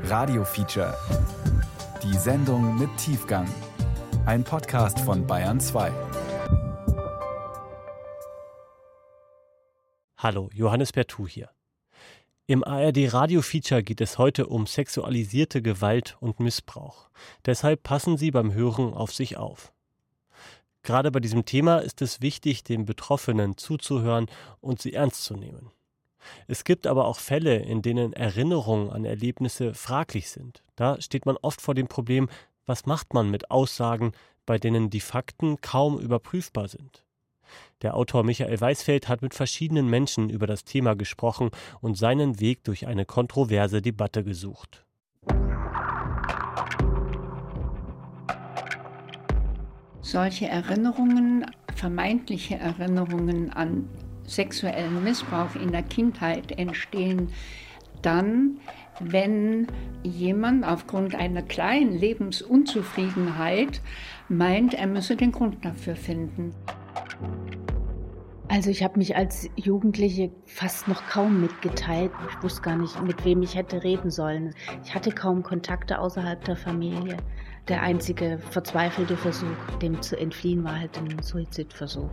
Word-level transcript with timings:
Radio 0.00 0.44
Feature. 0.44 0.96
Die 2.02 2.16
Sendung 2.16 2.78
mit 2.78 2.88
Tiefgang. 2.96 3.46
Ein 4.26 4.42
Podcast 4.42 4.98
von 5.00 5.26
Bayern 5.26 5.60
2. 5.60 5.92
Hallo, 10.16 10.50
Johannes 10.52 10.92
Bertou 10.92 11.28
hier. 11.28 11.50
Im 12.46 12.64
ARD 12.64 13.12
Radio 13.12 13.42
Feature 13.42 13.82
geht 13.82 14.00
es 14.00 14.18
heute 14.18 14.46
um 14.46 14.66
sexualisierte 14.66 15.62
Gewalt 15.62 16.16
und 16.20 16.40
Missbrauch. 16.40 17.08
Deshalb 17.46 17.82
passen 17.82 18.16
Sie 18.16 18.30
beim 18.30 18.52
Hören 18.54 18.94
auf 18.94 19.12
sich 19.12 19.36
auf. 19.36 19.72
Gerade 20.82 21.12
bei 21.12 21.20
diesem 21.20 21.44
Thema 21.44 21.78
ist 21.78 22.02
es 22.02 22.20
wichtig, 22.20 22.64
den 22.64 22.86
Betroffenen 22.86 23.56
zuzuhören 23.56 24.26
und 24.60 24.82
sie 24.82 24.94
ernst 24.94 25.22
zu 25.24 25.34
nehmen. 25.36 25.70
Es 26.46 26.64
gibt 26.64 26.86
aber 26.86 27.06
auch 27.06 27.18
Fälle, 27.18 27.56
in 27.56 27.82
denen 27.82 28.12
Erinnerungen 28.12 28.90
an 28.90 29.04
Erlebnisse 29.04 29.74
fraglich 29.74 30.30
sind. 30.30 30.62
Da 30.76 31.00
steht 31.00 31.26
man 31.26 31.36
oft 31.42 31.60
vor 31.60 31.74
dem 31.74 31.88
Problem, 31.88 32.28
was 32.66 32.86
macht 32.86 33.14
man 33.14 33.30
mit 33.30 33.50
Aussagen, 33.50 34.12
bei 34.46 34.58
denen 34.58 34.90
die 34.90 35.00
Fakten 35.00 35.60
kaum 35.60 35.98
überprüfbar 35.98 36.68
sind. 36.68 37.04
Der 37.82 37.96
Autor 37.96 38.24
Michael 38.24 38.60
Weisfeld 38.60 39.08
hat 39.08 39.22
mit 39.22 39.34
verschiedenen 39.34 39.88
Menschen 39.88 40.30
über 40.30 40.46
das 40.46 40.64
Thema 40.64 40.94
gesprochen 40.94 41.50
und 41.80 41.98
seinen 41.98 42.40
Weg 42.40 42.64
durch 42.64 42.86
eine 42.86 43.04
kontroverse 43.04 43.82
Debatte 43.82 44.24
gesucht. 44.24 44.84
Solche 50.00 50.46
Erinnerungen, 50.46 51.46
vermeintliche 51.74 52.56
Erinnerungen 52.56 53.50
an 53.50 53.88
sexuellen 54.24 55.02
Missbrauch 55.02 55.54
in 55.54 55.72
der 55.72 55.82
Kindheit 55.82 56.52
entstehen 56.58 57.28
dann, 58.02 58.58
wenn 59.00 59.66
jemand 60.02 60.64
aufgrund 60.64 61.14
einer 61.14 61.42
kleinen 61.42 61.92
Lebensunzufriedenheit 61.92 63.80
meint, 64.28 64.74
er 64.74 64.86
müsse 64.86 65.16
den 65.16 65.32
Grund 65.32 65.64
dafür 65.64 65.96
finden. 65.96 66.52
Also 68.48 68.68
ich 68.68 68.82
habe 68.82 68.98
mich 68.98 69.16
als 69.16 69.48
Jugendliche 69.56 70.30
fast 70.44 70.86
noch 70.86 71.06
kaum 71.06 71.40
mitgeteilt. 71.40 72.10
Ich 72.28 72.42
wusste 72.42 72.60
gar 72.60 72.76
nicht, 72.76 73.02
mit 73.02 73.24
wem 73.24 73.40
ich 73.40 73.54
hätte 73.54 73.82
reden 73.82 74.10
sollen. 74.10 74.54
Ich 74.84 74.94
hatte 74.94 75.10
kaum 75.10 75.42
Kontakte 75.42 75.98
außerhalb 75.98 76.44
der 76.44 76.56
Familie. 76.56 77.16
Der 77.68 77.80
einzige 77.80 78.38
verzweifelte 78.50 79.16
Versuch, 79.16 79.56
dem 79.80 80.02
zu 80.02 80.18
entfliehen, 80.18 80.64
war 80.64 80.78
halt 80.80 80.98
ein 80.98 81.22
Suizidversuch. 81.22 82.10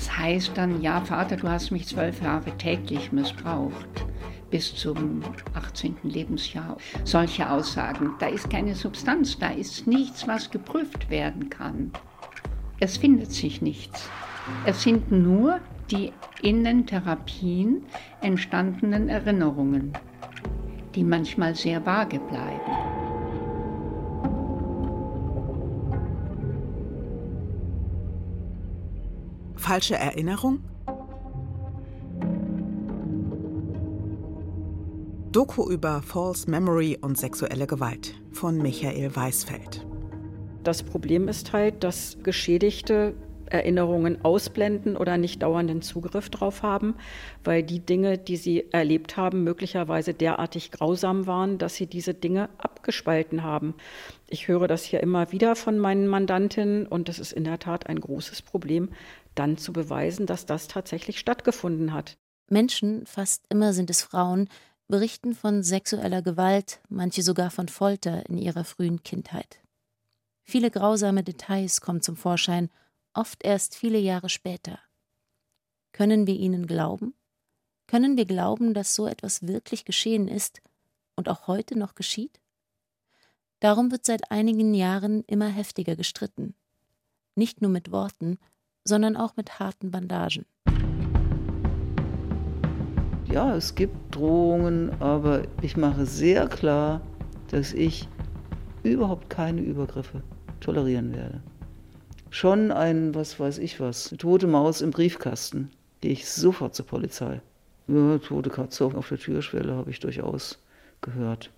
Das 0.00 0.16
heißt 0.16 0.52
dann, 0.54 0.80
ja 0.80 1.02
Vater, 1.02 1.36
du 1.36 1.46
hast 1.46 1.72
mich 1.72 1.86
zwölf 1.86 2.22
Jahre 2.22 2.50
täglich 2.56 3.12
missbraucht 3.12 4.06
bis 4.50 4.74
zum 4.74 5.20
18. 5.52 5.94
Lebensjahr. 6.04 6.78
Solche 7.04 7.50
Aussagen, 7.50 8.14
da 8.18 8.28
ist 8.28 8.48
keine 8.48 8.74
Substanz, 8.74 9.38
da 9.38 9.50
ist 9.50 9.86
nichts, 9.86 10.26
was 10.26 10.50
geprüft 10.50 11.10
werden 11.10 11.50
kann. 11.50 11.92
Es 12.78 12.96
findet 12.96 13.30
sich 13.30 13.60
nichts. 13.60 14.08
Es 14.64 14.82
sind 14.82 15.12
nur 15.12 15.60
die 15.90 16.14
in 16.40 16.64
den 16.64 16.86
Therapien 16.86 17.84
entstandenen 18.22 19.10
Erinnerungen, 19.10 19.92
die 20.94 21.04
manchmal 21.04 21.54
sehr 21.54 21.84
vage 21.84 22.20
bleiben. 22.20 22.99
Falsche 29.70 29.94
Erinnerung? 29.94 30.64
Doku 35.30 35.70
über 35.70 36.02
False 36.02 36.50
Memory 36.50 36.98
und 37.00 37.16
sexuelle 37.16 37.68
Gewalt 37.68 38.20
von 38.32 38.58
Michael 38.58 39.14
Weisfeld. 39.14 39.86
Das 40.64 40.82
Problem 40.82 41.28
ist 41.28 41.52
halt, 41.52 41.84
dass 41.84 42.18
Geschädigte 42.24 43.14
Erinnerungen 43.50 44.24
ausblenden 44.24 44.96
oder 44.96 45.18
nicht 45.18 45.42
dauernden 45.42 45.82
Zugriff 45.82 46.30
drauf 46.30 46.62
haben, 46.62 46.94
weil 47.44 47.62
die 47.62 47.80
Dinge, 47.80 48.16
die 48.16 48.36
sie 48.36 48.72
erlebt 48.72 49.16
haben, 49.16 49.44
möglicherweise 49.44 50.14
derartig 50.14 50.70
grausam 50.70 51.26
waren, 51.26 51.58
dass 51.58 51.74
sie 51.74 51.86
diese 51.86 52.14
Dinge 52.14 52.48
abgespalten 52.58 53.42
haben. 53.42 53.74
Ich 54.28 54.48
höre 54.48 54.68
das 54.68 54.84
hier 54.84 55.00
immer 55.00 55.32
wieder 55.32 55.56
von 55.56 55.78
meinen 55.78 56.06
Mandantinnen 56.06 56.86
und 56.86 57.08
das 57.08 57.18
ist 57.18 57.32
in 57.32 57.44
der 57.44 57.58
Tat 57.58 57.88
ein 57.88 58.00
großes 58.00 58.42
Problem, 58.42 58.90
dann 59.34 59.56
zu 59.56 59.72
beweisen, 59.72 60.26
dass 60.26 60.46
das 60.46 60.68
tatsächlich 60.68 61.18
stattgefunden 61.18 61.92
hat. 61.92 62.18
Menschen, 62.48 63.06
fast 63.06 63.44
immer 63.48 63.72
sind 63.72 63.90
es 63.90 64.02
Frauen, 64.02 64.48
berichten 64.88 65.34
von 65.34 65.62
sexueller 65.62 66.20
Gewalt, 66.20 66.80
manche 66.88 67.22
sogar 67.22 67.50
von 67.50 67.68
Folter 67.68 68.28
in 68.28 68.38
ihrer 68.38 68.64
frühen 68.64 69.02
Kindheit. 69.02 69.60
Viele 70.42 70.70
grausame 70.70 71.22
Details 71.22 71.80
kommen 71.80 72.02
zum 72.02 72.16
Vorschein, 72.16 72.70
oft 73.14 73.44
erst 73.44 73.76
viele 73.76 73.98
Jahre 73.98 74.28
später. 74.28 74.78
Können 75.92 76.26
wir 76.26 76.34
ihnen 76.34 76.66
glauben? 76.66 77.14
Können 77.86 78.16
wir 78.16 78.26
glauben, 78.26 78.74
dass 78.74 78.94
so 78.94 79.06
etwas 79.06 79.46
wirklich 79.46 79.84
geschehen 79.84 80.28
ist 80.28 80.60
und 81.16 81.28
auch 81.28 81.46
heute 81.46 81.78
noch 81.78 81.94
geschieht? 81.94 82.40
Darum 83.60 83.90
wird 83.90 84.06
seit 84.06 84.30
einigen 84.30 84.74
Jahren 84.74 85.22
immer 85.24 85.48
heftiger 85.48 85.94
gestritten. 85.94 86.54
Nicht 87.34 87.62
nur 87.62 87.70
mit 87.70 87.92
Worten, 87.92 88.38
sondern 88.84 89.16
auch 89.16 89.36
mit 89.36 89.58
harten 89.58 89.90
Bandagen. 89.90 90.46
Ja, 93.30 93.54
es 93.54 93.74
gibt 93.76 94.14
Drohungen, 94.14 94.90
aber 95.00 95.42
ich 95.62 95.76
mache 95.76 96.04
sehr 96.04 96.48
klar, 96.48 97.00
dass 97.50 97.72
ich 97.72 98.08
überhaupt 98.82 99.30
keine 99.30 99.60
Übergriffe 99.60 100.22
tolerieren 100.58 101.14
werde. 101.14 101.40
Schon 102.30 102.72
ein, 102.72 103.14
was 103.14 103.38
weiß 103.38 103.58
ich 103.58 103.80
was, 103.80 104.08
eine 104.08 104.18
tote 104.18 104.46
Maus 104.46 104.80
im 104.80 104.90
Briefkasten, 104.90 105.70
gehe 106.00 106.12
ich 106.12 106.28
sofort 106.28 106.74
zur 106.74 106.86
Polizei. 106.86 107.40
Ja, 107.88 108.18
tote 108.18 108.50
Katze 108.50 108.84
auf 108.84 109.08
der 109.08 109.18
Türschwelle 109.18 109.74
habe 109.74 109.90
ich 109.90 110.00
durchaus 110.00 110.58
gehört. 111.00 111.50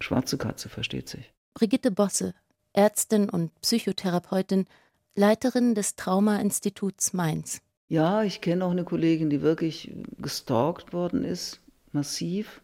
Schwarze 0.00 0.38
Katze 0.38 0.68
versteht 0.68 1.08
sich. 1.08 1.32
Brigitte 1.54 1.90
Bosse, 1.90 2.34
Ärztin 2.72 3.28
und 3.28 3.52
Psychotherapeutin, 3.60 4.66
Leiterin 5.14 5.74
des 5.74 5.96
Trauma-Instituts 5.96 7.12
Mainz. 7.12 7.60
Ja, 7.88 8.22
ich 8.22 8.40
kenne 8.40 8.64
auch 8.64 8.70
eine 8.70 8.84
Kollegin, 8.84 9.30
die 9.30 9.42
wirklich 9.42 9.94
gestalkt 10.18 10.92
worden 10.92 11.24
ist, 11.24 11.60
massiv. 11.92 12.60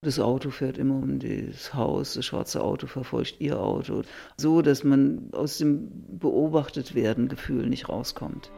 Das 0.00 0.18
Auto 0.18 0.50
fährt 0.50 0.78
immer 0.78 0.96
um 0.96 1.20
das 1.20 1.74
Haus, 1.74 2.14
das 2.14 2.26
schwarze 2.26 2.62
Auto 2.64 2.88
verfolgt 2.88 3.36
ihr 3.38 3.60
Auto, 3.60 4.02
so 4.36 4.60
dass 4.60 4.82
man 4.82 5.28
aus 5.32 5.58
dem 5.58 5.88
beobachtet 6.18 6.96
werden 6.96 7.28
Gefühl 7.28 7.68
nicht 7.68 7.88
rauskommt. 7.88 8.50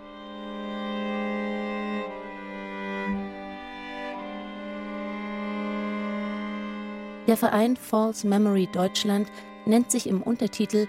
Der 7.26 7.36
Verein 7.36 7.76
False 7.76 8.26
Memory 8.26 8.68
Deutschland 8.72 9.28
nennt 9.66 9.90
sich 9.90 10.06
im 10.06 10.22
Untertitel 10.22 10.86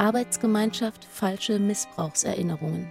Arbeitsgemeinschaft 0.00 1.04
Falsche 1.04 1.58
Missbrauchserinnerungen. 1.58 2.90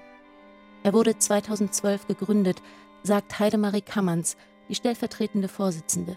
Er 0.83 0.93
wurde 0.93 1.17
2012 1.17 2.05
gegründet, 2.05 2.61
sagt 3.01 3.39
Heidemarie 3.39 3.81
Kammerns, 3.81 4.37
die 4.69 4.75
stellvertretende 4.75 5.47
Vorsitzende. 5.47 6.15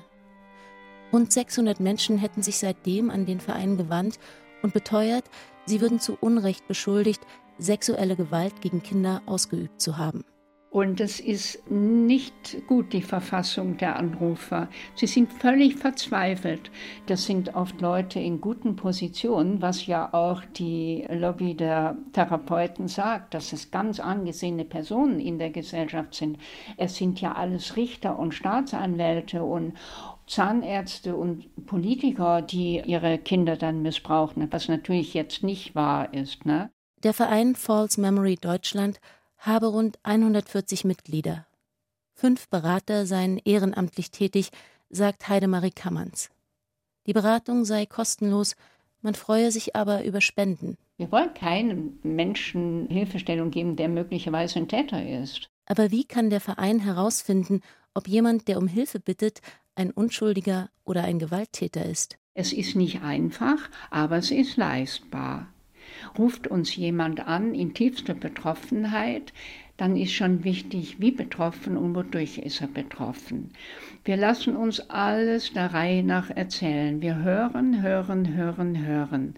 Rund 1.11 1.33
600 1.33 1.81
Menschen 1.81 2.19
hätten 2.19 2.43
sich 2.43 2.59
seitdem 2.59 3.09
an 3.09 3.25
den 3.25 3.41
Verein 3.41 3.79
gewandt 3.79 4.19
und 4.63 4.75
beteuert, 4.75 5.25
sie 5.65 5.81
würden 5.81 5.99
zu 5.99 6.19
Unrecht 6.21 6.69
beschuldigt, 6.69 7.23
sexuelle 7.57 8.15
Gewalt 8.15 8.61
gegen 8.61 8.83
Kinder 8.83 9.23
ausgeübt 9.25 9.81
zu 9.81 9.97
haben. 9.97 10.27
Und 10.73 11.01
es 11.01 11.21
ist 11.21 11.71
nicht 11.71 12.67
gut, 12.67 12.95
die 12.95 13.03
Verfassung 13.03 13.77
der 13.77 13.97
Anrufer. 13.97 14.69
Sie 14.95 15.07
sind 15.07 15.31
völlig 15.31 15.77
verzweifelt. 15.77 16.71
Das 17.05 17.27
sind 17.27 17.55
oft 17.55 17.83
Leute 17.83 18.19
in 18.21 18.41
guten 18.41 18.75
Positionen, 18.75 19.61
was 19.61 19.87
ja 19.87 20.15
auch 20.15 20.43
die 20.57 21.07
Lobby 21.11 21.55
der 21.55 21.99
Therapeuten 22.15 22.89
sagt, 22.89 23.35
dass 23.35 23.53
es 23.53 23.71
ganz 23.71 24.01
angesehene 24.01 24.65
Personen 24.65 25.21
in 25.21 25.39
der 25.39 25.51
Gesellschaft 25.51 26.15
sind. 26.15 26.39
Es 26.79 26.97
sind 26.97 27.21
ja 27.21 27.33
alles 27.35 27.77
Richter 27.77 28.19
und 28.19 28.33
Staatsanwälte 28.33 29.43
und 29.43 29.75
Zahnärzte 30.27 31.15
und 31.15 31.67
Politiker, 31.67 32.41
die 32.41 32.81
ihre 32.81 33.19
Kinder 33.19 33.59
dann 33.59 33.83
missbrauchen, 33.83 34.51
was 34.51 34.69
natürlich 34.69 35.13
jetzt 35.13 35.43
nicht 35.43 35.75
wahr 35.75 36.15
ist. 36.15 36.47
Ne? 36.47 36.71
Der 37.03 37.13
Verein 37.13 37.57
False 37.57 38.01
Memory 38.01 38.37
Deutschland 38.41 39.01
habe 39.43 39.67
rund 39.67 39.99
140 40.05 40.85
Mitglieder. 40.85 41.47
Fünf 42.15 42.49
Berater 42.49 43.07
seien 43.07 43.39
ehrenamtlich 43.39 44.11
tätig, 44.11 44.51
sagt 44.91 45.29
Heidemarie 45.29 45.73
Kammerns. 45.73 46.31
Die 47.07 47.13
Beratung 47.13 47.65
sei 47.65 47.87
kostenlos, 47.87 48.55
man 49.01 49.15
freue 49.15 49.51
sich 49.51 49.75
aber 49.75 50.05
über 50.05 50.21
Spenden. 50.21 50.77
Wir 50.97 51.11
wollen 51.11 51.35
keinem 51.35 51.99
Menschen 52.05 52.87
Hilfestellung 52.89 53.51
geben, 53.51 53.75
der 53.75 53.89
möglicherweise 53.89 54.61
ein 54.61 54.69
Täter 54.69 55.05
ist. 55.05 55.51
Aber 55.67 55.91
wie 55.91 56.05
kann 56.05 56.31
der 56.31 56.41
Verein 56.41 56.79
herausfinden, 56.79 57.61
ob 57.95 58.07
jemand, 58.07 58.47
der 58.47 58.59
um 58.59 58.69
Hilfe 58.69 59.01
bittet, 59.01 59.41
ein 59.75 59.91
Unschuldiger 59.91 60.71
oder 60.85 61.03
ein 61.03 61.19
Gewalttäter 61.19 61.85
ist? 61.85 62.17
Es 62.35 62.53
ist 62.53 62.77
nicht 62.77 63.03
einfach, 63.03 63.69
aber 63.91 64.19
es 64.19 64.31
ist 64.31 64.57
leistbar. 64.57 65.49
Ruft 66.19 66.47
uns 66.47 66.75
jemand 66.77 67.27
an 67.27 67.55
in 67.55 67.75
tiefster 67.75 68.15
Betroffenheit, 68.15 69.33
dann 69.83 69.97
ist 69.97 70.13
schon 70.13 70.45
wichtig, 70.45 71.01
wie 71.01 71.11
betroffen 71.11 71.77
und 71.77 71.97
wodurch 71.97 72.39
ist 72.39 72.61
er 72.61 72.69
betroffen. 72.69 73.51
Wir 74.05 74.17
lassen 74.17 74.55
uns 74.55 74.81
alles 74.91 75.53
der 75.55 75.73
Reihe 75.73 76.05
nach 76.05 76.31
erzählen. 76.31 77.01
Wir 77.01 77.17
hören, 77.17 77.83
hören, 77.83 78.35
hören, 78.35 78.87
hören. 78.87 79.35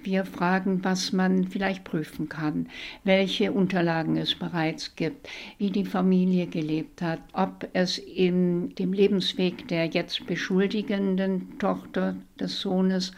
Wir 0.00 0.24
fragen, 0.24 0.84
was 0.84 1.12
man 1.12 1.44
vielleicht 1.44 1.84
prüfen 1.84 2.28
kann, 2.28 2.68
welche 3.04 3.52
Unterlagen 3.52 4.16
es 4.16 4.34
bereits 4.34 4.96
gibt, 4.96 5.28
wie 5.58 5.70
die 5.70 5.84
Familie 5.84 6.46
gelebt 6.46 7.00
hat, 7.00 7.20
ob 7.32 7.68
es 7.72 7.98
in 7.98 8.74
dem 8.74 8.92
Lebensweg 8.92 9.68
der 9.68 9.86
jetzt 9.86 10.26
beschuldigenden 10.26 11.58
Tochter 11.58 12.16
des 12.40 12.60
Sohnes 12.60 13.12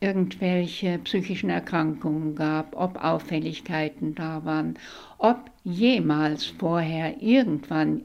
irgendwelche 0.00 0.98
psychischen 0.98 1.50
Erkrankungen 1.50 2.34
gab, 2.34 2.74
ob 2.74 3.02
Auffälligkeiten 3.04 4.14
da 4.14 4.44
waren, 4.44 4.78
ob 5.18 5.50
jemals 5.62 6.46
vorher 6.46 7.22
irgendwann 7.22 8.02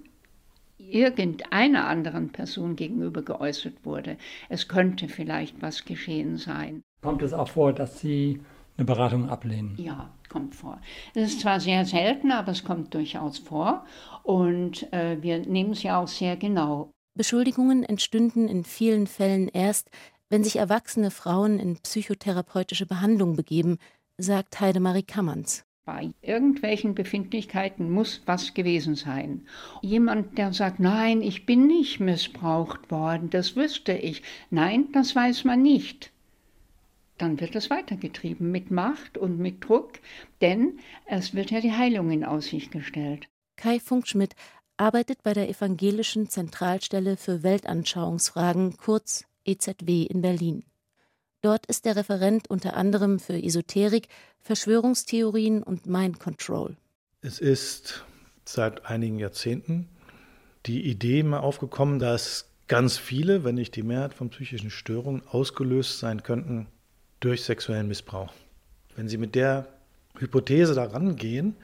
irgendeiner 0.77 1.88
anderen 1.88 2.30
Person 2.30 2.75
gegenüber 2.75 3.21
geäußert 3.21 3.74
wurde. 3.83 4.18
Es 4.50 4.68
könnte 4.68 5.07
vielleicht 5.07 5.62
was 5.62 5.86
geschehen 5.86 6.38
sein. 6.38 6.83
Kommt 7.01 7.21
es 7.21 7.33
auch 7.33 7.47
vor, 7.50 7.74
dass 7.74 8.00
Sie 8.00 8.42
eine 8.77 8.86
Beratung 8.86 9.30
ablehnen? 9.30 9.75
Ja, 9.77 10.12
kommt 10.30 10.53
vor. 10.53 10.81
Es 11.13 11.31
ist 11.31 11.42
zwar 11.42 11.59
sehr 11.59 11.86
selten, 11.86 12.31
aber 12.31 12.51
es 12.51 12.63
kommt 12.63 12.94
durchaus 12.94 13.39
vor 13.39 13.86
und 14.24 14.92
äh, 14.92 15.21
wir 15.21 15.39
nehmen 15.39 15.71
es 15.71 15.83
ja 15.83 16.00
auch 16.01 16.07
sehr 16.07 16.36
genau. 16.36 16.92
Beschuldigungen 17.18 17.83
entstünden 17.83 18.50
in 18.50 18.65
vielen 18.65 19.07
Fällen 19.07 19.47
erst, 19.47 19.89
wenn 20.36 20.44
sich 20.44 20.58
erwachsene 20.58 21.12
Frauen 21.12 21.62
in 21.62 21.78
psychotherapeutische 21.78 22.86
Behandlung 22.86 23.38
begeben, 23.38 23.78
sagt 24.18 24.60
Heidemarie 24.60 25.04
Kammerns. 25.04 25.64
Bei 25.86 26.10
irgendwelchen 26.22 26.94
Befindlichkeiten 26.94 27.90
muss 27.90 28.22
was 28.26 28.54
gewesen 28.54 28.96
sein. 28.96 29.48
Jemand, 29.82 30.38
der 30.38 30.52
sagt, 30.52 30.82
nein, 30.82 31.22
ich 31.22 31.46
bin 31.46 31.68
nicht 31.68 32.02
missbraucht 32.02 32.92
worden, 32.92 33.30
das 33.30 33.56
wüsste 33.56 33.94
ich. 33.94 34.24
Nein, 34.50 34.90
das 34.92 35.16
weiß 35.16 35.46
man 35.46 35.62
nicht. 35.62 36.12
Dann 37.18 37.40
wird 37.40 37.56
es 37.56 37.70
weitergetrieben 37.70 38.52
mit 38.52 38.72
Macht 38.72 39.18
und 39.18 39.40
mit 39.40 39.64
Druck, 39.64 40.02
denn 40.42 40.80
es 41.06 41.34
wird 41.34 41.50
ja 41.50 41.62
die 41.62 41.72
Heilung 41.72 42.12
in 42.12 42.26
Aussicht 42.26 42.72
gestellt. 42.72 43.30
Kai 43.56 43.80
Funkschmidt 43.80 44.36
arbeitet 44.76 45.24
bei 45.24 45.31
der 45.31 45.48
Evangelischen 45.48 46.30
Zentralstelle 46.30 47.16
für 47.16 47.42
Weltanschauungsfragen, 47.42 48.76
kurz 48.76 49.24
EZW 49.45 50.03
in 50.03 50.21
Berlin. 50.21 50.63
Dort 51.42 51.65
ist 51.68 51.86
der 51.86 51.95
Referent 51.95 52.50
unter 52.50 52.75
anderem 52.75 53.19
für 53.19 53.42
Esoterik, 53.42 54.07
Verschwörungstheorien 54.42 55.62
und 55.62 55.86
Mind 55.86 56.19
Control. 56.19 56.75
Es 57.21 57.39
ist 57.39 58.03
seit 58.45 58.86
einigen 58.86 59.19
Jahrzehnten 59.19 59.88
die 60.65 60.89
Idee 60.89 61.24
mal 61.24 61.39
aufgekommen, 61.39 62.00
dass 62.00 62.50
ganz 62.68 62.97
viele, 62.97 63.44
wenn 63.44 63.56
nicht 63.56 63.75
die 63.75 63.83
Mehrheit 63.83 64.13
von 64.13 64.30
psychischen 64.30 64.71
Störungen 64.71 65.21
ausgelöst 65.27 66.00
sein 66.00 66.24
könnten 66.24 66.68
durch 67.19 67.44
sexuellen 67.44 67.88
Missbrauch. 67.88 68.33
Wenn 68.95 69.07
Sie 69.07 69.18
mit 69.18 69.36
der 69.36 69.68
Hypothese 70.18 70.74
da 70.74 70.86
rangehen, 70.86 71.56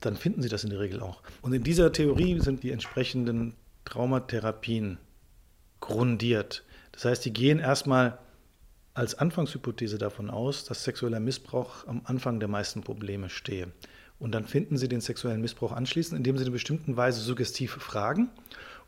dann 0.00 0.16
finden 0.16 0.42
Sie 0.42 0.48
das 0.48 0.64
in 0.64 0.70
der 0.70 0.80
Regel 0.80 1.00
auch. 1.00 1.22
Und 1.42 1.52
in 1.52 1.64
dieser 1.64 1.92
Theorie 1.92 2.38
sind 2.40 2.62
die 2.62 2.70
entsprechenden 2.70 3.54
Traumatherapien 3.84 4.98
grundiert. 5.80 6.62
Das 6.98 7.04
heißt, 7.04 7.24
die 7.26 7.32
gehen 7.32 7.60
erstmal 7.60 8.18
als 8.92 9.14
Anfangshypothese 9.14 9.98
davon 9.98 10.30
aus, 10.30 10.64
dass 10.64 10.82
sexueller 10.82 11.20
Missbrauch 11.20 11.86
am 11.86 12.00
Anfang 12.02 12.40
der 12.40 12.48
meisten 12.48 12.82
Probleme 12.82 13.30
stehe. 13.30 13.68
Und 14.18 14.32
dann 14.32 14.46
finden 14.46 14.76
sie 14.76 14.88
den 14.88 15.00
sexuellen 15.00 15.40
Missbrauch 15.40 15.70
anschließend, 15.70 16.18
indem 16.18 16.36
sie 16.36 16.44
in 16.44 16.50
bestimmten 16.50 16.96
Weise 16.96 17.20
suggestiv 17.20 17.70
fragen 17.74 18.30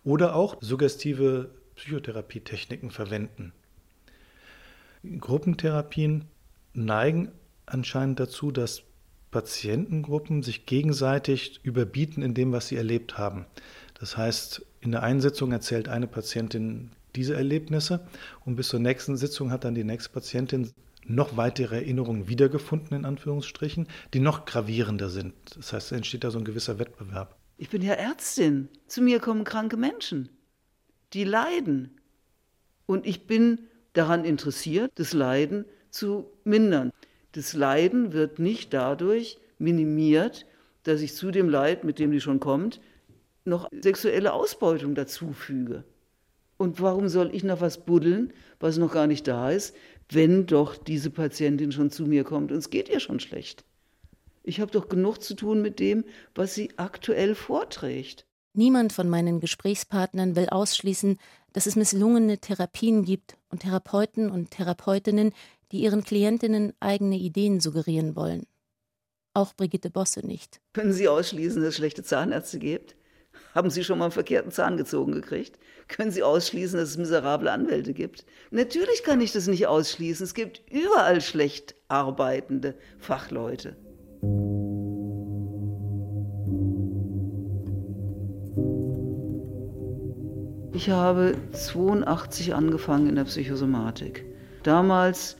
oder 0.02 0.34
auch 0.34 0.56
suggestive 0.60 1.50
Psychotherapietechniken 1.76 2.90
verwenden. 2.90 3.52
Gruppentherapien 5.20 6.24
neigen 6.74 7.30
anscheinend 7.64 8.18
dazu, 8.18 8.50
dass 8.50 8.82
Patientengruppen 9.30 10.42
sich 10.42 10.66
gegenseitig 10.66 11.60
überbieten 11.62 12.24
in 12.24 12.34
dem, 12.34 12.50
was 12.50 12.66
sie 12.66 12.76
erlebt 12.76 13.18
haben. 13.18 13.46
Das 13.94 14.16
heißt, 14.16 14.66
in 14.80 14.90
der 14.90 15.04
einen 15.04 15.20
Sitzung 15.20 15.52
erzählt 15.52 15.88
eine 15.88 16.08
Patientin 16.08 16.90
diese 17.16 17.34
Erlebnisse 17.34 18.06
und 18.44 18.56
bis 18.56 18.68
zur 18.68 18.80
nächsten 18.80 19.16
Sitzung 19.16 19.50
hat 19.50 19.64
dann 19.64 19.74
die 19.74 19.84
nächste 19.84 20.10
Patientin 20.10 20.70
noch 21.04 21.36
weitere 21.36 21.76
Erinnerungen 21.76 22.28
wiedergefunden, 22.28 22.96
in 22.96 23.04
Anführungsstrichen, 23.04 23.88
die 24.14 24.20
noch 24.20 24.44
gravierender 24.44 25.08
sind. 25.08 25.34
Das 25.56 25.72
heißt, 25.72 25.92
es 25.92 25.96
entsteht 25.96 26.24
da 26.24 26.30
so 26.30 26.38
ein 26.38 26.44
gewisser 26.44 26.78
Wettbewerb. 26.78 27.36
Ich 27.56 27.68
bin 27.68 27.82
ja 27.82 27.94
Ärztin. 27.94 28.68
Zu 28.86 29.02
mir 29.02 29.20
kommen 29.20 29.44
kranke 29.44 29.76
Menschen, 29.76 30.28
die 31.12 31.24
leiden. 31.24 31.90
Und 32.86 33.06
ich 33.06 33.26
bin 33.26 33.60
daran 33.92 34.24
interessiert, 34.24 34.92
das 34.96 35.12
Leiden 35.12 35.64
zu 35.90 36.30
mindern. 36.44 36.92
Das 37.32 37.52
Leiden 37.54 38.12
wird 38.12 38.38
nicht 38.38 38.72
dadurch 38.72 39.38
minimiert, 39.58 40.46
dass 40.84 41.00
ich 41.00 41.14
zu 41.14 41.30
dem 41.30 41.48
Leid, 41.48 41.84
mit 41.84 41.98
dem 41.98 42.10
die 42.10 42.20
schon 42.20 42.40
kommt, 42.40 42.80
noch 43.44 43.68
sexuelle 43.80 44.32
Ausbeutung 44.32 44.94
dazufüge. 44.94 45.84
Und 46.60 46.82
warum 46.82 47.08
soll 47.08 47.34
ich 47.34 47.42
noch 47.42 47.62
was 47.62 47.86
buddeln, 47.86 48.34
was 48.58 48.76
noch 48.76 48.92
gar 48.92 49.06
nicht 49.06 49.26
da 49.26 49.50
ist, 49.50 49.74
wenn 50.10 50.44
doch 50.44 50.76
diese 50.76 51.08
Patientin 51.08 51.72
schon 51.72 51.90
zu 51.90 52.04
mir 52.04 52.22
kommt 52.22 52.52
und 52.52 52.58
es 52.58 52.68
geht 52.68 52.90
ihr 52.90 53.00
schon 53.00 53.18
schlecht? 53.18 53.64
Ich 54.42 54.60
habe 54.60 54.70
doch 54.70 54.90
genug 54.90 55.22
zu 55.22 55.34
tun 55.34 55.62
mit 55.62 55.80
dem, 55.80 56.04
was 56.34 56.54
sie 56.54 56.68
aktuell 56.76 57.34
vorträgt. 57.34 58.26
Niemand 58.52 58.92
von 58.92 59.08
meinen 59.08 59.40
Gesprächspartnern 59.40 60.36
will 60.36 60.50
ausschließen, 60.50 61.16
dass 61.54 61.64
es 61.64 61.76
misslungene 61.76 62.36
Therapien 62.36 63.06
gibt 63.06 63.38
und 63.48 63.62
Therapeuten 63.62 64.30
und 64.30 64.50
Therapeutinnen, 64.50 65.32
die 65.72 65.80
ihren 65.80 66.04
Klientinnen 66.04 66.74
eigene 66.78 67.16
Ideen 67.16 67.60
suggerieren 67.60 68.16
wollen. 68.16 68.46
Auch 69.32 69.54
Brigitte 69.54 69.88
Bosse 69.88 70.26
nicht. 70.26 70.60
Können 70.74 70.92
Sie 70.92 71.08
ausschließen, 71.08 71.62
dass 71.62 71.70
es 71.70 71.76
schlechte 71.76 72.02
Zahnärzte 72.02 72.58
gibt? 72.58 72.96
Haben 73.54 73.70
Sie 73.70 73.82
schon 73.82 73.98
mal 73.98 74.06
einen 74.06 74.12
verkehrten 74.12 74.52
Zahn 74.52 74.76
gezogen 74.76 75.12
gekriegt? 75.12 75.58
Können 75.88 76.12
Sie 76.12 76.22
ausschließen, 76.22 76.78
dass 76.78 76.90
es 76.90 76.98
miserable 76.98 77.50
Anwälte 77.50 77.92
gibt? 77.92 78.24
Natürlich 78.50 79.02
kann 79.02 79.20
ich 79.20 79.32
das 79.32 79.48
nicht 79.48 79.66
ausschließen. 79.66 80.24
Es 80.24 80.34
gibt 80.34 80.62
überall 80.70 81.20
schlecht 81.20 81.74
arbeitende 81.88 82.74
Fachleute. 82.98 83.76
Ich 90.72 90.88
habe 90.88 91.34
82 91.52 92.54
angefangen 92.54 93.08
in 93.08 93.16
der 93.16 93.24
Psychosomatik. 93.24 94.24
Damals 94.62 95.36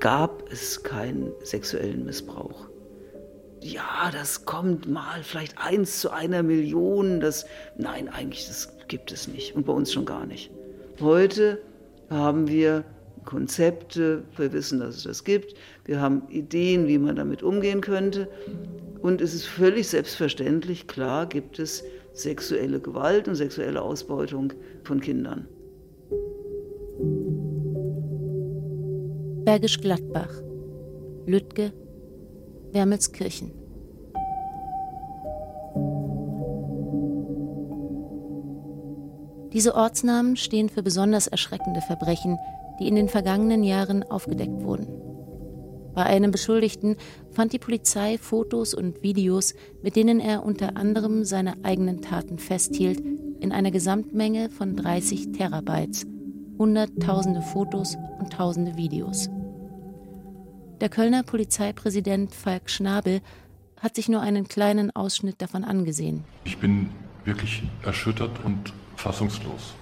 gab 0.00 0.50
es 0.50 0.82
keinen 0.82 1.32
sexuellen 1.42 2.04
Missbrauch 2.04 2.71
ja, 3.62 4.10
das 4.12 4.44
kommt 4.44 4.88
mal 4.88 5.22
vielleicht 5.22 5.56
eins 5.58 6.00
zu 6.00 6.10
einer 6.10 6.42
Million. 6.42 7.20
Das, 7.20 7.46
nein, 7.76 8.08
eigentlich, 8.08 8.46
das 8.46 8.76
gibt 8.88 9.12
es 9.12 9.28
nicht 9.28 9.54
und 9.54 9.66
bei 9.66 9.72
uns 9.72 9.92
schon 9.92 10.04
gar 10.04 10.26
nicht. 10.26 10.50
Heute 11.00 11.58
haben 12.10 12.48
wir 12.48 12.84
Konzepte, 13.24 14.24
wir 14.36 14.52
wissen, 14.52 14.80
dass 14.80 14.96
es 14.96 15.02
das 15.04 15.24
gibt, 15.24 15.54
wir 15.84 16.00
haben 16.00 16.28
Ideen, 16.28 16.88
wie 16.88 16.98
man 16.98 17.14
damit 17.16 17.42
umgehen 17.42 17.80
könnte. 17.80 18.28
Und 19.00 19.20
es 19.20 19.32
ist 19.32 19.46
völlig 19.46 19.88
selbstverständlich, 19.88 20.86
klar 20.86 21.26
gibt 21.26 21.58
es 21.58 21.84
sexuelle 22.14 22.80
Gewalt 22.80 23.28
und 23.28 23.36
sexuelle 23.36 23.80
Ausbeutung 23.80 24.52
von 24.84 25.00
Kindern. 25.00 25.46
Bergisch 29.44 29.80
Gladbach, 29.80 30.30
Lüttge, 31.26 31.72
Wermelskirchen. 32.72 33.52
Diese 39.52 39.74
Ortsnamen 39.74 40.36
stehen 40.36 40.70
für 40.70 40.82
besonders 40.82 41.26
erschreckende 41.26 41.82
Verbrechen, 41.82 42.38
die 42.80 42.88
in 42.88 42.94
den 42.94 43.08
vergangenen 43.08 43.62
Jahren 43.62 44.02
aufgedeckt 44.02 44.62
wurden. 44.62 44.86
Bei 45.94 46.04
einem 46.04 46.30
Beschuldigten 46.30 46.96
fand 47.30 47.52
die 47.52 47.58
Polizei 47.58 48.16
Fotos 48.16 48.72
und 48.72 49.02
Videos, 49.02 49.54
mit 49.82 49.94
denen 49.94 50.20
er 50.20 50.42
unter 50.42 50.76
anderem 50.78 51.24
seine 51.24 51.62
eigenen 51.64 52.00
Taten 52.00 52.38
festhielt, 52.38 53.00
in 53.40 53.52
einer 53.52 53.70
Gesamtmenge 53.70 54.48
von 54.48 54.74
30 54.74 55.32
Terabytes, 55.32 56.06
Hunderttausende 56.58 57.42
Fotos 57.42 57.98
und 58.18 58.32
Tausende 58.32 58.76
Videos. 58.76 59.28
Der 60.82 60.88
Kölner 60.88 61.22
Polizeipräsident 61.22 62.34
Falk 62.34 62.68
Schnabel 62.68 63.20
hat 63.80 63.94
sich 63.94 64.08
nur 64.08 64.20
einen 64.20 64.48
kleinen 64.48 64.90
Ausschnitt 64.90 65.40
davon 65.40 65.62
angesehen. 65.62 66.24
Ich 66.42 66.58
bin 66.58 66.90
wirklich 67.24 67.62
erschüttert 67.84 68.44
und 68.44 68.72
fassungslos. 68.96 69.74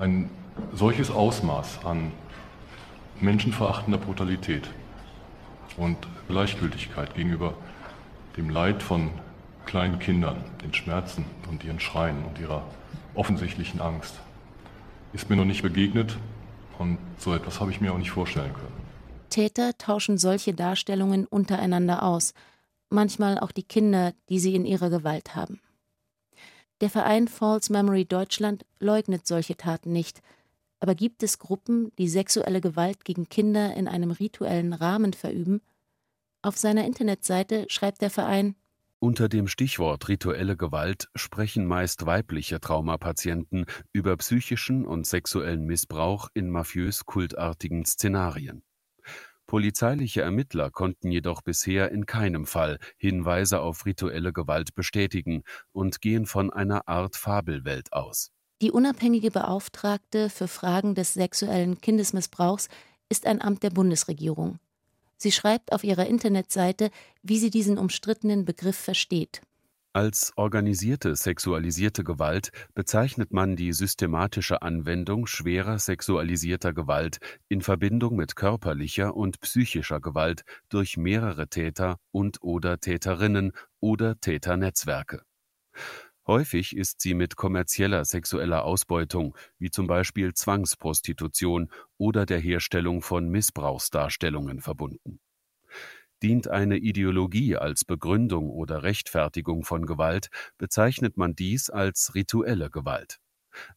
Ein 0.00 0.30
solches 0.74 1.12
Ausmaß 1.12 1.84
an 1.84 2.10
menschenverachtender 3.20 3.98
Brutalität 3.98 4.68
und 5.76 5.96
Gleichgültigkeit 6.26 7.14
gegenüber 7.14 7.54
dem 8.36 8.50
Leid 8.50 8.82
von 8.82 9.12
kleinen 9.64 10.00
Kindern, 10.00 10.42
den 10.64 10.74
Schmerzen 10.74 11.24
und 11.48 11.62
ihren 11.62 11.78
Schreien 11.78 12.24
und 12.24 12.40
ihrer 12.40 12.64
offensichtlichen 13.14 13.80
Angst, 13.80 14.16
ist 15.12 15.30
mir 15.30 15.36
noch 15.36 15.44
nicht 15.44 15.62
begegnet 15.62 16.16
und 16.80 16.98
so 17.16 17.32
etwas 17.32 17.60
habe 17.60 17.70
ich 17.70 17.80
mir 17.80 17.92
auch 17.92 17.98
nicht 17.98 18.10
vorstellen 18.10 18.52
können. 18.52 18.85
Täter 19.28 19.76
tauschen 19.78 20.18
solche 20.18 20.54
Darstellungen 20.54 21.26
untereinander 21.26 22.02
aus, 22.02 22.34
manchmal 22.90 23.38
auch 23.38 23.52
die 23.52 23.62
Kinder, 23.62 24.12
die 24.28 24.38
sie 24.38 24.54
in 24.54 24.64
ihrer 24.64 24.90
Gewalt 24.90 25.34
haben. 25.34 25.60
Der 26.80 26.90
Verein 26.90 27.28
False 27.28 27.72
Memory 27.72 28.04
Deutschland 28.04 28.66
leugnet 28.80 29.26
solche 29.26 29.56
Taten 29.56 29.92
nicht, 29.92 30.22
aber 30.80 30.94
gibt 30.94 31.22
es 31.22 31.38
Gruppen, 31.38 31.90
die 31.96 32.08
sexuelle 32.08 32.60
Gewalt 32.60 33.04
gegen 33.04 33.28
Kinder 33.28 33.74
in 33.74 33.88
einem 33.88 34.10
rituellen 34.10 34.72
Rahmen 34.72 35.14
verüben? 35.14 35.62
Auf 36.42 36.58
seiner 36.58 36.84
Internetseite 36.84 37.64
schreibt 37.68 38.02
der 38.02 38.10
Verein 38.10 38.56
unter 38.98 39.28
dem 39.28 39.46
Stichwort 39.46 40.08
rituelle 40.08 40.56
Gewalt 40.56 41.08
sprechen 41.14 41.66
meist 41.66 42.06
weibliche 42.06 42.60
Traumapatienten 42.60 43.66
über 43.92 44.16
psychischen 44.16 44.86
und 44.86 45.06
sexuellen 45.06 45.66
Missbrauch 45.66 46.28
in 46.32 46.48
mafiös-kultartigen 46.48 47.84
Szenarien. 47.84 48.62
Polizeiliche 49.46 50.22
Ermittler 50.22 50.70
konnten 50.70 51.10
jedoch 51.10 51.42
bisher 51.42 51.92
in 51.92 52.06
keinem 52.06 52.46
Fall 52.46 52.78
Hinweise 52.96 53.60
auf 53.60 53.86
rituelle 53.86 54.32
Gewalt 54.32 54.74
bestätigen 54.74 55.42
und 55.72 56.00
gehen 56.00 56.26
von 56.26 56.52
einer 56.52 56.88
Art 56.88 57.16
Fabelwelt 57.16 57.92
aus. 57.92 58.32
Die 58.62 58.72
unabhängige 58.72 59.30
Beauftragte 59.30 60.30
für 60.30 60.48
Fragen 60.48 60.94
des 60.94 61.14
sexuellen 61.14 61.80
Kindesmissbrauchs 61.80 62.68
ist 63.08 63.26
ein 63.26 63.40
Amt 63.40 63.62
der 63.62 63.70
Bundesregierung. 63.70 64.58
Sie 65.18 65.32
schreibt 65.32 65.72
auf 65.72 65.84
ihrer 65.84 66.06
Internetseite, 66.06 66.90
wie 67.22 67.38
sie 67.38 67.50
diesen 67.50 67.78
umstrittenen 67.78 68.44
Begriff 68.44 68.76
versteht. 68.76 69.42
Als 69.96 70.34
organisierte 70.36 71.16
sexualisierte 71.16 72.04
Gewalt 72.04 72.50
bezeichnet 72.74 73.32
man 73.32 73.56
die 73.56 73.72
systematische 73.72 74.60
Anwendung 74.60 75.26
schwerer 75.26 75.78
sexualisierter 75.78 76.74
Gewalt 76.74 77.16
in 77.48 77.62
Verbindung 77.62 78.14
mit 78.14 78.36
körperlicher 78.36 79.16
und 79.16 79.40
psychischer 79.40 79.98
Gewalt 79.98 80.42
durch 80.68 80.98
mehrere 80.98 81.48
Täter 81.48 81.96
und/oder 82.12 82.78
Täterinnen 82.78 83.52
oder 83.80 84.20
Täternetzwerke. 84.20 85.22
Häufig 86.26 86.76
ist 86.76 87.00
sie 87.00 87.14
mit 87.14 87.36
kommerzieller 87.36 88.04
sexueller 88.04 88.64
Ausbeutung, 88.66 89.34
wie 89.58 89.70
zum 89.70 89.86
Beispiel 89.86 90.34
Zwangsprostitution 90.34 91.70
oder 91.96 92.26
der 92.26 92.40
Herstellung 92.40 93.00
von 93.00 93.30
Missbrauchsdarstellungen 93.30 94.60
verbunden. 94.60 95.20
Dient 96.22 96.48
eine 96.48 96.78
Ideologie 96.78 97.56
als 97.56 97.84
Begründung 97.84 98.50
oder 98.50 98.82
Rechtfertigung 98.82 99.64
von 99.64 99.86
Gewalt, 99.86 100.28
bezeichnet 100.58 101.16
man 101.16 101.34
dies 101.34 101.70
als 101.70 102.14
rituelle 102.14 102.70
Gewalt. 102.70 103.18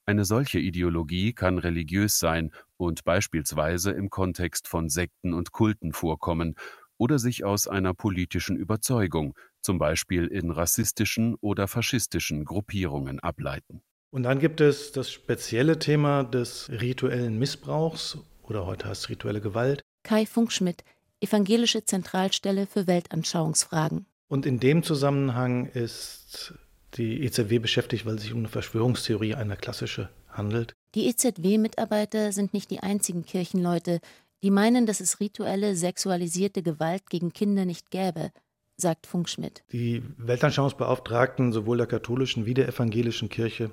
Eine 0.06 0.26
solche 0.26 0.60
Ideologie 0.60 1.34
kann 1.34 1.58
religiös 1.58 2.20
sein 2.20 2.52
und 2.78 3.04
beispielsweise 3.04 3.92
im 3.92 4.10
Kontext 4.10 4.68
von 4.68 4.90
Sekten 4.90 5.34
und 5.34 5.52
Kulten 5.52 5.94
vorkommen 5.94 6.56
oder 6.98 7.18
sich 7.18 7.46
aus 7.46 7.68
einer 7.68 7.94
politischen 7.94 8.58
Überzeugung, 8.58 9.36
zum 9.62 9.80
Beispiel 9.80 10.28
in 10.28 10.52
rassistischen 10.52 11.36
oder 11.36 11.68
faschistischen 11.68 12.46
Gruppierungen, 12.46 13.20
ableiten. 13.20 13.82
Und 14.12 14.24
dann 14.24 14.40
gibt 14.40 14.60
es 14.60 14.92
das 14.92 15.12
spezielle 15.12 15.80
Thema 15.80 16.24
des 16.24 16.70
rituellen 16.70 17.38
Missbrauchs 17.38 18.18
oder 18.44 18.66
heute 18.66 18.88
heißt 18.88 19.04
es 19.04 19.10
rituelle 19.10 19.40
Gewalt. 19.40 19.82
Kai 20.04 20.26
Funkschmidt, 20.26 20.84
Evangelische 21.22 21.84
Zentralstelle 21.84 22.68
für 22.68 22.88
Weltanschauungsfragen. 22.88 24.06
Und 24.28 24.46
in 24.46 24.60
dem 24.60 24.84
Zusammenhang 24.84 25.66
ist 25.68 26.54
die 26.96 27.24
EZW 27.24 27.60
beschäftigt, 27.60 28.06
weil 28.06 28.16
es 28.16 28.24
sich 28.24 28.34
um 28.34 28.40
eine 28.40 28.48
Verschwörungstheorie 28.48 29.36
einer 29.36 29.56
klassische 29.56 30.10
handelt. 30.30 30.74
Die 30.96 31.08
EZW-Mitarbeiter 31.08 32.32
sind 32.32 32.54
nicht 32.54 32.72
die 32.72 32.80
einzigen 32.80 33.26
Kirchenleute, 33.26 34.00
die 34.42 34.52
meinen, 34.52 34.86
dass 34.86 35.00
es 35.00 35.20
rituelle, 35.20 35.76
sexualisierte 35.76 36.64
Gewalt 36.64 37.10
gegen 37.10 37.34
Kinder 37.34 37.66
nicht 37.66 37.92
gäbe, 37.92 38.32
sagt 38.78 39.06
Funkschmidt. 39.06 39.64
Die 39.72 40.02
Weltanschauungsbeauftragten 40.18 41.52
sowohl 41.52 41.78
der 41.78 41.88
katholischen 41.88 42.46
wie 42.46 42.54
der 42.54 42.68
evangelischen 42.68 43.30
Kirche 43.30 43.72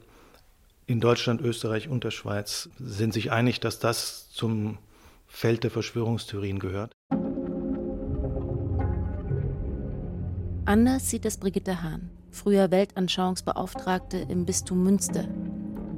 in 0.86 1.00
Deutschland, 1.00 1.40
Österreich 1.40 1.88
und 1.88 2.04
der 2.04 2.10
Schweiz 2.10 2.68
sind 2.78 3.12
sich 3.12 3.32
einig, 3.32 3.60
dass 3.60 3.78
das 3.78 4.30
zum 4.30 4.78
Feld 5.26 5.64
der 5.64 5.70
Verschwörungstheorien 5.70 6.58
gehört. 6.58 6.92
Anders 10.66 11.08
sieht 11.08 11.24
es 11.24 11.36
Brigitte 11.36 11.84
Hahn, 11.84 12.10
früher 12.32 12.72
Weltanschauungsbeauftragte 12.72 14.16
im 14.16 14.44
Bistum 14.46 14.82
Münster. 14.82 15.28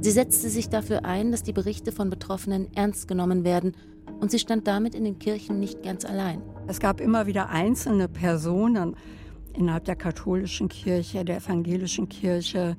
Sie 0.02 0.10
setzte 0.10 0.50
sich 0.50 0.68
dafür 0.68 1.06
ein, 1.06 1.30
dass 1.30 1.42
die 1.42 1.54
Berichte 1.54 1.90
von 1.90 2.10
Betroffenen 2.10 2.68
ernst 2.74 3.08
genommen 3.08 3.44
werden 3.44 3.74
und 4.20 4.30
sie 4.30 4.38
stand 4.38 4.66
damit 4.66 4.94
in 4.94 5.04
den 5.04 5.18
Kirchen 5.18 5.58
nicht 5.58 5.82
ganz 5.82 6.04
allein. 6.04 6.42
Es 6.66 6.80
gab 6.80 7.00
immer 7.00 7.26
wieder 7.26 7.48
einzelne 7.48 8.08
Personen 8.08 8.94
innerhalb 9.54 9.86
der 9.86 9.96
katholischen 9.96 10.68
Kirche, 10.68 11.24
der 11.24 11.38
evangelischen 11.38 12.10
Kirche, 12.10 12.76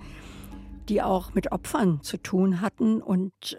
die 0.89 1.01
auch 1.01 1.33
mit 1.33 1.51
Opfern 1.51 2.03
zu 2.03 2.17
tun 2.17 2.61
hatten 2.61 3.01
und 3.01 3.57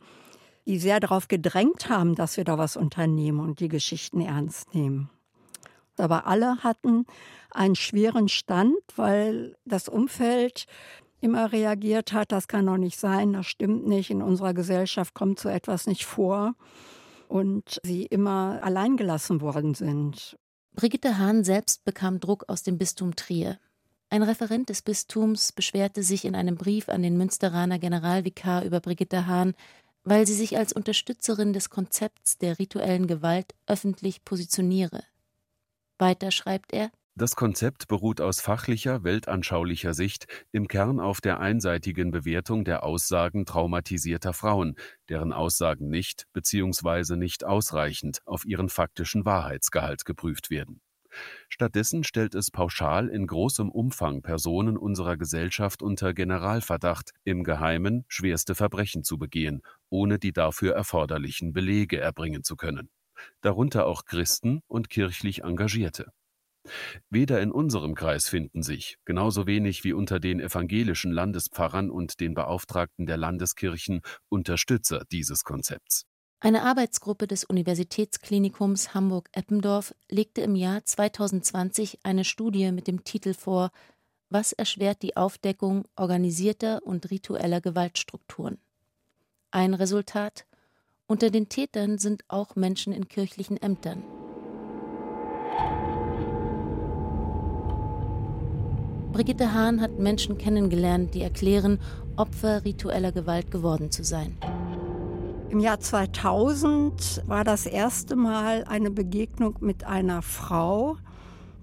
die 0.69 0.79
sehr 0.79 1.01
darauf 1.01 1.27
gedrängt 1.27 1.89
haben, 1.89 2.15
dass 2.15 2.37
wir 2.37 2.45
da 2.45 2.59
was 2.59 2.77
unternehmen 2.77 3.41
und 3.41 3.59
die 3.59 3.69
Geschichten 3.69 4.21
ernst 4.21 4.73
nehmen. 4.73 5.11
Aber 6.01 6.27
alle 6.27 6.59
hatten 6.65 7.07
einen 7.51 7.77
schweren 7.77 8.29
Stand, 8.29 8.77
weil 8.97 9.57
das 9.65 9.89
Umfeld 9.89 10.67
immer 11.21 11.53
reagiert 11.53 12.13
hat, 12.13 12.33
das 12.33 12.49
kann 12.49 12.67
doch 12.67 12.79
nicht 12.79 12.99
sein, 12.99 13.35
das 13.35 13.47
stimmt 13.47 13.87
nicht, 13.87 14.11
in 14.11 14.23
unserer 14.23 14.55
Gesellschaft 14.55 15.15
kommt 15.15 15.39
so 15.39 15.49
etwas 15.49 15.87
nicht 15.87 16.07
vor 16.07 16.55
und 17.29 17.81
sie 17.83 18.07
immer 18.07 18.61
alleingelassen 18.63 19.41
worden 19.41 19.75
sind. 19.75 20.39
Brigitte 20.73 21.19
Hahn 21.19 21.45
selbst 21.45 21.85
bekam 21.85 22.21
Druck 22.21 22.45
aus 22.49 22.63
dem 22.63 22.79
Bistum 22.79 23.17
Trier. 23.17 23.59
Ein 24.09 24.23
Referent 24.23 24.69
des 24.69 24.83
Bistums 24.83 25.53
beschwerte 25.53 26.03
sich 26.03 26.25
in 26.25 26.35
einem 26.35 26.57
Brief 26.57 26.89
an 26.89 27.03
den 27.03 27.17
Münsteraner 27.17 27.79
Generalvikar 27.79 28.65
über 28.65 28.81
Brigitte 28.81 29.27
Hahn, 29.27 29.55
weil 30.03 30.27
sie 30.27 30.35
sich 30.35 30.57
als 30.57 30.73
Unterstützerin 30.73 31.53
des 31.53 31.71
Konzepts 31.71 32.39
der 32.39 32.59
rituellen 32.59 33.07
Gewalt 33.07 33.55
öffentlich 33.67 34.25
positioniere. 34.25 35.03
Weiter 36.01 36.31
schreibt 36.31 36.73
er 36.73 36.91
das 37.17 37.37
Konzept 37.37 37.89
beruht 37.89 38.21
aus 38.21 38.41
fachlicher, 38.41 39.05
weltanschaulicher 39.05 39.93
Sicht 39.93 40.27
im 40.53 40.69
Kern 40.69 41.01
auf 41.01 41.21
der 41.21 41.41
einseitigen 41.41 42.13
Bewertung 42.13 42.65
der 42.65 42.83
Aussagen 42.83 43.45
traumatisierter 43.45 44.33
Frauen, 44.33 44.77
deren 45.11 45.33
Aussagen 45.33 45.89
nicht 45.91 46.25
bzw. 46.33 47.17
nicht 47.17 47.45
ausreichend 47.45 48.21
auf 48.25 48.47
ihren 48.47 48.71
faktischen 48.71 49.27
Wahrheitsgehalt 49.27 50.05
geprüft 50.07 50.49
werden. 50.49 50.81
Stattdessen 51.49 52.05
stellt 52.05 52.35
es 52.35 52.51
pauschal 52.51 53.09
in 53.09 53.27
großem 53.27 53.69
Umfang 53.71 54.23
Personen 54.23 54.79
unserer 54.79 55.17
Gesellschaft 55.17 55.83
unter 55.83 56.15
Generalverdacht, 56.15 57.11
im 57.25 57.45
Geheimen 57.45 58.05
schwerste 58.09 58.55
Verbrechen 58.55 59.03
zu 59.03 59.19
begehen, 59.19 59.61
ohne 59.91 60.19
die 60.19 60.33
dafür 60.33 60.75
erforderlichen 60.75 61.53
Belege 61.53 61.99
erbringen 62.01 62.45
zu 62.45 62.57
können. 62.57 62.89
Darunter 63.41 63.87
auch 63.87 64.05
Christen 64.05 64.63
und 64.69 64.91
kirchlich 64.91 65.43
Engagierte. 65.43 66.13
Weder 67.09 67.41
in 67.41 67.53
unserem 67.53 67.95
Kreis 67.95 68.29
finden 68.29 68.63
sich, 68.63 68.99
genauso 69.05 69.47
wenig 69.47 69.85
wie 69.85 69.93
unter 69.93 70.21
den 70.21 70.41
evangelischen 70.41 71.11
Landespfarrern 71.11 71.91
und 71.91 72.21
den 72.21 72.35
Beauftragten 72.35 73.07
der 73.07 73.17
Landeskirchen, 73.17 74.03
Unterstützer 74.29 75.05
dieses 75.11 75.45
Konzepts. 75.45 76.05
Eine 76.43 76.63
Arbeitsgruppe 76.63 77.27
des 77.27 77.45
Universitätsklinikums 77.45 78.95
Hamburg-Eppendorf 78.95 79.95
legte 80.11 80.41
im 80.41 80.55
Jahr 80.55 80.85
2020 80.85 82.01
eine 82.03 82.25
Studie 82.25 82.73
mit 82.73 82.87
dem 82.87 83.05
Titel 83.05 83.35
vor 83.35 83.71
Was 84.31 84.53
erschwert 84.53 85.03
die 85.03 85.17
Aufdeckung 85.17 85.87
organisierter 85.97 86.83
und 86.83 87.11
ritueller 87.11 87.61
Gewaltstrukturen? 87.61 88.59
Ein 89.51 89.75
Resultat 89.75 90.47
Unter 91.11 91.31
den 91.31 91.49
Tätern 91.49 91.99
sind 91.99 92.23
auch 92.29 92.55
Menschen 92.55 92.93
in 92.93 93.09
kirchlichen 93.09 93.61
Ämtern. 93.61 94.05
Brigitte 99.11 99.53
Hahn 99.53 99.81
hat 99.81 99.99
Menschen 99.99 100.39
kennengelernt, 100.39 101.13
die 101.15 101.23
erklären, 101.23 101.81
Opfer 102.15 102.65
ritueller 102.65 103.11
Gewalt 103.11 103.51
geworden 103.51 103.91
zu 103.91 104.05
sein. 104.05 104.37
Im 105.49 105.59
Jahr 105.59 105.81
2000 105.81 107.25
war 107.27 107.43
das 107.43 107.67
erste 107.67 108.15
Mal 108.15 108.63
eine 108.69 108.93
Begegnung 108.93 109.57
mit 109.59 109.83
einer 109.83 110.23
Frau, 110.23 110.97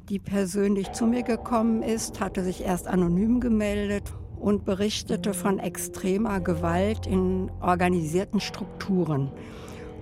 die 0.10 0.20
persönlich 0.20 0.92
zu 0.92 1.06
mir 1.06 1.24
gekommen 1.24 1.84
ist, 1.84 2.20
hatte 2.20 2.44
sich 2.44 2.66
erst 2.66 2.90
anonym 2.90 3.40
gemeldet 3.40 4.12
und 4.40 4.66
berichtete 4.66 5.34
von 5.34 5.60
extremer 5.60 6.40
Gewalt 6.40 7.08
in 7.08 7.52
organisierten 7.62 8.40
Strukturen. 8.40 9.32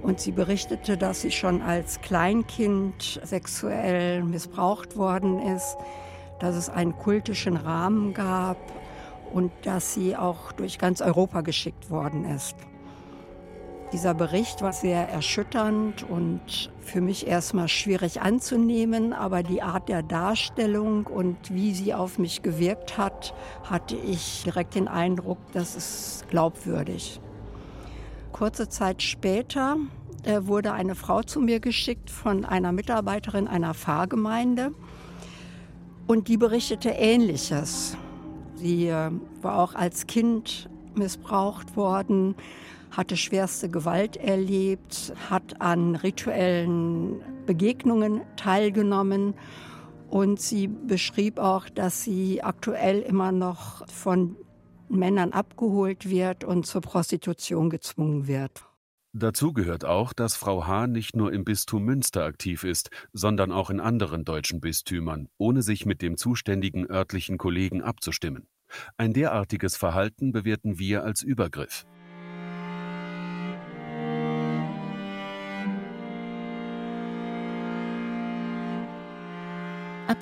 Und 0.01 0.19
sie 0.19 0.31
berichtete, 0.31 0.97
dass 0.97 1.21
sie 1.21 1.31
schon 1.31 1.61
als 1.61 2.01
Kleinkind 2.01 3.19
sexuell 3.23 4.23
missbraucht 4.23 4.97
worden 4.97 5.39
ist, 5.39 5.77
dass 6.39 6.55
es 6.55 6.69
einen 6.69 6.95
kultischen 6.95 7.57
Rahmen 7.57 8.13
gab 8.13 8.57
und 9.33 9.51
dass 9.63 9.93
sie 9.93 10.15
auch 10.15 10.51
durch 10.51 10.77
ganz 10.77 11.01
Europa 11.01 11.41
geschickt 11.41 11.89
worden 11.89 12.25
ist. 12.25 12.55
Dieser 13.95 14.13
Bericht 14.13 14.61
war 14.61 14.73
sehr 14.73 15.07
erschütternd 15.07 16.03
und 16.03 16.69
für 16.81 16.99
mich 16.99 17.27
erstmal 17.27 17.69
schwierig 17.69 18.21
anzunehmen, 18.21 19.13
aber 19.13 19.41
die 19.41 19.61
Art 19.61 19.87
der 19.87 20.03
Darstellung 20.03 21.07
und 21.07 21.37
wie 21.53 21.73
sie 21.73 21.93
auf 21.93 22.19
mich 22.19 22.41
gewirkt 22.41 22.97
hat, 22.97 23.33
hatte 23.63 23.95
ich 23.95 24.43
direkt 24.43 24.75
den 24.75 24.89
Eindruck, 24.89 25.37
das 25.53 25.77
ist 25.77 26.25
glaubwürdig. 26.29 27.21
Kurze 28.33 28.67
Zeit 28.67 29.01
später 29.01 29.77
äh, 30.23 30.41
wurde 30.41 30.73
eine 30.73 30.95
Frau 30.95 31.21
zu 31.21 31.39
mir 31.39 31.61
geschickt 31.61 32.09
von 32.09 32.43
einer 32.43 32.73
Mitarbeiterin 32.73 33.47
einer 33.47 33.73
Pfarrgemeinde 33.73 34.73
und 36.05 36.27
die 36.27 36.35
berichtete 36.35 36.89
Ähnliches. 36.89 37.95
Sie 38.55 38.87
äh, 38.87 39.11
war 39.41 39.57
auch 39.57 39.73
als 39.73 40.05
Kind 40.05 40.69
missbraucht 40.95 41.77
worden, 41.77 42.35
hatte 42.95 43.17
schwerste 43.17 43.69
Gewalt 43.69 44.17
erlebt, 44.17 45.13
hat 45.29 45.61
an 45.61 45.95
rituellen 45.95 47.21
Begegnungen 47.45 48.21
teilgenommen 48.37 49.33
und 50.09 50.39
sie 50.39 50.67
beschrieb 50.67 51.39
auch, 51.39 51.67
dass 51.69 52.03
sie 52.03 52.41
aktuell 52.41 53.01
immer 53.01 53.31
noch 53.31 53.87
von 53.89 54.37
Männern 54.87 55.33
abgeholt 55.33 56.09
wird 56.09 56.43
und 56.43 56.65
zur 56.65 56.81
Prostitution 56.81 57.69
gezwungen 57.69 58.27
wird. 58.27 58.65
Dazu 59.17 59.53
gehört 59.53 59.85
auch, 59.85 60.11
dass 60.11 60.35
Frau 60.35 60.67
H. 60.67 60.87
nicht 60.87 61.15
nur 61.15 61.31
im 61.31 61.45
Bistum 61.45 61.83
Münster 61.83 62.25
aktiv 62.25 62.65
ist, 62.65 62.89
sondern 63.13 63.51
auch 63.53 63.69
in 63.69 63.79
anderen 63.79 64.25
deutschen 64.25 64.59
Bistümern, 64.59 65.29
ohne 65.37 65.61
sich 65.61 65.85
mit 65.85 66.01
dem 66.01 66.17
zuständigen 66.17 66.89
örtlichen 66.89 67.37
Kollegen 67.37 67.81
abzustimmen. 67.81 68.47
Ein 68.97 69.13
derartiges 69.13 69.77
Verhalten 69.77 70.33
bewerten 70.33 70.79
wir 70.79 71.03
als 71.03 71.21
Übergriff. 71.21 71.85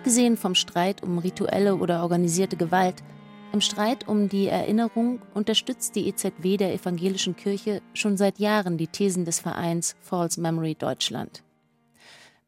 Abgesehen 0.04 0.36
vom 0.36 0.54
Streit 0.54 1.02
um 1.02 1.18
rituelle 1.18 1.78
oder 1.78 2.02
organisierte 2.02 2.58
Gewalt 2.58 3.02
im 3.54 3.62
Streit 3.62 4.06
um 4.06 4.28
die 4.28 4.48
Erinnerung 4.48 5.22
unterstützt 5.34 5.96
die 5.96 6.10
EZW 6.10 6.58
der 6.58 6.74
Evangelischen 6.74 7.38
Kirche 7.38 7.82
schon 7.94 8.18
seit 8.18 8.38
Jahren 8.38 8.78
die 8.78 8.88
Thesen 8.88 9.24
des 9.24 9.40
Vereins 9.40 9.96
False 10.02 10.42
Memory 10.42 10.76
Deutschland. 10.76 11.42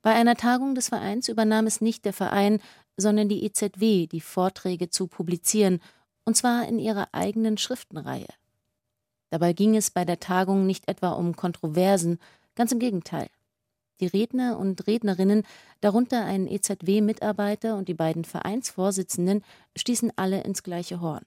Bei 0.02 0.14
einer 0.14 0.36
Tagung 0.36 0.76
des 0.76 0.90
Vereins 0.90 1.30
übernahm 1.30 1.66
es 1.66 1.80
nicht 1.80 2.04
der 2.04 2.12
Verein, 2.12 2.60
sondern 2.98 3.30
die 3.30 3.46
EZW, 3.46 4.08
die 4.08 4.20
Vorträge 4.20 4.90
zu 4.90 5.08
publizieren, 5.08 5.80
und 6.26 6.36
zwar 6.36 6.68
in 6.68 6.78
ihrer 6.78 7.08
eigenen 7.14 7.58
Schriftenreihe. 7.58 8.28
Dabei 9.30 9.54
ging 9.54 9.78
es 9.78 9.92
bei 9.92 10.04
der 10.04 10.20
Tagung 10.20 10.66
nicht 10.66 10.90
etwa 10.90 11.12
um 11.12 11.38
Kontroversen, 11.38 12.20
ganz 12.56 12.74
im 12.74 12.80
Gegenteil. 12.80 13.30
Die 14.00 14.08
Redner 14.08 14.60
und 14.60 14.88
Rednerinnen, 14.88 15.44
darunter 15.82 16.26
ein 16.26 16.48
EZW-Mitarbeiter 16.48 17.78
und 17.78 17.88
die 17.88 17.94
beiden 17.94 18.26
Vereinsvorsitzenden, 18.26 19.44
stießen 19.76 20.12
alle 20.16 20.44
ins 20.44 20.64
gleiche 20.64 21.00
Horn. 21.00 21.26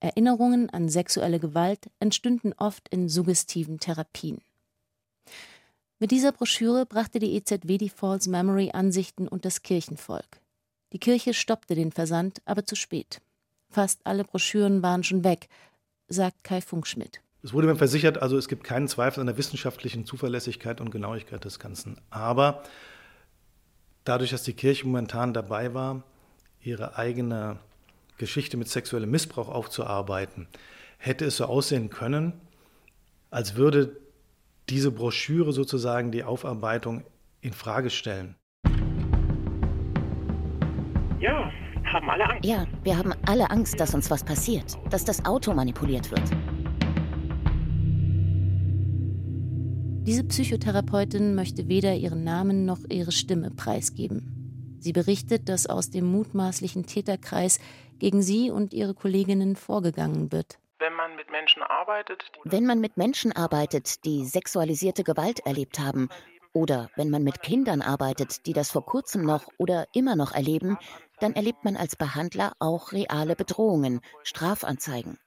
Erinnerungen 0.00 0.68
an 0.70 0.88
sexuelle 0.88 1.38
Gewalt 1.38 1.88
entstünden 2.00 2.54
oft 2.58 2.88
in 2.88 3.08
suggestiven 3.08 3.78
Therapien. 3.78 4.40
Mit 6.00 6.10
dieser 6.10 6.32
Broschüre 6.32 6.86
brachte 6.86 7.20
die 7.20 7.34
EZW 7.36 7.78
die 7.78 7.88
False 7.88 8.28
Memory 8.28 8.72
Ansichten 8.72 9.28
und 9.28 9.44
das 9.44 9.62
Kirchenvolk. 9.62 10.40
Die 10.92 10.98
Kirche 10.98 11.32
stoppte 11.32 11.76
den 11.76 11.92
Versand, 11.92 12.42
aber 12.44 12.66
zu 12.66 12.74
spät. 12.74 13.20
Fast 13.70 14.00
alle 14.04 14.24
Broschüren 14.24 14.82
waren 14.82 15.04
schon 15.04 15.22
weg, 15.22 15.48
sagt 16.08 16.42
Kai 16.42 16.60
Funkschmidt. 16.60 17.20
Es 17.44 17.52
wurde 17.52 17.66
mir 17.66 17.74
versichert, 17.74 18.22
also 18.22 18.38
es 18.38 18.46
gibt 18.46 18.62
keinen 18.62 18.86
Zweifel 18.86 19.20
an 19.20 19.26
der 19.26 19.36
wissenschaftlichen 19.36 20.06
Zuverlässigkeit 20.06 20.80
und 20.80 20.90
Genauigkeit 20.90 21.44
des 21.44 21.58
Ganzen. 21.58 22.00
Aber 22.08 22.62
dadurch, 24.04 24.30
dass 24.30 24.44
die 24.44 24.52
Kirche 24.52 24.86
momentan 24.86 25.34
dabei 25.34 25.74
war, 25.74 26.04
ihre 26.60 26.96
eigene 26.96 27.58
Geschichte 28.16 28.56
mit 28.56 28.68
sexuellem 28.68 29.10
Missbrauch 29.10 29.48
aufzuarbeiten, 29.48 30.46
hätte 30.98 31.24
es 31.24 31.38
so 31.38 31.46
aussehen 31.46 31.90
können, 31.90 32.34
als 33.30 33.56
würde 33.56 33.96
diese 34.68 34.92
Broschüre 34.92 35.52
sozusagen 35.52 36.12
die 36.12 36.22
Aufarbeitung 36.22 37.02
in 37.40 37.52
Frage 37.52 37.90
stellen. 37.90 38.36
Ja, 41.18 41.50
haben 41.92 42.08
alle 42.08 42.24
Angst. 42.30 42.44
Ja, 42.44 42.66
wir 42.84 42.96
haben 42.96 43.12
alle 43.26 43.50
Angst, 43.50 43.80
dass 43.80 43.94
uns 43.94 44.10
was 44.12 44.22
passiert, 44.22 44.78
dass 44.90 45.04
das 45.04 45.24
Auto 45.24 45.52
manipuliert 45.52 46.08
wird. 46.12 46.30
Diese 50.04 50.24
Psychotherapeutin 50.24 51.36
möchte 51.36 51.68
weder 51.68 51.94
ihren 51.94 52.24
Namen 52.24 52.64
noch 52.64 52.80
ihre 52.88 53.12
Stimme 53.12 53.52
preisgeben. 53.52 54.76
Sie 54.80 54.92
berichtet, 54.92 55.48
dass 55.48 55.68
aus 55.68 55.90
dem 55.90 56.06
mutmaßlichen 56.06 56.86
Täterkreis 56.86 57.60
gegen 58.00 58.20
sie 58.20 58.50
und 58.50 58.74
ihre 58.74 58.94
Kolleginnen 58.94 59.54
vorgegangen 59.54 60.32
wird. 60.32 60.58
Wenn 60.80 60.94
man 60.94 61.14
mit 61.14 61.30
Menschen 61.30 61.62
arbeitet, 61.62 62.24
wenn 62.42 62.66
man 62.66 62.80
mit 62.80 62.96
Menschen 62.96 63.30
arbeitet, 63.30 64.04
die 64.04 64.24
sexualisierte 64.24 65.04
Gewalt 65.04 65.38
erlebt 65.46 65.78
haben, 65.78 66.08
oder 66.52 66.90
wenn 66.96 67.08
man 67.08 67.22
mit 67.22 67.40
Kindern 67.40 67.80
arbeitet, 67.80 68.46
die 68.46 68.52
das 68.52 68.72
vor 68.72 68.84
kurzem 68.84 69.22
noch 69.22 69.46
oder 69.56 69.86
immer 69.94 70.16
noch 70.16 70.32
erleben, 70.32 70.78
dann 71.20 71.34
erlebt 71.34 71.64
man 71.64 71.76
als 71.76 71.94
Behandler 71.94 72.54
auch 72.58 72.90
reale 72.90 73.36
Bedrohungen, 73.36 74.00
Strafanzeigen. 74.24 75.18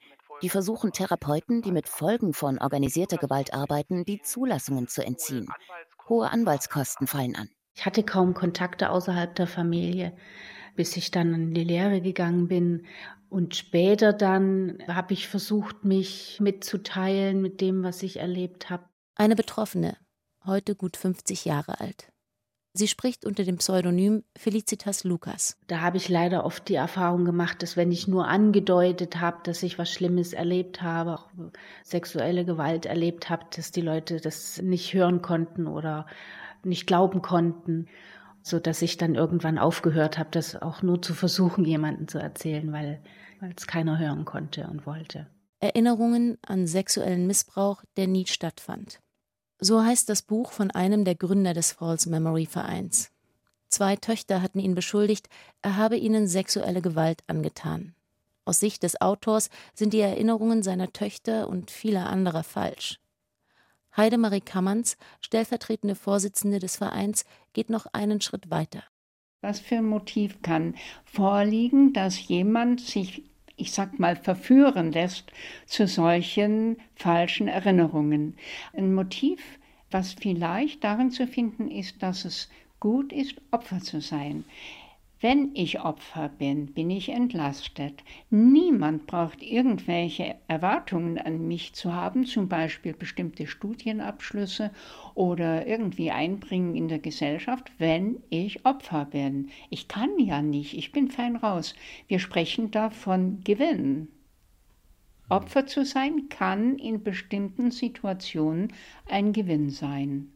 Die 0.42 0.50
versuchen 0.50 0.92
Therapeuten, 0.92 1.62
die 1.62 1.72
mit 1.72 1.88
Folgen 1.88 2.34
von 2.34 2.60
organisierter 2.60 3.18
Gewalt 3.18 3.54
arbeiten, 3.54 4.04
die 4.06 4.22
Zulassungen 4.22 4.88
zu 4.88 5.04
entziehen. 5.04 5.48
Hohe 6.10 6.30
Anwaltskosten 6.30 7.08
fallen 7.08 7.36
an. 7.36 7.50
Ich 7.76 7.86
hatte 7.86 8.04
kaum 8.04 8.34
Kontakte 8.34 8.90
außerhalb 8.90 9.36
der 9.36 9.48
Familie, 9.48 10.16
bis 10.76 10.96
ich 10.98 11.12
dann 11.12 11.34
in 11.34 11.54
die 11.54 11.64
Lehre 11.64 12.02
gegangen 12.02 12.48
bin. 12.48 12.86
Und 13.30 13.56
später 13.56 14.14
dann 14.14 14.84
habe 14.88 15.14
ich 15.14 15.28
versucht, 15.28 15.84
mich 15.84 16.40
mitzuteilen 16.40 17.42
mit 17.42 17.60
dem, 17.60 17.84
was 17.84 18.04
ich 18.04 18.18
erlebt 18.18 18.70
habe. 18.70 18.86
Eine 19.16 19.36
Betroffene, 19.36 19.98
heute 20.46 20.76
gut 20.76 20.96
50 20.96 21.46
Jahre 21.46 21.80
alt. 21.80 22.12
Sie 22.78 22.88
spricht 22.88 23.26
unter 23.26 23.44
dem 23.44 23.58
Pseudonym 23.58 24.24
Felicitas 24.38 25.04
Lucas. 25.04 25.58
Da 25.68 25.82
habe 25.82 25.98
ich 25.98 26.10
leider 26.10 26.46
oft 26.46 26.68
die 26.68 26.76
Erfahrung 26.76 27.24
gemacht, 27.24 27.64
dass 27.64 27.78
wenn 27.78 27.92
ich 27.92 28.08
nur 28.08 28.28
angedeutet 28.28 29.20
habe, 29.22 29.38
dass 29.44 29.64
ich 29.64 29.80
was 29.80 29.92
Schlimmes 29.92 30.34
erlebt 30.34 30.82
habe, 30.82 31.14
auch 31.14 31.30
sexuelle 31.84 32.44
Gewalt 32.44 32.86
erlebt 32.86 33.30
habe, 33.30 33.46
dass 33.56 33.72
die 33.72 33.82
Leute 33.82 34.20
das 34.20 34.62
nicht 34.62 34.94
hören 34.94 35.22
konnten 35.22 35.68
oder 35.68 36.06
nicht 36.64 36.86
glauben 36.86 37.22
konnten, 37.22 37.88
so 38.42 38.60
dass 38.60 38.82
ich 38.82 38.98
dann 38.98 39.16
irgendwann 39.16 39.58
aufgehört 39.58 40.18
habe, 40.18 40.30
das 40.32 40.62
auch 40.62 40.82
nur 40.82 41.02
zu 41.02 41.14
versuchen, 41.14 41.64
jemandem 41.64 42.08
zu 42.08 42.20
erzählen, 42.20 42.72
weil 42.74 43.02
weil 43.40 43.54
es 43.56 43.68
keiner 43.68 44.00
hören 44.00 44.26
konnte 44.26 44.68
und 44.68 44.86
wollte. 44.86 45.28
Erinnerungen 45.60 46.38
an 46.46 46.68
sexuellen 46.68 47.28
Missbrauch, 47.28 47.84
der 47.98 48.08
nie 48.08 48.26
stattfand. 48.26 49.00
So 49.68 49.84
heißt 49.84 50.10
das 50.10 50.22
Buch 50.22 50.52
von 50.52 50.70
einem 50.70 51.06
der 51.06 51.16
Gründer 51.16 51.56
des 51.56 51.72
False 51.72 52.08
Memory 52.08 52.46
Vereins. 52.46 53.10
Zwei 53.68 53.96
Töchter 53.96 54.44
hatten 54.44 54.60
ihn 54.60 54.76
beschuldigt, 54.76 55.28
er 55.64 55.76
habe 55.76 55.98
ihnen 55.98 56.28
sexuelle 56.28 56.84
Gewalt 56.84 57.24
angetan. 57.26 57.96
Aus 58.46 58.60
Sicht 58.60 58.84
des 58.84 59.02
Autors 59.02 59.50
sind 59.74 59.94
die 59.94 60.02
Erinnerungen 60.02 60.62
seiner 60.62 60.94
Töchter 60.94 61.50
und 61.50 61.72
vieler 61.72 62.08
anderer 62.12 62.44
falsch. 62.44 63.00
Heidemarie 63.98 64.42
Kammerns, 64.42 64.98
stellvertretende 65.20 65.96
Vorsitzende 65.96 66.60
des 66.60 66.76
Vereins, 66.76 67.26
geht 67.54 67.72
noch 67.72 67.88
einen 67.92 68.22
Schritt 68.22 68.52
weiter. 68.52 68.84
Was 69.42 69.60
für 69.60 69.78
ein 69.78 69.86
Motiv 69.88 70.44
kann 70.44 70.76
vorliegen, 71.06 71.92
dass 71.92 72.28
jemand 72.28 72.82
sich 72.82 73.24
ich 73.58 73.72
sag 73.72 74.00
mal, 74.00 74.16
verführen 74.16 74.92
lässt 74.92 75.32
zu 75.66 75.88
solchen 75.88 76.78
falschen 76.96 77.48
Erinnerungen. 77.48 78.36
Ein 78.74 78.94
Motiv, 78.94 79.42
was 79.92 80.14
vielleicht 80.14 80.84
darin 80.84 81.12
zu 81.12 81.28
finden 81.28 81.70
ist, 81.70 82.04
dass 82.04 82.26
es 82.26 82.50
gut 82.80 83.14
ist, 83.14 83.36
Opfer 83.52 83.80
zu 83.80 84.02
sein. 84.02 84.44
Wenn 85.22 85.52
ich 85.56 85.80
Opfer 85.80 86.30
bin, 86.30 86.74
bin 86.74 86.90
ich 86.90 87.10
entlastet. 87.10 88.04
Niemand 88.30 89.08
braucht 89.08 89.42
irgendwelche 89.42 90.36
Erwartungen 90.48 91.18
an 91.18 91.48
mich 91.48 91.74
zu 91.74 91.94
haben, 91.94 92.26
zum 92.26 92.50
Beispiel 92.50 92.94
bestimmte 92.94 93.48
Studienabschlüsse 93.48 94.72
oder 95.14 95.66
irgendwie 95.66 96.12
einbringen 96.12 96.76
in 96.76 96.90
der 96.90 97.00
Gesellschaft, 97.00 97.72
wenn 97.78 98.18
ich 98.30 98.66
Opfer 98.66 99.06
bin. 99.06 99.50
Ich 99.70 99.88
kann 99.88 100.20
ja 100.20 100.42
nicht, 100.42 100.78
ich 100.78 100.92
bin 100.92 101.10
fein 101.10 101.38
raus. 101.38 101.76
Wir 102.08 102.20
sprechen 102.20 102.72
da 102.72 102.90
von 102.90 103.42
Gewinn. 103.44 104.10
Opfer 105.30 105.66
zu 105.66 105.86
sein 105.86 106.30
kann 106.30 106.78
in 106.78 107.02
bestimmten 107.02 107.72
Situationen 107.72 108.74
ein 109.10 109.34
Gewinn 109.34 109.70
sein. 109.72 110.28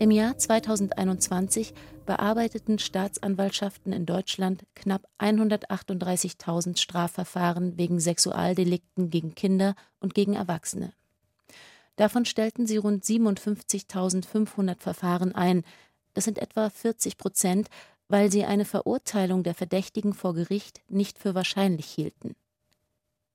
Im 0.00 0.10
Jahr 0.10 0.38
2021 0.38 1.74
bearbeiteten 2.06 2.78
Staatsanwaltschaften 2.78 3.92
in 3.92 4.06
Deutschland 4.06 4.64
knapp 4.74 5.06
138.000 5.18 6.78
Strafverfahren 6.78 7.76
wegen 7.76 8.00
Sexualdelikten 8.00 9.10
gegen 9.10 9.34
Kinder 9.34 9.74
und 10.00 10.14
gegen 10.14 10.32
Erwachsene. 10.32 10.94
Davon 11.96 12.24
stellten 12.24 12.66
sie 12.66 12.78
rund 12.78 13.04
57.500 13.04 14.80
Verfahren 14.80 15.34
ein. 15.34 15.64
Das 16.14 16.24
sind 16.24 16.38
etwa 16.38 16.70
40 16.70 17.18
Prozent, 17.18 17.68
weil 18.08 18.32
sie 18.32 18.46
eine 18.46 18.64
Verurteilung 18.64 19.42
der 19.42 19.54
Verdächtigen 19.54 20.14
vor 20.14 20.32
Gericht 20.32 20.80
nicht 20.88 21.18
für 21.18 21.34
wahrscheinlich 21.34 21.84
hielten. 21.84 22.36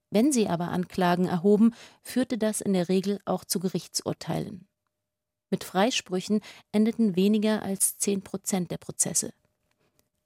Wenn 0.10 0.32
sie 0.32 0.48
aber 0.48 0.70
Anklagen 0.70 1.28
erhoben, 1.28 1.76
führte 2.02 2.40
das 2.40 2.60
in 2.60 2.74
der 2.74 2.90
Regel 2.90 3.20
auch 3.26 3.46
zu 3.46 3.60
Gerichtsurteilen. 3.60 4.68
Mit 5.50 5.64
Freisprüchen 5.64 6.42
endeten 6.72 7.16
weniger 7.16 7.62
als 7.62 7.98
10 7.98 8.22
Prozent 8.22 8.72
der 8.72 8.78
Prozesse. 8.78 9.32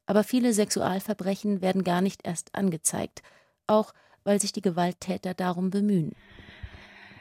Aber 0.06 0.24
viele 0.24 0.54
Sexualverbrechen 0.54 1.62
werden 1.62 1.84
gar 1.84 2.02
nicht 2.02 2.26
erst 2.26 2.56
angezeigt, 2.56 3.22
auch 3.68 3.94
weil 4.24 4.40
sich 4.42 4.52
die 4.52 4.62
Gewalttäter 4.62 5.34
darum 5.34 5.70
bemühen. 5.70 6.14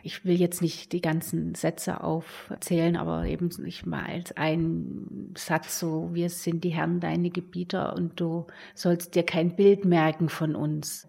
Ich 0.03 0.25
will 0.25 0.41
jetzt 0.41 0.63
nicht 0.63 0.93
die 0.93 1.01
ganzen 1.01 1.55
Sätze 1.55 2.03
aufzählen, 2.03 2.97
aber 2.97 3.27
eben 3.27 3.51
nicht 3.59 3.85
mal 3.85 4.05
als 4.07 4.35
einen 4.37 5.35
Satz 5.37 5.79
so, 5.79 6.15
wir 6.15 6.31
sind 6.31 6.65
die 6.65 6.71
Herren, 6.71 7.01
deine 7.01 7.31
Gebieter 7.31 7.95
und 7.95 8.21
du 8.21 8.47
sollst 8.75 9.15
dir 9.17 9.25
kein 9.25 9.57
Bild 9.57 9.85
merken 9.85 10.29
von 10.29 10.55
uns. 10.55 11.09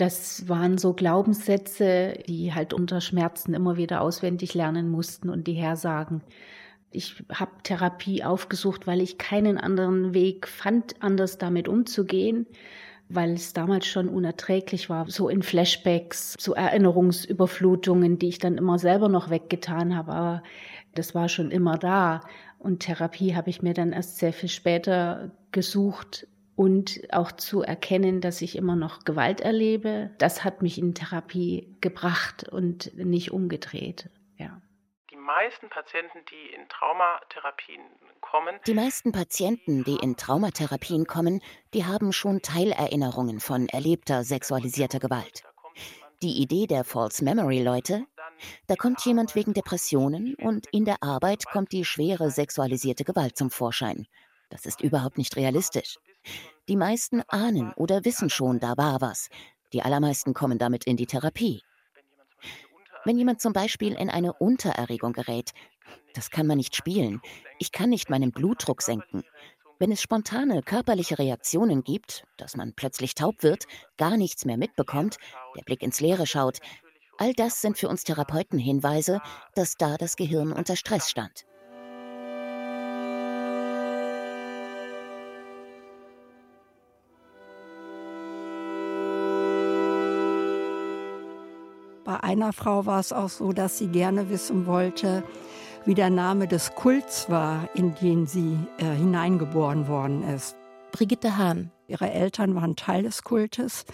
Das 0.00 0.48
waren 0.48 0.78
so 0.78 0.94
Glaubenssätze, 0.94 2.14
die 2.26 2.54
halt 2.54 2.72
unter 2.72 3.02
Schmerzen 3.02 3.52
immer 3.52 3.76
wieder 3.76 4.00
auswendig 4.00 4.54
lernen 4.54 4.90
mussten 4.90 5.28
und 5.28 5.46
die 5.46 5.52
Hersagen. 5.52 6.22
Ich 6.90 7.22
habe 7.30 7.50
Therapie 7.64 8.24
aufgesucht, 8.24 8.86
weil 8.86 9.02
ich 9.02 9.18
keinen 9.18 9.58
anderen 9.58 10.14
Weg 10.14 10.48
fand, 10.48 10.94
anders 11.02 11.36
damit 11.36 11.68
umzugehen, 11.68 12.46
weil 13.10 13.32
es 13.34 13.52
damals 13.52 13.86
schon 13.86 14.08
unerträglich 14.08 14.88
war, 14.88 15.10
so 15.10 15.28
in 15.28 15.42
Flashbacks, 15.42 16.34
so 16.38 16.54
Erinnerungsüberflutungen, 16.54 18.18
die 18.18 18.28
ich 18.28 18.38
dann 18.38 18.56
immer 18.56 18.78
selber 18.78 19.10
noch 19.10 19.28
weggetan 19.28 19.94
habe, 19.94 20.12
aber 20.12 20.42
das 20.94 21.14
war 21.14 21.28
schon 21.28 21.50
immer 21.50 21.76
da. 21.76 22.22
Und 22.58 22.80
Therapie 22.80 23.34
habe 23.34 23.50
ich 23.50 23.60
mir 23.60 23.74
dann 23.74 23.92
erst 23.92 24.16
sehr 24.16 24.32
viel 24.32 24.48
später 24.48 25.30
gesucht, 25.52 26.26
und 26.56 27.00
auch 27.10 27.32
zu 27.32 27.62
erkennen, 27.62 28.20
dass 28.20 28.42
ich 28.42 28.56
immer 28.56 28.76
noch 28.76 29.04
Gewalt 29.04 29.40
erlebe, 29.40 30.10
das 30.18 30.44
hat 30.44 30.62
mich 30.62 30.78
in 30.78 30.94
Therapie 30.94 31.76
gebracht 31.80 32.48
und 32.48 32.94
nicht 32.96 33.32
umgedreht. 33.32 34.10
Ja. 34.36 34.60
Die 35.10 35.16
meisten 35.16 35.68
Patienten, 35.68 36.18
die 36.30 36.54
in 36.54 36.68
Traumatherapien 36.68 37.80
kommen, 38.20 38.56
die 38.66 38.74
meisten 38.74 39.12
Patienten, 39.12 39.84
die 39.84 39.96
in 39.96 40.16
Traumatherapien 40.16 41.06
kommen, 41.06 41.40
die 41.74 41.84
haben 41.84 42.12
schon 42.12 42.42
Teilerinnerungen 42.42 43.40
von 43.40 43.68
erlebter 43.68 44.24
sexualisierter 44.24 44.98
Gewalt. 44.98 45.44
Die 46.22 46.42
Idee 46.42 46.66
der 46.66 46.84
False 46.84 47.24
Memory 47.24 47.62
Leute, 47.62 48.04
da 48.66 48.76
kommt 48.76 49.04
jemand 49.04 49.34
wegen 49.34 49.54
Depressionen 49.54 50.34
und 50.34 50.66
in 50.72 50.84
der 50.84 51.02
Arbeit 51.02 51.46
kommt 51.46 51.72
die 51.72 51.84
schwere 51.84 52.30
sexualisierte 52.30 53.04
Gewalt 53.04 53.36
zum 53.36 53.50
Vorschein. 53.50 54.06
Das 54.50 54.66
ist 54.66 54.80
überhaupt 54.80 55.16
nicht 55.16 55.36
realistisch. 55.36 55.98
Die 56.68 56.76
meisten 56.76 57.22
ahnen 57.28 57.72
oder 57.74 58.04
wissen 58.04 58.30
schon, 58.30 58.60
da 58.60 58.76
war 58.76 59.00
was. 59.00 59.28
Die 59.72 59.82
allermeisten 59.82 60.34
kommen 60.34 60.58
damit 60.58 60.84
in 60.84 60.96
die 60.96 61.06
Therapie. 61.06 61.62
Wenn 63.04 63.18
jemand 63.18 63.40
zum 63.40 63.52
Beispiel 63.52 63.94
in 63.94 64.10
eine 64.10 64.34
Untererregung 64.34 65.12
gerät, 65.12 65.52
das 66.14 66.30
kann 66.30 66.46
man 66.46 66.58
nicht 66.58 66.76
spielen. 66.76 67.20
Ich 67.58 67.72
kann 67.72 67.90
nicht 67.90 68.10
meinen 68.10 68.30
Blutdruck 68.30 68.82
senken. 68.82 69.24
Wenn 69.78 69.92
es 69.92 70.02
spontane 70.02 70.62
körperliche 70.62 71.18
Reaktionen 71.18 71.82
gibt, 71.82 72.24
dass 72.36 72.56
man 72.56 72.74
plötzlich 72.74 73.14
taub 73.14 73.42
wird, 73.42 73.64
gar 73.96 74.18
nichts 74.18 74.44
mehr 74.44 74.58
mitbekommt, 74.58 75.16
der 75.56 75.62
Blick 75.62 75.82
ins 75.82 76.00
Leere 76.00 76.26
schaut, 76.26 76.58
all 77.16 77.32
das 77.32 77.62
sind 77.62 77.78
für 77.78 77.88
uns 77.88 78.04
Therapeuten 78.04 78.58
Hinweise, 78.58 79.22
dass 79.54 79.76
da 79.76 79.96
das 79.96 80.16
Gehirn 80.16 80.52
unter 80.52 80.76
Stress 80.76 81.08
stand. 81.08 81.46
Einer 92.22 92.52
Frau 92.52 92.86
war 92.86 93.00
es 93.00 93.12
auch 93.12 93.28
so, 93.28 93.52
dass 93.52 93.78
sie 93.78 93.88
gerne 93.88 94.30
wissen 94.30 94.66
wollte, 94.66 95.22
wie 95.84 95.94
der 95.94 96.10
Name 96.10 96.46
des 96.46 96.74
Kults 96.74 97.30
war, 97.30 97.68
in 97.74 97.94
den 97.96 98.26
sie 98.26 98.58
äh, 98.78 98.84
hineingeboren 98.84 99.88
worden 99.88 100.22
ist. 100.22 100.56
Brigitte 100.92 101.36
Hahn. 101.36 101.70
Ihre 101.86 102.10
Eltern 102.10 102.54
waren 102.54 102.76
Teil 102.76 103.02
des 103.02 103.22
Kultes. 103.22 103.84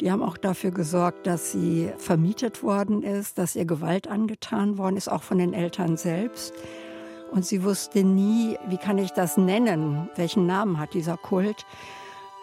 Die 0.00 0.10
haben 0.10 0.22
auch 0.22 0.36
dafür 0.36 0.70
gesorgt, 0.70 1.26
dass 1.26 1.52
sie 1.52 1.90
vermietet 1.98 2.62
worden 2.62 3.02
ist, 3.02 3.38
dass 3.38 3.54
ihr 3.54 3.64
Gewalt 3.64 4.08
angetan 4.08 4.76
worden 4.76 4.96
ist, 4.96 5.08
auch 5.08 5.22
von 5.22 5.38
den 5.38 5.54
Eltern 5.54 5.96
selbst. 5.96 6.52
Und 7.30 7.46
sie 7.46 7.62
wusste 7.62 8.02
nie, 8.04 8.58
wie 8.68 8.76
kann 8.76 8.98
ich 8.98 9.12
das 9.12 9.36
nennen? 9.36 10.08
Welchen 10.16 10.46
Namen 10.46 10.78
hat 10.78 10.94
dieser 10.94 11.16
Kult? 11.16 11.64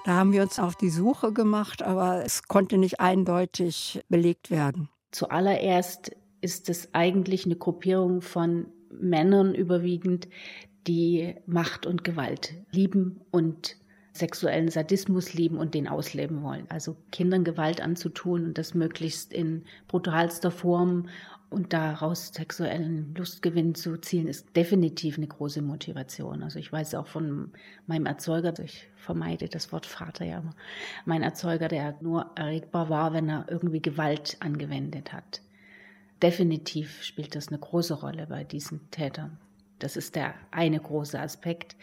Da 0.06 0.14
haben 0.14 0.32
wir 0.32 0.42
uns 0.42 0.58
auf 0.58 0.76
die 0.76 0.90
Suche 0.90 1.32
gemacht, 1.32 1.84
aber 1.84 2.26
es 2.26 2.44
konnte 2.44 2.78
nicht 2.78 3.00
eindeutig 3.00 4.02
belegt 4.10 4.50
werden. 4.50 4.90
Zuallererst 5.12 6.16
ist 6.42 6.70
es 6.70 6.94
eigentlich 6.94 7.46
eine 7.46 7.56
Gruppierung 7.56 8.22
von 8.22 8.68
Männern 8.90 9.54
überwiegend, 9.54 10.28
die 10.88 11.36
Macht 11.46 11.86
und 11.86 12.04
Gewalt 12.04 12.56
lieben 12.72 13.22
und 13.30 13.78
sexuellen 14.14 14.70
Sadismus 14.70 15.34
lieben 15.34 15.58
und 15.58 15.74
den 15.74 15.88
ausleben 15.88 16.44
wollen. 16.44 16.66
Also 16.70 16.98
Kindern 17.12 17.44
Gewalt 17.44 17.82
anzutun 17.82 18.44
und 18.46 18.58
das 18.58 18.74
möglichst 18.74 19.32
in 19.32 19.64
brutalster 19.88 20.52
Form 20.52 21.08
und 21.52 21.74
daraus 21.74 22.30
sexuellen 22.34 23.14
Lustgewinn 23.14 23.76
zu 23.76 23.98
zielen, 23.98 24.28
ist 24.28 24.56
definitiv 24.56 25.18
eine 25.18 25.28
große 25.28 25.62
Motivation. 25.62 26.44
Also 26.44 26.60
ich 26.60 26.72
weiß 26.72 26.96
auch 26.96 27.08
von 27.08 27.52
meinem 27.88 28.06
Erzeuger, 28.06 28.58
ich 28.64 28.88
vermeide 28.96 29.50
das 29.50 29.74
Wort 29.74 29.86
Vater 29.86 30.24
ja 30.24 30.40
immer, 30.40 30.56
mein 31.04 31.24
Erzeuger, 31.24 31.68
der 31.68 31.98
nur 32.00 32.32
erregbar 32.36 32.90
war, 32.90 33.12
wenn 33.12 33.28
er 33.28 33.48
irgendwie 33.50 33.82
Gewalt 33.82 34.38
angewendet 34.40 35.12
hat. 35.12 35.42
Definitiv 36.24 37.04
spielt 37.04 37.36
das 37.36 37.50
eine 37.50 37.60
große 37.60 37.96
Rolle 37.96 38.28
bei 38.28 38.46
diesen 38.46 38.90
Tätern. 38.90 39.38
Das 39.80 39.98
ist 39.98 40.16
der 40.16 40.34
eine 40.52 40.80
große 40.80 41.20
Aspekt. 41.20 41.76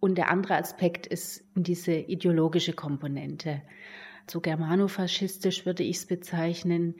Und 0.00 0.18
der 0.18 0.30
andere 0.30 0.56
Aspekt 0.56 1.06
ist 1.06 1.44
diese 1.54 1.92
ideologische 1.92 2.72
Komponente. 2.72 3.62
So 4.30 4.40
germanofaschistisch 4.40 5.66
würde 5.66 5.82
ich 5.82 5.98
es 5.98 6.06
bezeichnen, 6.06 6.94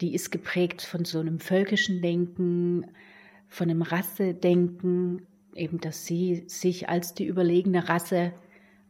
die 0.00 0.14
ist 0.14 0.30
geprägt 0.30 0.82
von 0.82 1.04
so 1.04 1.20
einem 1.20 1.38
völkischen 1.38 2.02
Denken, 2.02 2.86
von 3.48 3.70
einem 3.70 3.82
Rassedenken, 3.82 5.26
eben 5.54 5.80
dass 5.80 6.04
sie 6.04 6.44
sich 6.46 6.88
als 6.88 7.14
die 7.14 7.26
überlegene 7.26 7.88
Rasse 7.88 8.32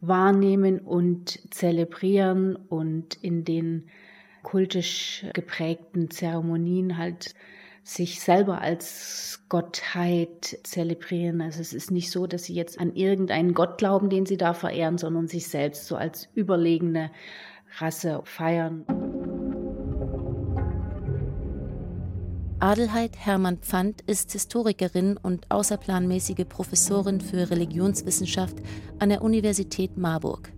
wahrnehmen 0.01 0.79
und 0.79 1.39
zelebrieren 1.53 2.55
und 2.55 3.15
in 3.15 3.43
den 3.43 3.85
kultisch 4.43 5.25
geprägten 5.33 6.09
Zeremonien 6.11 6.97
halt 6.97 7.33
sich 7.83 8.19
selber 8.19 8.61
als 8.61 9.43
Gottheit 9.47 10.59
zelebrieren. 10.63 11.41
Also 11.41 11.61
es 11.61 11.71
ist 11.71 11.91
nicht 11.91 12.09
so, 12.09 12.25
dass 12.25 12.45
sie 12.45 12.55
jetzt 12.55 12.79
an 12.79 12.95
irgendeinen 12.95 13.53
Gott 13.53 13.77
glauben, 13.77 14.09
den 14.09 14.25
sie 14.25 14.37
da 14.37 14.53
verehren, 14.53 14.97
sondern 14.97 15.27
sich 15.27 15.47
selbst 15.47 15.85
so 15.85 15.95
als 15.95 16.27
überlegene 16.33 17.11
Rasse 17.77 18.21
feiern. 18.23 18.85
Adelheid 22.59 23.17
Hermann 23.17 23.57
Pfand 23.57 24.01
ist 24.07 24.31
Historikerin 24.31 25.17
und 25.17 25.51
außerplanmäßige 25.51 26.45
Professorin 26.47 27.19
für 27.19 27.49
Religionswissenschaft 27.49 28.57
an 28.99 29.09
der 29.09 29.21
Universität 29.21 29.97
Marburg. 29.97 30.51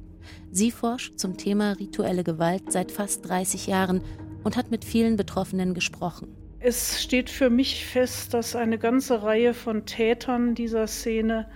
Sie 0.52 0.72
forscht 0.72 1.18
zum 1.18 1.38
Thema 1.38 1.74
rituelle 1.74 2.24
Gewalt 2.24 2.72
seit 2.72 2.92
fast 2.92 3.28
30 3.28 3.68
Jahren 3.68 4.02
und 4.44 4.56
hat 4.56 4.70
mit 4.70 4.86
vielen 4.86 5.18
Betroffenen 5.18 5.74
gesprochen. 5.74 6.36
Es 6.60 7.02
steht 7.02 7.30
für 7.30 7.50
mich 7.50 7.86
fest, 7.86 8.34
dass 8.34 8.56
eine 8.56 8.78
ganze 8.78 9.24
Reihe 9.24 9.54
von 9.54 9.86
Tätern 9.86 10.56
dieser 10.56 10.88
Szene 10.88 11.48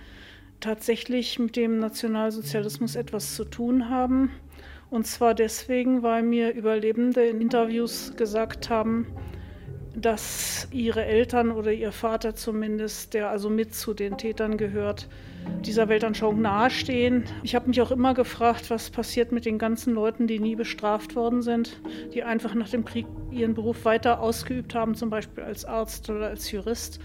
tatsächlich 0.60 1.38
mit 1.38 1.56
dem 1.56 1.78
Nationalsozialismus 1.78 2.96
etwas 2.96 3.34
zu 3.34 3.44
tun 3.44 3.88
haben. 3.88 4.30
Und 4.92 5.06
zwar 5.06 5.32
deswegen, 5.32 6.02
weil 6.02 6.22
mir 6.22 6.52
Überlebende 6.52 7.24
in 7.24 7.40
Interviews 7.40 8.12
gesagt 8.14 8.68
haben, 8.68 9.06
dass 9.96 10.68
ihre 10.70 11.06
Eltern 11.06 11.50
oder 11.50 11.72
ihr 11.72 11.92
Vater 11.92 12.34
zumindest, 12.34 13.14
der 13.14 13.30
also 13.30 13.48
mit 13.48 13.74
zu 13.74 13.94
den 13.94 14.18
Tätern 14.18 14.58
gehört, 14.58 15.08
dieser 15.64 15.88
Weltanschauung 15.88 16.42
nahestehen. 16.42 17.24
Ich 17.42 17.54
habe 17.54 17.68
mich 17.68 17.80
auch 17.80 17.90
immer 17.90 18.12
gefragt, 18.12 18.68
was 18.68 18.90
passiert 18.90 19.32
mit 19.32 19.46
den 19.46 19.56
ganzen 19.56 19.94
Leuten, 19.94 20.26
die 20.26 20.38
nie 20.38 20.56
bestraft 20.56 21.16
worden 21.16 21.40
sind, 21.40 21.80
die 22.12 22.22
einfach 22.22 22.52
nach 22.52 22.68
dem 22.68 22.84
Krieg 22.84 23.06
ihren 23.30 23.54
Beruf 23.54 23.86
weiter 23.86 24.20
ausgeübt 24.20 24.74
haben, 24.74 24.94
zum 24.94 25.08
Beispiel 25.08 25.42
als 25.42 25.64
Arzt 25.64 26.10
oder 26.10 26.28
als 26.28 26.50
Jurist 26.50 27.00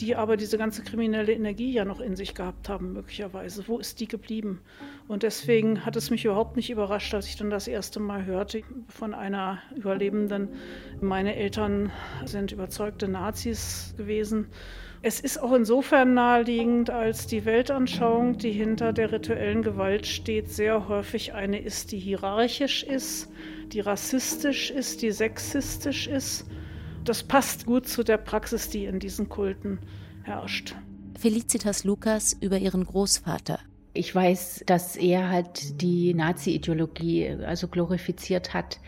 die 0.00 0.16
aber 0.16 0.36
diese 0.36 0.56
ganze 0.56 0.82
kriminelle 0.82 1.32
Energie 1.32 1.72
ja 1.72 1.84
noch 1.84 2.00
in 2.00 2.16
sich 2.16 2.34
gehabt 2.34 2.68
haben, 2.68 2.92
möglicherweise. 2.92 3.68
Wo 3.68 3.78
ist 3.78 4.00
die 4.00 4.08
geblieben? 4.08 4.60
Und 5.08 5.22
deswegen 5.22 5.84
hat 5.84 5.96
es 5.96 6.10
mich 6.10 6.24
überhaupt 6.24 6.56
nicht 6.56 6.70
überrascht, 6.70 7.12
als 7.14 7.26
ich 7.26 7.36
dann 7.36 7.50
das 7.50 7.68
erste 7.68 8.00
Mal 8.00 8.24
hörte 8.24 8.62
von 8.88 9.14
einer 9.14 9.58
Überlebenden, 9.76 10.48
meine 11.00 11.36
Eltern 11.36 11.92
sind 12.24 12.52
überzeugte 12.52 13.08
Nazis 13.08 13.94
gewesen. 13.96 14.46
Es 15.02 15.20
ist 15.20 15.38
auch 15.38 15.52
insofern 15.52 16.14
naheliegend, 16.14 16.90
als 16.90 17.26
die 17.26 17.44
Weltanschauung, 17.44 18.36
die 18.36 18.52
hinter 18.52 18.92
der 18.92 19.12
rituellen 19.12 19.62
Gewalt 19.62 20.06
steht, 20.06 20.50
sehr 20.50 20.88
häufig 20.88 21.32
eine 21.32 21.58
ist, 21.58 21.92
die 21.92 21.98
hierarchisch 21.98 22.82
ist, 22.82 23.30
die 23.72 23.80
rassistisch 23.80 24.70
ist, 24.70 25.02
die 25.02 25.10
sexistisch 25.10 26.06
ist 26.06 26.46
das 27.10 27.24
passt 27.24 27.66
gut 27.66 27.88
zu 27.88 28.04
der 28.04 28.18
Praxis, 28.18 28.68
die 28.68 28.84
in 28.84 29.00
diesen 29.00 29.28
Kulten 29.28 29.80
herrscht. 30.22 30.76
Felicitas 31.18 31.82
Lukas 31.82 32.36
über 32.40 32.56
ihren 32.56 32.84
Großvater. 32.84 33.58
Ich 33.94 34.14
weiß, 34.14 34.62
dass 34.66 34.94
er 34.94 35.28
halt 35.28 35.82
die 35.82 36.14
Nazi-Ideologie 36.14 37.30
also 37.44 37.66
glorifiziert 37.66 38.54
hat. 38.54 38.78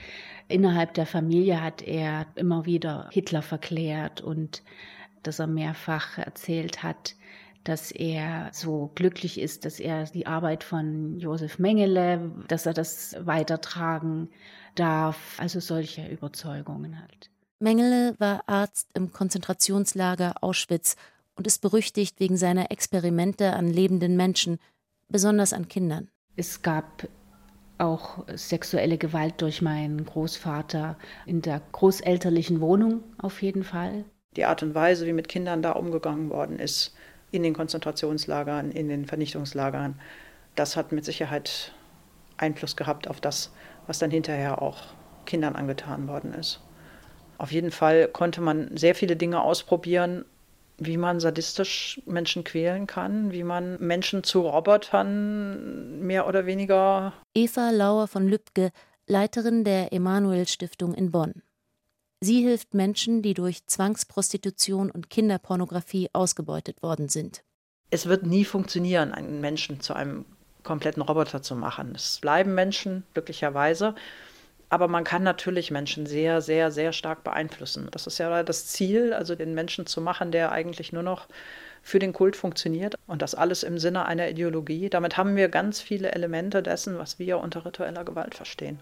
Innerhalb 0.47 0.95
der 0.95 1.07
Familie 1.07 1.61
hat 1.61 1.83
er 1.83 2.27
immer 2.37 2.65
wieder 2.65 3.09
Hitler 3.11 3.43
verklärt 3.43 4.21
und 4.21 4.63
dass 5.25 5.41
er 5.41 5.49
mehrfach 5.49 6.17
erzählt 6.17 6.85
hat, 6.85 7.17
dass 7.65 7.91
er 7.91 8.51
so 8.53 8.93
glücklich 8.95 9.41
ist, 9.41 9.65
dass 9.65 9.81
er 9.81 10.05
die 10.05 10.29
Arbeit 10.29 10.63
von 10.63 11.19
Josef 11.19 11.59
Mengele, 11.59 12.31
dass 12.47 12.67
er 12.67 12.73
das 12.73 13.17
weitertragen 13.19 14.29
darf. 14.77 15.41
Also 15.41 15.59
solche 15.59 16.07
Überzeugungen 16.07 17.01
halt. 17.01 17.32
Mengele 17.63 18.17
war 18.19 18.43
Arzt 18.49 18.89
im 18.95 19.13
Konzentrationslager 19.13 20.35
Auschwitz 20.43 20.97
und 21.37 21.47
ist 21.47 21.63
berüchtigt 21.63 22.19
wegen 22.19 22.37
seiner 22.37 22.73
Experimente 22.73 23.53
an 23.53 23.69
lebenden 23.69 24.17
Menschen, 24.17 24.59
besonders 25.09 25.53
an 25.53 25.69
Kindern. 25.69 26.11
Es 26.35 26.63
gab 26.63 27.09
auch 27.79 28.25
sexuelle 28.35 28.99
Gewalt 28.99 29.41
durch 29.41 29.63
meinen 29.63 30.05
Großvater 30.05 30.99
in 31.25 31.41
der 31.41 31.63
großelterlichen 31.71 32.61
Wohnung 32.61 33.05
auf 33.19 33.43
jeden 33.43 33.63
Fall. 33.63 34.05
Die 34.37 34.45
Art 34.45 34.65
und 34.65 34.75
Weise, 34.75 35.07
wie 35.07 35.13
mit 35.13 35.29
Kindern 35.29 35.63
da 35.63 35.73
umgegangen 35.73 36.31
worden 36.31 36.59
ist, 36.59 36.95
in 37.31 37.45
den 37.45 37.55
Konzentrationslagern, 37.55 38.73
in 38.73 38.89
den 38.89 39.07
Vernichtungslagern, 39.07 40.01
das 40.57 40.77
hat 40.77 40.91
mit 40.91 41.05
Sicherheit 41.05 41.73
Einfluss 42.39 42.75
gehabt 42.75 43.09
auf 43.09 43.21
das, 43.21 43.53
was 43.87 44.01
dann 44.01 44.11
hinterher 44.11 44.61
auch 44.61 44.79
Kindern 45.27 45.55
angetan 45.55 46.09
worden 46.09 46.35
ist. 46.35 46.61
Auf 47.43 47.51
jeden 47.51 47.73
Fall 47.73 48.07
konnte 48.07 48.41
man 48.41 48.77
sehr 48.77 48.95
viele 48.95 49.17
Dinge 49.17 49.43
ausprobieren, 49.43 50.25
wie 50.79 50.97
man 50.97 51.19
sadistisch 51.19 52.01
Menschen 52.07 52.45
quälen 52.45 52.87
kann, 52.87 53.33
wie 53.33 53.43
man 53.43 53.81
Menschen 53.81 54.23
zu 54.23 54.43
Robotern 54.43 56.07
mehr 56.07 56.29
oder 56.29 56.47
weniger. 56.47 57.13
Eva 57.35 57.71
Lauer 57.71 58.07
von 58.07 58.29
Lübcke, 58.29 58.71
Leiterin 59.09 59.65
der 59.65 59.93
Emanuel 59.93 60.47
Stiftung 60.47 60.95
in 60.95 61.11
Bonn. 61.11 61.43
Sie 62.21 62.43
hilft 62.43 62.75
Menschen, 62.75 63.23
die 63.23 63.35
durch 63.35 63.67
Zwangsprostitution 63.67 64.89
und 64.93 65.11
Kinderpornografie 65.11 66.11
ausgebeutet 66.13 66.81
worden 66.81 67.09
sind. 67.09 67.43
Es 67.91 68.07
wird 68.07 68.25
nie 68.25 68.45
funktionieren, 68.45 69.11
einen 69.11 69.41
Menschen 69.41 69.81
zu 69.81 69.95
einem 69.95 70.27
kompletten 70.63 71.03
Roboter 71.03 71.43
zu 71.43 71.57
machen. 71.57 71.95
Es 71.97 72.21
bleiben 72.21 72.55
Menschen, 72.55 73.03
glücklicherweise. 73.15 73.97
Aber 74.73 74.89
man 74.89 75.05
kann 75.05 75.23
natürlich 75.23 75.71
Menschen 75.71 76.07
sehr, 76.07 76.41
sehr, 76.41 76.71
sehr 76.71 76.95
stark 76.95 77.25
beeinflussen. 77.25 77.89
Das 77.91 78.07
ist 78.07 78.17
ja 78.17 78.43
das 78.43 78.69
Ziel, 78.69 79.13
also 79.13 79.35
den 79.35 79.53
Menschen 79.53 79.85
zu 79.85 80.01
machen, 80.01 80.33
der 80.33 80.51
eigentlich 80.51 80.95
nur 80.95 81.03
noch 81.03 81.29
für 81.83 81.99
den 81.99 82.15
Kult 82.15 82.37
funktioniert 82.37 82.95
und 83.07 83.21
das 83.21 83.35
alles 83.35 83.65
im 83.65 83.79
Sinne 83.79 84.07
einer 84.07 84.31
Ideologie. 84.31 84.89
Damit 84.89 85.19
haben 85.19 85.37
wir 85.37 85.51
ganz 85.51 85.83
viele 85.83 86.13
Elemente 86.13 86.63
dessen, 86.63 86.97
was 86.97 87.19
wir 87.19 87.37
unter 87.37 87.67
ritueller 87.67 88.03
Gewalt 88.03 88.35
verstehen. 88.35 88.81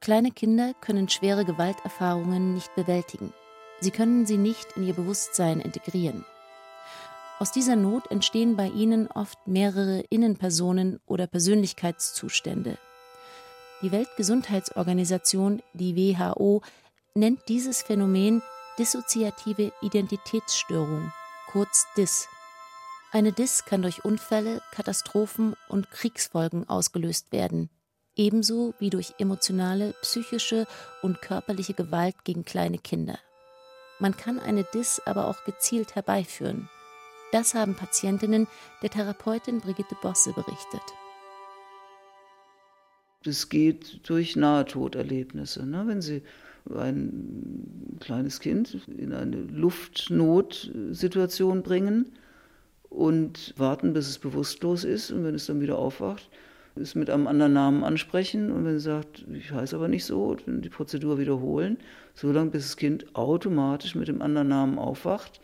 Kleine 0.00 0.30
Kinder 0.30 0.72
können 0.82 1.08
schwere 1.08 1.44
Gewalterfahrungen 1.44 2.54
nicht 2.54 2.72
bewältigen. 2.76 3.32
Sie 3.80 3.90
können 3.90 4.24
sie 4.24 4.36
nicht 4.36 4.76
in 4.76 4.86
ihr 4.86 4.94
Bewusstsein 4.94 5.58
integrieren. 5.58 6.24
Aus 7.40 7.50
dieser 7.50 7.76
Not 7.76 8.10
entstehen 8.10 8.56
bei 8.56 8.68
ihnen 8.68 9.08
oft 9.08 9.46
mehrere 9.46 10.00
Innenpersonen 10.08 11.00
oder 11.04 11.26
Persönlichkeitszustände. 11.26 12.78
Die 13.82 13.90
Weltgesundheitsorganisation, 13.90 15.62
die 15.72 15.96
WHO, 15.96 16.62
nennt 17.14 17.40
dieses 17.48 17.82
Phänomen 17.82 18.40
dissoziative 18.78 19.72
Identitätsstörung, 19.82 21.12
kurz 21.50 21.86
DIS. 21.96 22.28
Eine 23.12 23.32
DIS 23.32 23.64
kann 23.64 23.82
durch 23.82 24.04
Unfälle, 24.04 24.62
Katastrophen 24.72 25.54
und 25.68 25.90
Kriegsfolgen 25.90 26.68
ausgelöst 26.68 27.30
werden, 27.30 27.68
ebenso 28.16 28.74
wie 28.78 28.90
durch 28.90 29.14
emotionale, 29.18 29.94
psychische 30.02 30.66
und 31.02 31.20
körperliche 31.20 31.74
Gewalt 31.74 32.24
gegen 32.24 32.44
kleine 32.44 32.78
Kinder. 32.78 33.18
Man 33.98 34.16
kann 34.16 34.40
eine 34.40 34.64
DIS 34.64 35.02
aber 35.04 35.28
auch 35.28 35.44
gezielt 35.44 35.94
herbeiführen. 35.94 36.68
Das 37.32 37.54
haben 37.54 37.74
Patientinnen 37.74 38.46
der 38.82 38.90
Therapeutin 38.90 39.60
Brigitte 39.60 39.96
Bosse 40.00 40.32
berichtet. 40.32 40.82
Das 43.24 43.48
geht 43.48 44.08
durch 44.08 44.36
Nahtoderlebnisse. 44.36 45.66
Ne? 45.66 45.84
Wenn 45.86 46.02
Sie 46.02 46.22
ein 46.72 47.98
kleines 48.00 48.40
Kind 48.40 48.78
in 48.96 49.12
eine 49.12 49.36
Luftnotsituation 49.36 51.62
bringen 51.62 52.12
und 52.88 53.52
warten, 53.56 53.92
bis 53.92 54.08
es 54.08 54.18
bewusstlos 54.18 54.84
ist 54.84 55.10
und 55.10 55.24
wenn 55.24 55.34
es 55.34 55.46
dann 55.46 55.60
wieder 55.60 55.78
aufwacht, 55.78 56.30
es 56.76 56.94
mit 56.94 57.10
einem 57.10 57.26
anderen 57.26 57.52
Namen 57.52 57.84
ansprechen 57.84 58.50
und 58.50 58.64
wenn 58.64 58.76
es 58.76 58.84
sagt, 58.84 59.26
ich 59.32 59.52
heiße 59.52 59.76
aber 59.76 59.88
nicht 59.88 60.04
so, 60.04 60.34
dann 60.34 60.62
die 60.62 60.68
Prozedur 60.68 61.18
wiederholen, 61.18 61.78
so 62.14 62.32
lange 62.32 62.50
bis 62.50 62.64
das 62.64 62.76
Kind 62.76 63.14
automatisch 63.14 63.94
mit 63.94 64.08
dem 64.08 64.22
anderen 64.22 64.48
Namen 64.48 64.78
aufwacht 64.78 65.40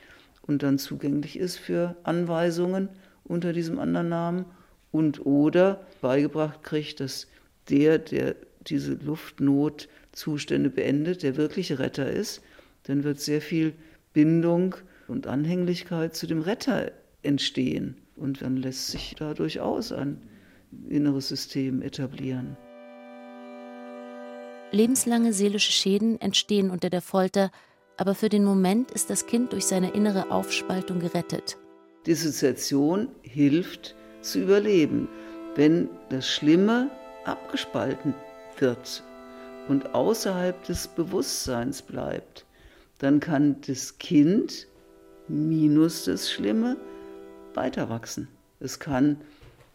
und 0.50 0.64
dann 0.64 0.78
zugänglich 0.78 1.38
ist 1.38 1.58
für 1.58 1.94
Anweisungen 2.02 2.88
unter 3.22 3.52
diesem 3.52 3.78
anderen 3.78 4.08
Namen 4.08 4.44
und 4.90 5.24
oder 5.24 5.86
beigebracht 6.00 6.64
kriegt, 6.64 6.98
dass 6.98 7.28
der, 7.68 7.98
der 7.98 8.34
diese 8.66 8.94
Luftnotzustände 8.94 10.68
beendet, 10.68 11.22
der 11.22 11.36
wirkliche 11.36 11.78
Retter 11.78 12.10
ist, 12.10 12.42
dann 12.82 13.04
wird 13.04 13.20
sehr 13.20 13.40
viel 13.40 13.74
Bindung 14.12 14.74
und 15.06 15.28
Anhänglichkeit 15.28 16.16
zu 16.16 16.26
dem 16.26 16.40
Retter 16.40 16.90
entstehen. 17.22 17.94
Und 18.16 18.42
dann 18.42 18.56
lässt 18.56 18.88
sich 18.88 19.14
da 19.16 19.34
durchaus 19.34 19.92
ein 19.92 20.20
inneres 20.88 21.28
System 21.28 21.80
etablieren. 21.80 22.56
Lebenslange 24.72 25.32
seelische 25.32 25.70
Schäden 25.70 26.20
entstehen 26.20 26.70
unter 26.70 26.90
der 26.90 27.02
Folter, 27.02 27.52
aber 28.00 28.14
für 28.14 28.30
den 28.30 28.44
Moment 28.44 28.90
ist 28.92 29.10
das 29.10 29.26
Kind 29.26 29.52
durch 29.52 29.66
seine 29.66 29.90
innere 29.90 30.30
Aufspaltung 30.30 31.00
gerettet. 31.00 31.58
Dissoziation 32.06 33.08
hilft 33.20 33.94
zu 34.22 34.40
überleben. 34.40 35.06
Wenn 35.54 35.90
das 36.08 36.26
Schlimme 36.26 36.88
abgespalten 37.26 38.14
wird 38.58 39.02
und 39.68 39.94
außerhalb 39.94 40.64
des 40.64 40.88
Bewusstseins 40.88 41.82
bleibt, 41.82 42.46
dann 43.00 43.20
kann 43.20 43.56
das 43.66 43.98
Kind 43.98 44.66
minus 45.28 46.06
das 46.06 46.30
Schlimme 46.30 46.78
weiter 47.52 47.90
wachsen. 47.90 48.28
Es 48.60 48.78
kann 48.78 49.20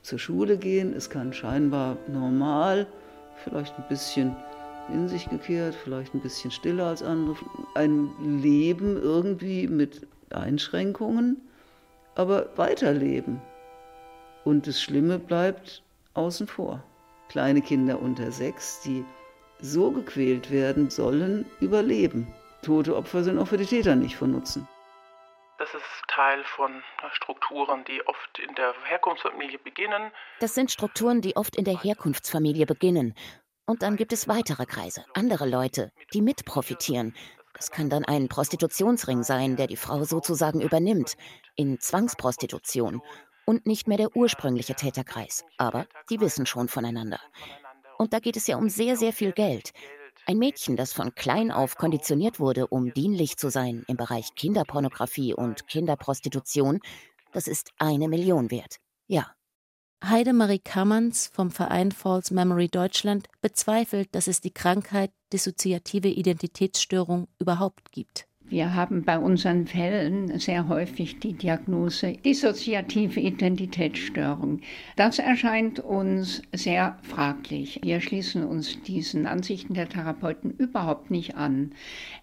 zur 0.02 0.18
Schule 0.18 0.58
gehen, 0.58 0.94
es 0.94 1.12
kann 1.12 1.32
scheinbar 1.32 1.98
normal, 2.08 2.88
vielleicht 3.44 3.78
ein 3.78 3.88
bisschen 3.88 4.36
in 4.90 5.08
sich 5.08 5.30
gekehrt, 5.30 5.76
vielleicht 5.76 6.14
ein 6.14 6.22
bisschen 6.22 6.52
stiller 6.52 6.88
als 6.88 7.04
andere, 7.04 7.38
ein 7.74 8.12
Leben 8.42 9.02
irgendwie 9.02 9.68
mit 9.68 10.08
Einschränkungen, 10.32 11.42
aber 12.16 12.56
weiterleben. 12.58 13.42
Und 14.44 14.68
das 14.68 14.82
Schlimme 14.82 15.20
bleibt 15.20 15.84
außen 16.14 16.48
vor. 16.48 16.84
Kleine 17.30 17.62
Kinder 17.62 18.00
unter 18.00 18.32
sechs, 18.32 18.82
die 18.82 19.04
so 19.60 19.92
gequält 19.92 20.52
werden 20.52 20.90
sollen, 20.90 21.46
überleben. 21.60 22.28
Tote 22.62 22.96
Opfer 22.96 23.24
sind 23.24 23.40
auch 23.40 23.48
für 23.48 23.58
die 23.58 23.66
Täter 23.66 23.96
nicht 23.96 24.16
von 24.16 24.32
Nutzen. 24.32 24.68
Das 25.58 25.74
ist 25.74 25.84
Teil 26.10 26.44
von 26.44 26.84
Strukturen, 27.14 27.86
die 27.86 28.06
oft 28.08 28.40
in 28.40 28.54
der 28.56 28.74
Herkunftsfamilie 28.84 29.58
beginnen. 29.60 30.12
Das 30.40 30.54
sind 30.54 30.70
Strukturen, 30.70 31.22
die 31.22 31.38
oft 31.38 31.56
in 31.56 31.64
der 31.64 31.82
Herkunftsfamilie 31.82 32.66
beginnen. 32.66 33.16
Und 33.66 33.82
dann 33.82 33.96
gibt 33.96 34.14
es 34.14 34.28
weitere 34.28 34.66
Kreise, 34.66 35.06
andere 35.14 35.48
Leute, 35.48 35.92
die 36.14 36.22
mit 36.22 36.46
profitieren. 36.46 37.16
Das 37.54 37.72
kann 37.72 37.90
dann 37.90 38.06
ein 38.06 38.28
Prostitutionsring 38.28 39.24
sein, 39.24 39.56
der 39.56 39.68
die 39.68 39.78
Frau 39.78 40.04
sozusagen 40.04 40.62
übernimmt, 40.62 41.16
in 41.56 41.80
Zwangsprostitution 41.80 43.02
und 43.46 43.66
nicht 43.66 43.88
mehr 43.88 43.98
der 43.98 44.16
ursprüngliche 44.16 44.76
Täterkreis. 44.76 45.44
Aber 45.58 45.88
die 46.10 46.20
wissen 46.20 46.46
schon 46.46 46.68
voneinander. 46.68 47.20
Und 47.98 48.14
da 48.14 48.20
geht 48.20 48.38
es 48.38 48.48
ja 48.48 48.58
um 48.58 48.70
sehr, 48.70 48.98
sehr 48.98 49.14
viel 49.14 49.32
Geld. 49.32 49.72
Ein 50.28 50.38
Mädchen, 50.38 50.76
das 50.76 50.92
von 50.92 51.14
klein 51.14 51.52
auf 51.52 51.78
konditioniert 51.78 52.40
wurde, 52.40 52.68
um 52.68 52.94
dienlich 52.94 53.38
zu 53.38 53.50
sein 53.50 53.84
im 53.88 53.96
Bereich 53.96 54.34
Kinderpornografie 54.36 55.34
und 55.34 55.68
Kinderprostitution, 55.68 56.80
das 57.32 57.48
ist 57.48 57.72
eine 57.78 58.08
Million 58.08 58.50
wert. 58.52 58.78
Ja. 59.08 59.32
Heidemarie 60.04 60.60
Kammerns 60.60 61.28
vom 61.34 61.52
Verein 61.52 61.92
False 61.92 62.34
Memory 62.34 62.68
Deutschland 62.68 63.28
bezweifelt, 63.42 64.10
dass 64.14 64.28
es 64.28 64.42
die 64.42 64.54
Krankheit 64.54 65.12
dissoziative 65.34 66.10
Identitätsstörung 66.10 67.28
überhaupt 67.40 67.92
gibt. 67.92 68.28
Wir 68.48 68.76
haben 68.76 69.04
bei 69.04 69.18
unseren 69.18 69.66
Fällen 69.66 70.38
sehr 70.38 70.68
häufig 70.68 71.20
die 71.20 71.34
Diagnose 71.34 72.14
dissoziative 72.14 73.20
Identitätsstörung. 73.20 74.62
Das 74.96 75.18
erscheint 75.18 75.80
uns 75.80 76.44
sehr 76.54 77.00
fraglich. 77.02 77.80
Wir 77.82 78.02
schließen 78.02 78.46
uns 78.46 78.80
diesen 78.84 79.26
Ansichten 79.26 79.74
der 79.74 79.90
Therapeuten 79.90 80.52
überhaupt 80.52 81.10
nicht 81.10 81.36
an. 81.36 81.72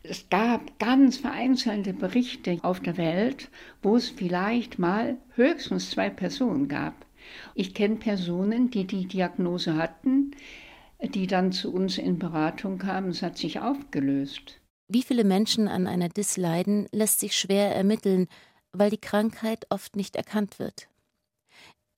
Es 0.04 0.28
gab 0.30 0.78
ganz 0.78 1.16
vereinzelte 1.16 1.92
Berichte 1.92 2.58
auf 2.62 2.78
der 2.78 2.96
Welt, 2.98 3.50
wo 3.82 3.96
es 3.96 4.08
vielleicht 4.08 4.78
mal 4.78 5.16
höchstens 5.34 5.90
zwei 5.90 6.08
Personen 6.08 6.68
gab. 6.68 6.94
Ich 7.54 7.74
kenne 7.74 7.96
Personen, 7.96 8.70
die 8.70 8.86
die 8.86 9.06
Diagnose 9.06 9.76
hatten, 9.76 10.32
die 11.02 11.26
dann 11.26 11.52
zu 11.52 11.72
uns 11.72 11.98
in 11.98 12.18
Beratung 12.18 12.78
kamen. 12.78 13.10
Es 13.10 13.22
hat 13.22 13.38
sich 13.38 13.60
aufgelöst. 13.60 14.60
Wie 14.88 15.02
viele 15.02 15.24
Menschen 15.24 15.68
an 15.68 15.86
einer 15.86 16.08
Dis 16.08 16.36
leiden, 16.36 16.86
lässt 16.92 17.20
sich 17.20 17.36
schwer 17.36 17.74
ermitteln, 17.74 18.28
weil 18.72 18.90
die 18.90 19.00
Krankheit 19.00 19.66
oft 19.70 19.96
nicht 19.96 20.16
erkannt 20.16 20.58
wird. 20.58 20.88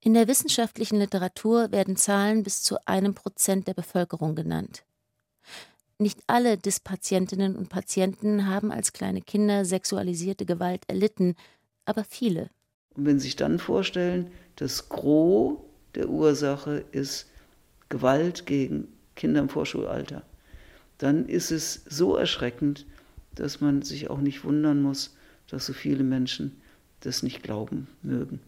In 0.01 0.15
der 0.15 0.29
wissenschaftlichen 0.29 0.99
Literatur 0.99 1.73
werden 1.73 1.97
Zahlen 1.97 2.43
bis 2.43 2.63
zu 2.63 2.77
einem 2.87 3.15
Prozent 3.15 3.69
der 3.69 3.75
Bevölkerung 3.75 4.35
genannt. 4.35 4.85
Nicht 5.99 6.21
alle 6.27 6.59
Dis-Patientinnen 6.59 7.57
und 7.57 7.69
Patienten 7.69 8.47
haben 8.47 8.71
als 8.71 8.93
kleine 8.93 9.23
Kinder 9.23 9.65
sexualisierte 9.65 10.45
Gewalt 10.45 10.83
erlitten, 10.89 11.37
aber 11.87 12.05
viele. 12.05 12.51
Und 12.97 13.07
wenn 13.07 13.19
Sie 13.19 13.27
sich 13.27 13.37
dann 13.37 13.59
vorstellen, 13.59 14.31
das 14.57 14.89
Gros 14.89 15.59
der 15.95 16.09
Ursache 16.09 16.85
ist 16.93 17.31
Gewalt 17.89 18.47
gegen 18.47 18.89
Kinder 19.17 19.41
im 19.41 19.49
Vorschulalter, 19.49 20.23
dann 20.99 21.27
ist 21.29 21.51
es 21.51 21.83
so 21.89 22.17
erschreckend, 22.17 22.87
dass 23.35 23.61
man 23.61 23.83
sich 23.83 24.11
auch 24.11 24.21
nicht 24.21 24.45
wundern 24.45 24.83
muss, 24.83 25.17
dass 25.49 25.67
so 25.67 25.73
viele 25.73 26.05
Menschen 26.05 26.61
das 27.01 27.23
nicht 27.23 27.43
glauben 27.43 27.89
mögen. 28.03 28.41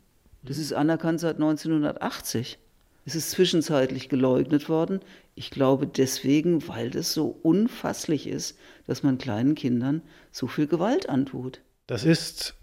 Das 0.42 0.58
ist 0.58 0.72
anerkannt 0.72 1.20
seit 1.20 1.36
1980. 1.36 2.58
Es 3.04 3.14
ist 3.14 3.30
zwischenzeitlich 3.30 4.08
geleugnet 4.08 4.68
worden. 4.68 5.00
Ich 5.34 5.50
glaube 5.50 5.86
deswegen, 5.86 6.66
weil 6.66 6.90
das 6.90 7.12
so 7.12 7.38
unfasslich 7.42 8.26
ist, 8.26 8.58
dass 8.86 9.02
man 9.02 9.18
kleinen 9.18 9.54
Kindern 9.54 10.02
so 10.32 10.46
viel 10.46 10.66
Gewalt 10.66 11.08
antut. 11.08 11.60
Das 11.86 12.04
ist 12.04 12.54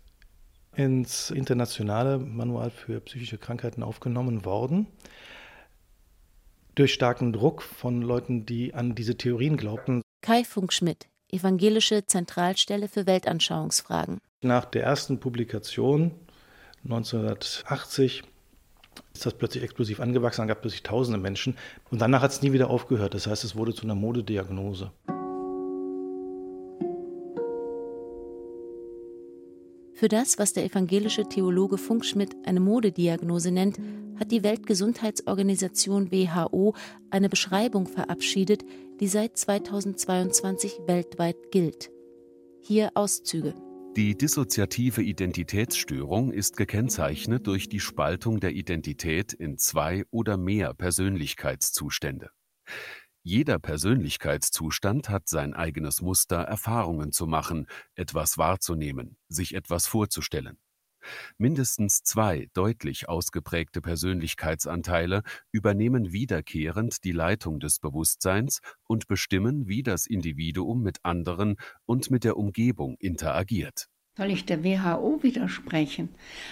ins 0.76 1.32
internationale 1.32 2.18
Manual 2.18 2.70
für 2.70 3.00
psychische 3.02 3.38
Krankheiten 3.38 3.84
aufgenommen 3.84 4.46
worden 4.46 4.88
durch 6.76 6.94
starken 6.94 7.34
Druck 7.34 7.62
von 7.62 8.02
Leuten, 8.02 8.46
die 8.46 8.74
an 8.74 8.96
diese 8.96 9.16
Theorien 9.16 9.58
glaubten. 9.58 10.02
Kai 10.22 10.44
Funkschmidt, 10.44 11.08
Evangelische 11.32 12.06
Zentralstelle 12.06 12.88
für 12.88 13.06
Weltanschauungsfragen. 13.06 14.20
Nach 14.42 14.66
der 14.66 14.84
ersten 14.84 15.20
Publikation 15.20 16.12
1980 16.84 18.24
ist 19.14 19.26
das 19.26 19.34
plötzlich 19.34 19.64
explosiv 19.64 20.00
angewachsen, 20.00 20.42
dann 20.42 20.48
gab 20.48 20.58
es 20.58 20.62
plötzlich 20.62 20.84
tausende 20.84 21.20
Menschen 21.20 21.58
und 21.90 22.02
danach 22.02 22.22
hat 22.22 22.32
es 22.32 22.42
nie 22.42 22.54
wieder 22.54 22.70
aufgehört. 22.70 23.14
Das 23.14 23.28
heißt, 23.28 23.44
es 23.44 23.56
wurde 23.56 23.74
zu 23.74 23.84
einer 23.84 23.96
Modediagnose. 23.96 24.92
Für 30.04 30.10
das, 30.10 30.38
was 30.38 30.52
der 30.52 30.66
evangelische 30.66 31.30
Theologe 31.30 31.78
Funkschmidt 31.78 32.36
eine 32.46 32.60
Modediagnose 32.60 33.52
nennt, 33.52 33.80
hat 34.20 34.34
die 34.34 34.44
Weltgesundheitsorganisation 34.44 36.12
WHO 36.12 36.76
eine 37.10 37.30
Beschreibung 37.30 37.88
verabschiedet, 37.88 38.66
die 39.00 39.08
seit 39.08 39.38
2022 39.38 40.82
weltweit 40.88 41.38
gilt. 41.52 41.90
Hier 42.60 42.92
Auszüge. 42.96 43.56
Die 43.96 44.18
dissoziative 44.18 45.02
Identitätsstörung 45.02 46.34
ist 46.34 46.58
gekennzeichnet 46.58 47.48
durch 47.48 47.70
die 47.70 47.80
Spaltung 47.80 48.42
der 48.42 48.52
Identität 48.52 49.32
in 49.32 49.58
zwei 49.58 50.04
oder 50.12 50.36
mehr 50.36 50.74
Persönlichkeitszustände. 50.74 52.30
Jeder 53.26 53.58
Persönlichkeitszustand 53.58 55.08
hat 55.08 55.30
sein 55.30 55.54
eigenes 55.54 56.02
Muster, 56.02 56.40
Erfahrungen 56.40 57.14
zu 57.14 57.26
machen, 57.26 57.68
etwas 57.96 58.38
wahrzunehmen, 58.38 59.16
sich 59.30 59.56
etwas 59.56 59.88
vorzustellen. 59.88 60.58
Mindestens 61.38 62.04
zwei 62.04 62.50
deutlich 62.54 63.08
ausgeprägte 63.08 63.82
Persönlichkeitsanteile 63.82 65.24
übernehmen 65.54 66.12
wiederkehrend 66.12 67.06
die 67.06 67.14
Leitung 67.14 67.62
des 67.62 67.80
Bewusstseins 67.80 68.60
und 68.88 69.08
bestimmen, 69.08 69.70
wie 69.70 69.84
das 69.84 70.06
Individuum 70.06 70.82
mit 70.82 71.00
anderen 71.04 71.56
und 71.86 72.12
mit 72.12 72.26
der 72.26 72.36
Umgebung 72.36 72.98
interagiert. 73.00 73.88
Soll 74.18 74.32
ich 74.32 74.46
der 74.46 74.66
WHO 74.66 75.24
widersprechen? 75.24 76.10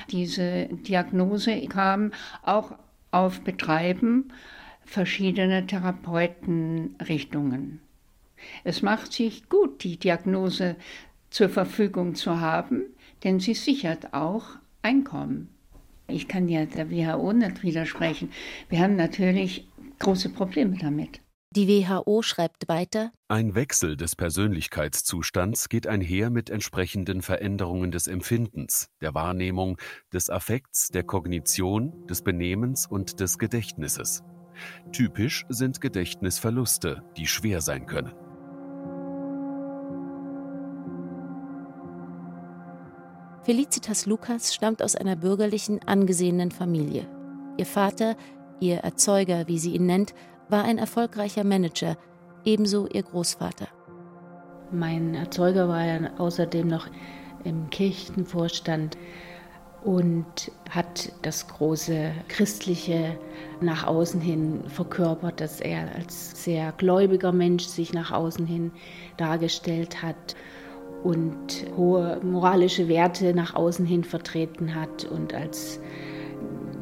Diese 0.09 0.67
Diagnose 0.67 1.67
kam 1.67 2.11
auch 2.43 2.77
auf 3.11 3.41
Betreiben 3.41 4.31
verschiedene 4.91 5.65
Therapeutenrichtungen. 5.65 7.79
Es 8.63 8.81
macht 8.81 9.13
sich 9.13 9.47
gut, 9.49 9.83
die 9.83 9.97
Diagnose 9.97 10.75
zur 11.29 11.49
Verfügung 11.49 12.15
zu 12.15 12.39
haben, 12.39 12.83
denn 13.23 13.39
sie 13.39 13.53
sichert 13.53 14.13
auch 14.13 14.45
Einkommen. 14.81 15.49
Ich 16.07 16.27
kann 16.27 16.49
ja 16.49 16.65
der 16.65 16.89
WHO 16.89 17.33
nicht 17.33 17.63
widersprechen. 17.63 18.31
Wir 18.67 18.79
haben 18.79 18.95
natürlich 18.95 19.67
große 19.99 20.29
Probleme 20.29 20.77
damit. 20.77 21.21
Die 21.53 21.67
WHO 21.67 22.21
schreibt 22.21 22.67
weiter, 22.67 23.11
ein 23.27 23.55
Wechsel 23.55 23.97
des 23.97 24.15
Persönlichkeitszustands 24.15 25.69
geht 25.69 25.85
einher 25.85 26.29
mit 26.29 26.49
entsprechenden 26.49 27.21
Veränderungen 27.21 27.91
des 27.91 28.07
Empfindens, 28.07 28.89
der 29.01 29.13
Wahrnehmung, 29.13 29.77
des 30.13 30.29
Affekts, 30.29 30.89
der 30.89 31.03
Kognition, 31.03 32.07
des 32.07 32.23
Benehmens 32.23 32.87
und 32.87 33.19
des 33.19 33.37
Gedächtnisses. 33.37 34.23
Typisch 34.91 35.45
sind 35.49 35.81
Gedächtnisverluste, 35.81 37.03
die 37.17 37.27
schwer 37.27 37.61
sein 37.61 37.85
können. 37.85 38.11
Felicitas 43.43 44.05
Lukas 44.05 44.53
stammt 44.53 44.83
aus 44.83 44.95
einer 44.95 45.15
bürgerlichen, 45.15 45.79
angesehenen 45.87 46.51
Familie. 46.51 47.07
Ihr 47.57 47.65
Vater, 47.65 48.15
ihr 48.59 48.77
Erzeuger, 48.77 49.47
wie 49.47 49.57
sie 49.57 49.73
ihn 49.73 49.87
nennt, 49.87 50.13
war 50.47 50.63
ein 50.63 50.77
erfolgreicher 50.77 51.43
Manager, 51.43 51.97
ebenso 52.45 52.87
ihr 52.87 53.01
Großvater. 53.01 53.67
Mein 54.71 55.15
Erzeuger 55.15 55.67
war 55.67 55.83
ja 55.83 56.11
außerdem 56.17 56.67
noch 56.67 56.87
im 57.43 57.69
Kirchenvorstand 57.71 58.97
und 59.83 60.51
hat 60.69 61.11
das 61.23 61.47
große 61.47 62.11
christliche 62.27 63.17
nach 63.61 63.85
außen 63.85 64.21
hin 64.21 64.63
verkörpert, 64.67 65.41
dass 65.41 65.59
er 65.59 65.95
als 65.95 66.43
sehr 66.43 66.71
gläubiger 66.77 67.31
Mensch 67.31 67.65
sich 67.65 67.93
nach 67.93 68.11
außen 68.11 68.45
hin 68.45 68.71
dargestellt 69.17 70.01
hat 70.01 70.35
und 71.03 71.65
hohe 71.75 72.19
moralische 72.23 72.87
Werte 72.87 73.33
nach 73.33 73.55
außen 73.55 73.85
hin 73.85 74.03
vertreten 74.03 74.75
hat 74.75 75.05
und 75.05 75.33
als 75.33 75.79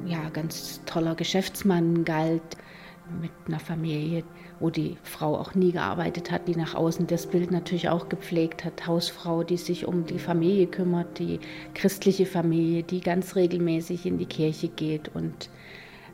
ja, 0.06 0.30
ganz 0.30 0.82
toller 0.86 1.16
Geschäftsmann 1.16 2.04
galt, 2.04 2.58
mit 3.22 3.32
einer 3.47 3.60
Familie, 3.60 4.24
wo 4.60 4.70
die 4.70 4.97
Frau 5.03 5.38
auch 5.38 5.55
nie 5.55 5.72
gearbeitet 5.72 6.32
hat, 6.32 6.47
die 6.47 6.55
nach 6.55 6.76
außen 6.76 7.07
das 7.07 7.28
Bild 7.28 7.51
natürlich 7.51 7.89
auch 7.89 8.10
gepflegt 8.10 8.66
hat. 8.66 8.88
Hausfrau, 8.88 9.43
die 9.43 9.57
sich 9.57 9.86
um 9.86 10.05
die 10.05 10.20
Familie 10.20 10.68
kümmert, 10.68 11.20
die 11.20 11.39
christliche 11.74 12.26
Familie, 12.26 12.84
die 12.84 13.01
ganz 13.01 13.36
regelmäßig 13.36 14.05
in 14.05 14.18
die 14.18 14.26
Kirche 14.26 14.68
geht. 14.68 15.10
Und 15.16 15.49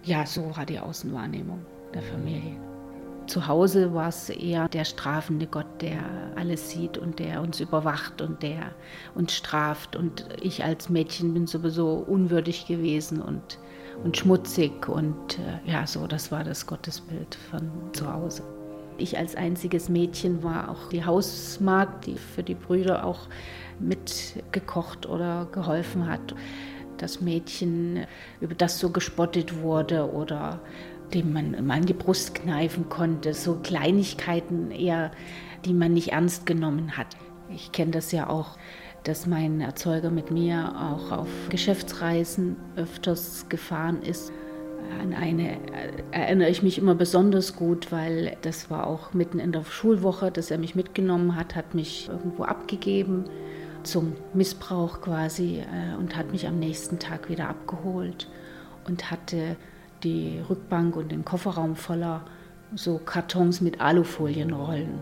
ja, 0.03 0.25
so 0.25 0.55
war 0.55 0.65
die 0.65 0.79
Außenwahrnehmung 0.79 1.65
der 1.93 2.03
Familie. 2.03 2.55
Zu 3.27 3.47
Hause 3.47 3.91
war 3.95 4.09
es 4.09 4.29
eher 4.29 4.69
der 4.69 4.85
strafende 4.85 5.47
Gott, 5.47 5.81
der 5.81 5.97
alles 6.35 6.69
sieht 6.69 6.97
und 6.99 7.17
der 7.17 7.41
uns 7.41 7.59
überwacht 7.59 8.21
und 8.21 8.43
der 8.43 8.75
uns 9.15 9.33
straft. 9.33 9.95
Und 9.95 10.27
ich 10.41 10.63
als 10.63 10.89
Mädchen 10.89 11.33
bin 11.33 11.47
sowieso 11.47 11.93
unwürdig 11.93 12.67
gewesen 12.67 13.21
und, 13.21 13.57
und 14.03 14.17
schmutzig. 14.17 14.87
Und 14.87 15.39
äh, 15.39 15.71
ja, 15.71 15.85
so, 15.87 16.07
das 16.07 16.31
war 16.31 16.43
das 16.43 16.65
Gottesbild 16.65 17.35
von 17.49 17.69
zu 17.93 18.11
Hause. 18.11 18.43
Ich 18.97 19.17
als 19.17 19.35
einziges 19.35 19.89
Mädchen 19.89 20.43
war 20.43 20.69
auch 20.69 20.89
die 20.89 21.03
Hausmagd, 21.03 22.05
die 22.05 22.15
für 22.15 22.43
die 22.43 22.55
Brüder 22.55 23.05
auch 23.05 23.27
mitgekocht 23.79 25.05
oder 25.05 25.47
geholfen 25.51 26.07
hat. 26.07 26.33
Das 26.97 27.19
Mädchen, 27.19 28.05
über 28.39 28.55
das 28.55 28.79
so 28.79 28.89
gespottet 28.89 29.61
wurde 29.61 30.09
oder 30.09 30.61
dem 31.13 31.33
man 31.33 31.53
in 31.53 31.85
die 31.85 31.93
Brust 31.93 32.35
kneifen 32.35 32.87
konnte. 32.89 33.33
So 33.33 33.55
Kleinigkeiten 33.61 34.71
eher, 34.71 35.11
die 35.65 35.73
man 35.73 35.93
nicht 35.93 36.13
ernst 36.13 36.45
genommen 36.45 36.97
hat. 36.97 37.17
Ich 37.49 37.71
kenne 37.71 37.91
das 37.91 38.11
ja 38.11 38.29
auch, 38.29 38.57
dass 39.05 39.27
mein 39.27 39.61
Erzeuger 39.61 40.09
mit 40.09 40.31
mir 40.31 40.73
auch 40.75 41.11
auf 41.11 41.27
Geschäftsreisen 41.49 42.57
öfters 42.75 43.47
gefahren 43.49 44.01
ist. 44.01 44.31
An 45.01 45.13
eine 45.13 45.57
erinnere 46.11 46.49
ich 46.49 46.61
mich 46.61 46.77
immer 46.77 46.95
besonders 46.95 47.55
gut, 47.55 47.91
weil 47.91 48.37
das 48.41 48.69
war 48.69 48.87
auch 48.87 49.13
mitten 49.13 49.39
in 49.39 49.51
der 49.51 49.63
Schulwoche, 49.63 50.31
dass 50.31 50.51
er 50.51 50.57
mich 50.57 50.75
mitgenommen 50.75 51.35
hat, 51.35 51.55
hat 51.55 51.73
mich 51.73 52.09
irgendwo 52.09 52.43
abgegeben 52.43 53.25
zum 53.83 54.13
Missbrauch 54.33 55.01
quasi 55.01 55.59
äh, 55.59 55.95
und 55.97 56.15
hat 56.15 56.31
mich 56.31 56.47
am 56.47 56.57
nächsten 56.57 56.97
Tag 56.97 57.29
wieder 57.29 57.49
abgeholt 57.49 58.27
und 58.87 59.11
hatte 59.11 59.55
die 60.03 60.41
Rückbank 60.49 60.95
und 60.95 61.11
den 61.11 61.23
Kofferraum 61.23 61.75
voller 61.75 62.25
so 62.73 62.97
Kartons 62.97 63.61
mit 63.61 63.81
Alufolienrollen. 63.81 64.99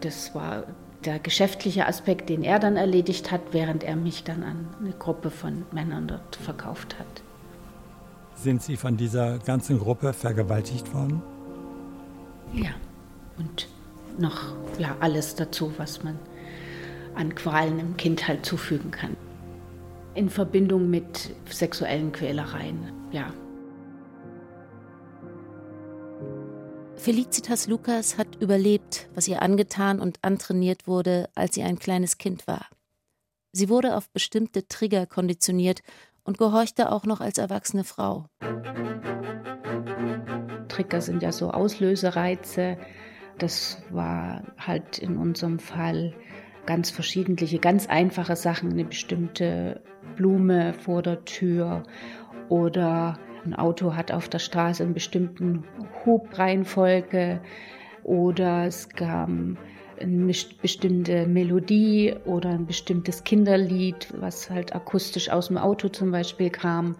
Das 0.00 0.34
war 0.34 0.64
der 1.04 1.18
geschäftliche 1.18 1.86
Aspekt, 1.86 2.28
den 2.28 2.42
er 2.42 2.58
dann 2.58 2.76
erledigt 2.76 3.30
hat, 3.30 3.40
während 3.52 3.84
er 3.84 3.96
mich 3.96 4.24
dann 4.24 4.42
an 4.42 4.68
eine 4.80 4.92
Gruppe 4.92 5.30
von 5.30 5.64
Männern 5.72 6.08
dort 6.08 6.36
verkauft 6.36 6.98
hat. 6.98 7.22
Sind 8.34 8.62
Sie 8.62 8.76
von 8.76 8.96
dieser 8.96 9.38
ganzen 9.38 9.78
Gruppe 9.78 10.12
vergewaltigt 10.12 10.92
worden? 10.92 11.22
Ja, 12.52 12.70
und 13.38 13.68
noch 14.18 14.54
ja, 14.78 14.96
alles 15.00 15.34
dazu, 15.34 15.72
was 15.76 16.02
man 16.04 16.18
an 17.14 17.34
Qualen 17.34 17.78
im 17.78 17.96
Kind 17.96 18.26
halt 18.26 18.44
zufügen 18.44 18.90
kann. 18.90 19.16
In 20.14 20.30
Verbindung 20.30 20.90
mit 20.90 21.34
sexuellen 21.48 22.12
Quälereien, 22.12 22.92
ja. 23.12 23.32
Felicitas 27.04 27.66
Lukas 27.66 28.16
hat 28.16 28.40
überlebt, 28.40 29.10
was 29.14 29.28
ihr 29.28 29.42
angetan 29.42 30.00
und 30.00 30.18
antrainiert 30.22 30.86
wurde, 30.86 31.28
als 31.34 31.54
sie 31.54 31.62
ein 31.62 31.78
kleines 31.78 32.16
Kind 32.16 32.46
war. 32.46 32.64
Sie 33.52 33.68
wurde 33.68 33.94
auf 33.98 34.08
bestimmte 34.08 34.66
Trigger 34.68 35.04
konditioniert 35.04 35.82
und 36.24 36.38
gehorchte 36.38 36.90
auch 36.90 37.04
noch 37.04 37.20
als 37.20 37.36
erwachsene 37.36 37.84
Frau. 37.84 38.24
Trigger 40.68 41.02
sind 41.02 41.22
ja 41.22 41.30
so 41.30 41.50
Auslösereize. 41.50 42.78
Das 43.36 43.82
war 43.90 44.42
halt 44.56 44.96
in 44.96 45.18
unserem 45.18 45.58
Fall 45.58 46.14
ganz 46.64 46.88
verschiedentliche, 46.88 47.58
ganz 47.58 47.86
einfache 47.86 48.34
Sachen, 48.34 48.72
eine 48.72 48.86
bestimmte 48.86 49.82
Blume 50.16 50.72
vor 50.72 51.02
der 51.02 51.22
Tür 51.26 51.82
oder 52.48 53.18
ein 53.46 53.54
Auto 53.54 53.94
hat 53.94 54.12
auf 54.12 54.28
der 54.28 54.38
Straße 54.38 54.82
einen 54.82 54.94
bestimmten 54.94 55.64
Hubreihenfolge 56.04 57.40
oder 58.02 58.66
es 58.66 58.88
gab 58.90 59.28
eine 60.00 60.34
bestimmte 60.60 61.26
Melodie 61.26 62.14
oder 62.24 62.50
ein 62.50 62.66
bestimmtes 62.66 63.24
Kinderlied, 63.24 64.08
was 64.18 64.50
halt 64.50 64.74
akustisch 64.74 65.30
aus 65.30 65.48
dem 65.48 65.58
Auto 65.58 65.88
zum 65.88 66.10
Beispiel 66.10 66.50
kam. 66.50 66.96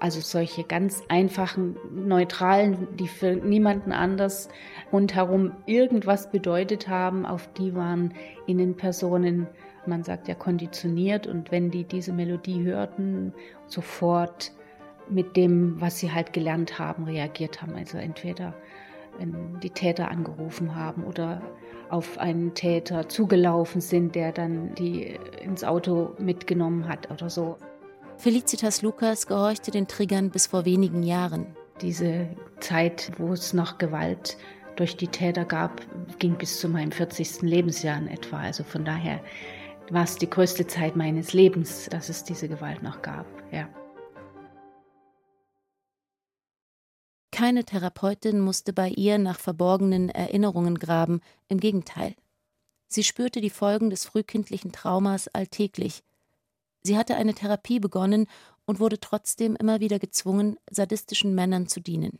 Also 0.00 0.20
solche 0.20 0.64
ganz 0.64 1.02
einfachen, 1.08 1.76
neutralen, 1.92 2.88
die 2.98 3.06
für 3.06 3.36
niemanden 3.36 3.92
anders 3.92 4.48
rundherum 4.92 5.52
irgendwas 5.66 6.30
bedeutet 6.30 6.88
haben, 6.88 7.26
auf 7.26 7.52
die 7.52 7.74
waren 7.74 8.14
Innenpersonen, 8.46 9.46
man 9.84 10.02
sagt 10.02 10.26
ja 10.28 10.34
konditioniert 10.34 11.26
und 11.26 11.50
wenn 11.50 11.70
die 11.70 11.84
diese 11.84 12.12
Melodie 12.12 12.62
hörten, 12.62 13.34
sofort 13.66 14.52
mit 15.10 15.36
dem, 15.36 15.80
was 15.80 15.98
sie 15.98 16.12
halt 16.12 16.32
gelernt 16.32 16.78
haben, 16.78 17.04
reagiert 17.04 17.62
haben. 17.62 17.74
Also 17.74 17.98
entweder 17.98 18.54
die 19.62 19.70
Täter 19.70 20.10
angerufen 20.10 20.74
haben 20.74 21.04
oder 21.04 21.42
auf 21.90 22.18
einen 22.18 22.54
Täter 22.54 23.08
zugelaufen 23.08 23.80
sind, 23.80 24.14
der 24.14 24.32
dann 24.32 24.74
die 24.76 25.18
ins 25.42 25.64
Auto 25.64 26.14
mitgenommen 26.18 26.88
hat 26.88 27.10
oder 27.10 27.28
so. 27.28 27.56
Felicitas 28.16 28.82
Lukas 28.82 29.26
gehorchte 29.26 29.70
den 29.70 29.88
Triggern 29.88 30.30
bis 30.30 30.46
vor 30.46 30.64
wenigen 30.64 31.02
Jahren. 31.02 31.46
Diese 31.82 32.28
Zeit, 32.60 33.12
wo 33.18 33.32
es 33.32 33.52
noch 33.52 33.78
Gewalt 33.78 34.38
durch 34.76 34.96
die 34.96 35.08
Täter 35.08 35.44
gab, 35.44 35.80
ging 36.18 36.36
bis 36.36 36.60
zu 36.60 36.68
meinem 36.68 36.92
40. 36.92 37.42
Lebensjahr 37.42 37.98
in 37.98 38.08
etwa. 38.08 38.38
Also 38.38 38.62
von 38.62 38.84
daher 38.84 39.20
war 39.90 40.04
es 40.04 40.16
die 40.16 40.30
größte 40.30 40.66
Zeit 40.66 40.96
meines 40.96 41.32
Lebens, 41.32 41.88
dass 41.90 42.08
es 42.08 42.22
diese 42.22 42.48
Gewalt 42.48 42.82
noch 42.82 43.02
gab. 43.02 43.26
Ja. 43.50 43.68
Keine 47.40 47.64
Therapeutin 47.64 48.38
musste 48.38 48.74
bei 48.74 48.90
ihr 48.90 49.16
nach 49.16 49.40
verborgenen 49.40 50.10
Erinnerungen 50.10 50.78
graben, 50.78 51.22
im 51.48 51.58
Gegenteil. 51.58 52.14
Sie 52.86 53.02
spürte 53.02 53.40
die 53.40 53.48
Folgen 53.48 53.88
des 53.88 54.04
frühkindlichen 54.04 54.72
Traumas 54.72 55.26
alltäglich. 55.28 56.02
Sie 56.82 56.98
hatte 56.98 57.14
eine 57.14 57.32
Therapie 57.32 57.80
begonnen 57.80 58.26
und 58.66 58.78
wurde 58.78 59.00
trotzdem 59.00 59.56
immer 59.56 59.80
wieder 59.80 59.98
gezwungen, 59.98 60.58
sadistischen 60.70 61.34
Männern 61.34 61.66
zu 61.66 61.80
dienen. 61.80 62.18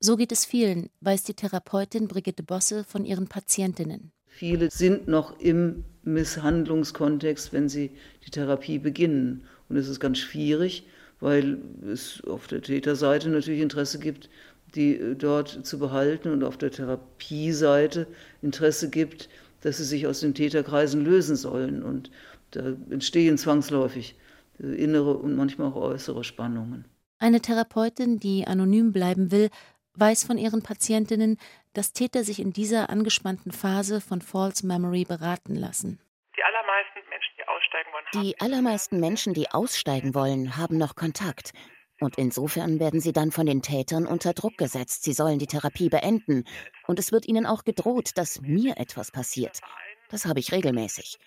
So 0.00 0.16
geht 0.16 0.32
es 0.32 0.46
vielen, 0.46 0.88
weiß 1.02 1.24
die 1.24 1.34
Therapeutin 1.34 2.08
Brigitte 2.08 2.42
Bosse 2.42 2.84
von 2.84 3.04
ihren 3.04 3.28
Patientinnen. 3.28 4.12
Viele 4.28 4.70
sind 4.70 5.08
noch 5.08 5.38
im 5.40 5.84
Misshandlungskontext, 6.04 7.52
wenn 7.52 7.68
sie 7.68 7.90
die 8.24 8.30
Therapie 8.30 8.78
beginnen. 8.78 9.44
Und 9.68 9.76
es 9.76 9.88
ist 9.88 10.00
ganz 10.00 10.16
schwierig, 10.16 10.86
weil 11.20 11.58
es 11.92 12.22
auf 12.26 12.46
der 12.46 12.62
Täterseite 12.62 13.28
natürlich 13.28 13.60
Interesse 13.60 13.98
gibt, 13.98 14.28
die 14.74 15.14
dort 15.16 15.66
zu 15.66 15.78
behalten 15.78 16.30
und 16.30 16.44
auf 16.44 16.56
der 16.58 16.70
Therapieseite 16.70 18.06
Interesse 18.42 18.90
gibt, 18.90 19.28
dass 19.62 19.78
sie 19.78 19.84
sich 19.84 20.06
aus 20.06 20.20
den 20.20 20.34
Täterkreisen 20.34 21.04
lösen 21.04 21.36
sollen. 21.36 21.82
Und 21.82 22.10
da 22.50 22.74
entstehen 22.90 23.38
zwangsläufig 23.38 24.14
innere 24.58 25.16
und 25.16 25.36
manchmal 25.36 25.68
auch 25.68 25.76
äußere 25.76 26.24
Spannungen. 26.24 26.84
Eine 27.18 27.40
Therapeutin, 27.40 28.20
die 28.20 28.46
anonym 28.46 28.92
bleiben 28.92 29.30
will, 29.30 29.50
weiß 29.94 30.24
von 30.24 30.38
ihren 30.38 30.62
Patientinnen, 30.62 31.38
dass 31.72 31.92
Täter 31.92 32.24
sich 32.24 32.40
in 32.40 32.52
dieser 32.52 32.90
angespannten 32.90 33.52
Phase 33.52 34.00
von 34.00 34.20
False 34.20 34.66
Memory 34.66 35.04
beraten 35.04 35.56
lassen. 35.56 35.98
Die 38.14 38.40
allermeisten 38.40 39.00
Menschen, 39.00 39.34
die 39.34 39.50
aussteigen 39.50 40.14
wollen, 40.14 40.56
haben 40.56 40.78
noch 40.78 40.94
Kontakt. 40.94 41.52
Und 42.00 42.16
insofern 42.16 42.78
werden 42.78 43.00
sie 43.00 43.12
dann 43.12 43.32
von 43.32 43.46
den 43.46 43.60
Tätern 43.60 44.06
unter 44.06 44.32
Druck 44.32 44.56
gesetzt. 44.56 45.02
Sie 45.02 45.12
sollen 45.12 45.38
die 45.38 45.46
Therapie 45.46 45.88
beenden. 45.88 46.44
Und 46.86 46.98
es 46.98 47.12
wird 47.12 47.26
ihnen 47.26 47.44
auch 47.44 47.64
gedroht, 47.64 48.12
dass 48.14 48.40
mir 48.40 48.78
etwas 48.78 49.10
passiert. 49.10 49.60
Das 50.08 50.24
habe 50.24 50.40
ich 50.40 50.52
regelmäßig. 50.52 51.18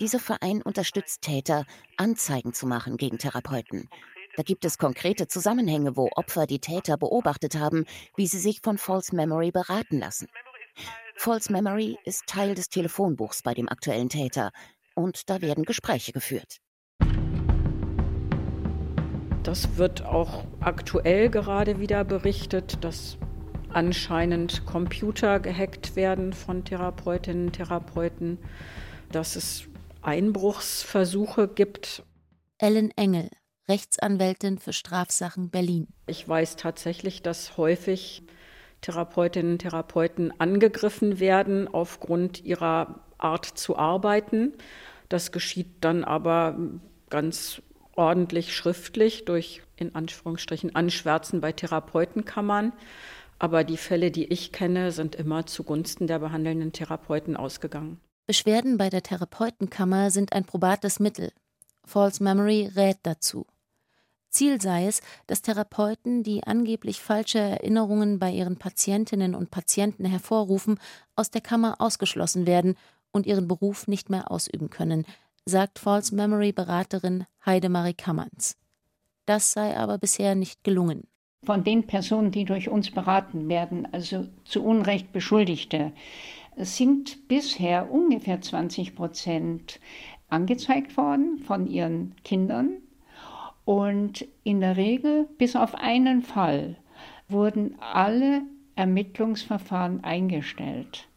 Dieser 0.00 0.18
Verein 0.18 0.62
unterstützt 0.62 1.22
Täter, 1.22 1.64
Anzeigen 1.96 2.52
zu 2.52 2.66
machen 2.66 2.96
gegen 2.96 3.18
Therapeuten. 3.18 3.88
Da 4.36 4.42
gibt 4.42 4.64
es 4.64 4.78
konkrete 4.78 5.28
Zusammenhänge, 5.28 5.96
wo 5.96 6.08
Opfer 6.14 6.46
die 6.46 6.60
Täter 6.60 6.96
beobachtet 6.96 7.56
haben, 7.56 7.84
wie 8.16 8.26
sie 8.26 8.38
sich 8.38 8.60
von 8.62 8.78
False 8.78 9.14
Memory 9.14 9.50
beraten 9.50 9.98
lassen. 9.98 10.28
False 11.16 11.52
Memory 11.52 11.98
ist 12.04 12.26
Teil 12.26 12.54
des 12.54 12.68
Telefonbuchs 12.68 13.42
bei 13.42 13.54
dem 13.54 13.68
aktuellen 13.68 14.08
Täter 14.08 14.50
und 14.94 15.28
da 15.30 15.40
werden 15.40 15.64
Gespräche 15.64 16.12
geführt. 16.12 16.58
Das 19.42 19.76
wird 19.76 20.04
auch 20.04 20.44
aktuell 20.60 21.28
gerade 21.28 21.80
wieder 21.80 22.04
berichtet, 22.04 22.84
dass 22.84 23.18
anscheinend 23.70 24.66
Computer 24.66 25.40
gehackt 25.40 25.96
werden 25.96 26.32
von 26.32 26.64
Therapeutinnen 26.64 27.46
und 27.46 27.52
Therapeuten, 27.52 28.38
dass 29.10 29.36
es 29.36 29.64
Einbruchsversuche 30.02 31.48
gibt. 31.48 32.04
Ellen 32.58 32.90
Engel, 32.92 33.30
Rechtsanwältin 33.68 34.58
für 34.58 34.72
Strafsachen 34.72 35.50
Berlin. 35.50 35.88
Ich 36.06 36.28
weiß 36.28 36.56
tatsächlich, 36.56 37.22
dass 37.22 37.56
häufig 37.56 38.22
Therapeutinnen 38.80 39.52
und 39.52 39.58
Therapeuten 39.60 40.32
angegriffen 40.40 41.20
werden 41.20 41.68
aufgrund 41.68 42.44
ihrer 42.44 43.00
Art 43.22 43.46
zu 43.46 43.76
arbeiten. 43.76 44.52
Das 45.08 45.32
geschieht 45.32 45.68
dann 45.80 46.04
aber 46.04 46.58
ganz 47.10 47.62
ordentlich 47.94 48.54
schriftlich 48.54 49.24
durch 49.24 49.62
in 49.76 49.94
Anführungsstrichen 49.94 50.74
Anschwärzen 50.74 51.40
bei 51.40 51.52
Therapeutenkammern. 51.52 52.72
Aber 53.38 53.64
die 53.64 53.76
Fälle, 53.76 54.10
die 54.10 54.32
ich 54.32 54.52
kenne, 54.52 54.92
sind 54.92 55.14
immer 55.14 55.46
zugunsten 55.46 56.06
der 56.06 56.20
behandelnden 56.20 56.72
Therapeuten 56.72 57.36
ausgegangen. 57.36 58.00
Beschwerden 58.26 58.78
bei 58.78 58.88
der 58.88 59.02
Therapeutenkammer 59.02 60.10
sind 60.10 60.32
ein 60.32 60.44
probates 60.44 61.00
Mittel. 61.00 61.32
False 61.84 62.22
Memory 62.22 62.70
rät 62.76 62.98
dazu. 63.02 63.46
Ziel 64.30 64.62
sei 64.62 64.86
es, 64.86 65.02
dass 65.26 65.42
Therapeuten, 65.42 66.22
die 66.22 66.44
angeblich 66.44 67.02
falsche 67.02 67.38
Erinnerungen 67.38 68.18
bei 68.18 68.30
ihren 68.30 68.56
Patientinnen 68.56 69.34
und 69.34 69.50
Patienten 69.50 70.06
hervorrufen, 70.06 70.78
aus 71.16 71.30
der 71.30 71.42
Kammer 71.42 71.80
ausgeschlossen 71.80 72.46
werden 72.46 72.76
und 73.12 73.26
ihren 73.26 73.48
Beruf 73.48 73.86
nicht 73.86 74.10
mehr 74.10 74.30
ausüben 74.30 74.70
können, 74.70 75.04
sagt 75.44 75.78
False 75.78 76.14
Memory 76.14 76.52
Beraterin 76.52 77.26
Heidemarie 77.44 77.94
Kammerns. 77.94 78.56
Das 79.26 79.52
sei 79.52 79.76
aber 79.76 79.98
bisher 79.98 80.34
nicht 80.34 80.64
gelungen. 80.64 81.06
Von 81.44 81.64
den 81.64 81.86
Personen, 81.86 82.30
die 82.30 82.44
durch 82.44 82.68
uns 82.68 82.90
beraten 82.90 83.48
werden, 83.48 83.88
also 83.92 84.26
zu 84.44 84.64
Unrecht 84.64 85.12
Beschuldigte, 85.12 85.92
sind 86.56 87.28
bisher 87.28 87.90
ungefähr 87.90 88.40
20 88.40 88.94
Prozent 88.94 89.80
angezeigt 90.28 90.96
worden 90.96 91.38
von 91.38 91.66
ihren 91.66 92.14
Kindern. 92.24 92.78
Und 93.64 94.26
in 94.44 94.60
der 94.60 94.76
Regel, 94.76 95.28
bis 95.38 95.56
auf 95.56 95.74
einen 95.74 96.22
Fall, 96.22 96.76
wurden 97.28 97.76
alle 97.80 98.42
Ermittlungsverfahren 98.74 100.02
eingestellt. 100.02 101.08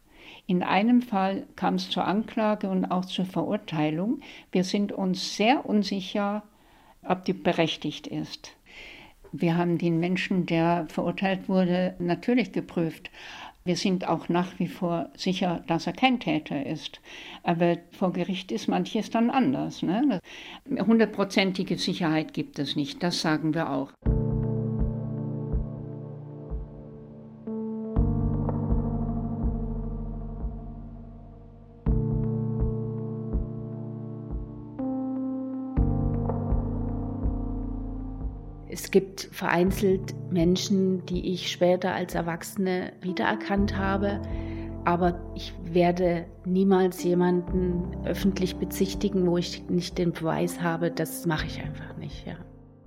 In 0.48 0.62
einem 0.62 1.02
Fall 1.02 1.44
kam 1.56 1.74
es 1.74 1.90
zur 1.90 2.04
Anklage 2.04 2.68
und 2.68 2.84
auch 2.86 3.04
zur 3.04 3.24
Verurteilung. 3.24 4.20
Wir 4.52 4.62
sind 4.62 4.92
uns 4.92 5.36
sehr 5.36 5.66
unsicher, 5.66 6.44
ob 7.02 7.24
die 7.24 7.32
berechtigt 7.32 8.06
ist. 8.06 8.52
Wir 9.32 9.56
haben 9.56 9.76
den 9.76 9.98
Menschen, 9.98 10.46
der 10.46 10.86
verurteilt 10.88 11.48
wurde, 11.48 11.96
natürlich 11.98 12.52
geprüft. 12.52 13.10
Wir 13.64 13.76
sind 13.76 14.06
auch 14.06 14.28
nach 14.28 14.60
wie 14.60 14.68
vor 14.68 15.10
sicher, 15.16 15.64
dass 15.66 15.88
er 15.88 15.92
kein 15.92 16.20
Täter 16.20 16.64
ist. 16.64 17.00
Aber 17.42 17.78
vor 17.90 18.12
Gericht 18.12 18.52
ist 18.52 18.68
manches 18.68 19.10
dann 19.10 19.30
anders. 19.30 19.82
Ne? 19.82 20.20
Hundertprozentige 20.70 21.76
Sicherheit 21.76 22.32
gibt 22.32 22.60
es 22.60 22.76
nicht, 22.76 23.02
das 23.02 23.20
sagen 23.20 23.54
wir 23.54 23.70
auch. 23.70 23.90
Es 38.86 38.92
gibt 38.92 39.22
vereinzelt 39.32 40.14
Menschen, 40.30 41.04
die 41.06 41.32
ich 41.32 41.50
später 41.50 41.92
als 41.92 42.14
Erwachsene 42.14 42.92
wiedererkannt 43.00 43.76
habe, 43.76 44.22
aber 44.84 45.20
ich 45.34 45.52
werde 45.64 46.24
niemals 46.44 47.02
jemanden 47.02 48.06
öffentlich 48.06 48.54
bezichtigen, 48.58 49.26
wo 49.26 49.38
ich 49.38 49.68
nicht 49.68 49.98
den 49.98 50.12
Beweis 50.12 50.60
habe. 50.60 50.92
Das 50.92 51.26
mache 51.26 51.46
ich 51.46 51.60
einfach 51.60 51.96
nicht. 51.96 52.28
Ja. 52.28 52.36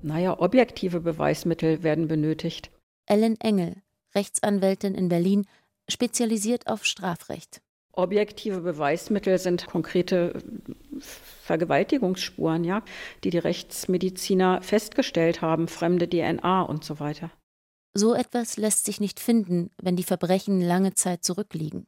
Naja, 0.02 0.40
objektive 0.40 1.02
Beweismittel 1.02 1.84
werden 1.84 2.08
benötigt. 2.08 2.72
Ellen 3.06 3.36
Engel, 3.42 3.76
Rechtsanwältin 4.16 4.96
in 4.96 5.10
Berlin, 5.10 5.48
spezialisiert 5.90 6.68
auf 6.68 6.86
Strafrecht. 6.86 7.62
Objektive 8.00 8.62
Beweismittel 8.62 9.38
sind 9.38 9.68
konkrete 9.68 10.34
Vergewaltigungsspuren, 11.00 12.64
ja, 12.64 12.82
die 13.24 13.30
die 13.30 13.38
Rechtsmediziner 13.38 14.62
festgestellt 14.62 15.42
haben, 15.42 15.68
fremde 15.68 16.10
DNA 16.10 16.62
und 16.62 16.84
so 16.84 17.00
weiter. 17.00 17.32
So 17.94 18.14
etwas 18.14 18.58
lässt 18.58 18.86
sich 18.86 19.00
nicht 19.00 19.20
finden, 19.20 19.72
wenn 19.82 19.96
die 19.96 20.04
Verbrechen 20.04 20.62
lange 20.62 20.94
Zeit 20.94 21.24
zurückliegen. 21.24 21.88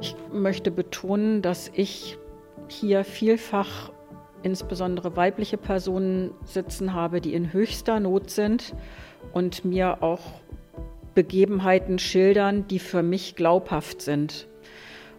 Ich 0.00 0.16
möchte 0.32 0.70
betonen, 0.70 1.42
dass 1.42 1.70
ich 1.74 2.18
hier 2.68 3.04
vielfach 3.04 3.92
insbesondere 4.42 5.16
weibliche 5.16 5.56
Personen 5.56 6.32
sitzen 6.44 6.92
habe, 6.92 7.20
die 7.20 7.34
in 7.34 7.52
höchster 7.52 8.00
Not 8.00 8.30
sind 8.30 8.74
und 9.32 9.64
mir 9.64 10.02
auch 10.02 10.20
Begebenheiten 11.14 11.98
schildern, 11.98 12.66
die 12.68 12.78
für 12.78 13.02
mich 13.02 13.36
glaubhaft 13.36 14.02
sind. 14.02 14.48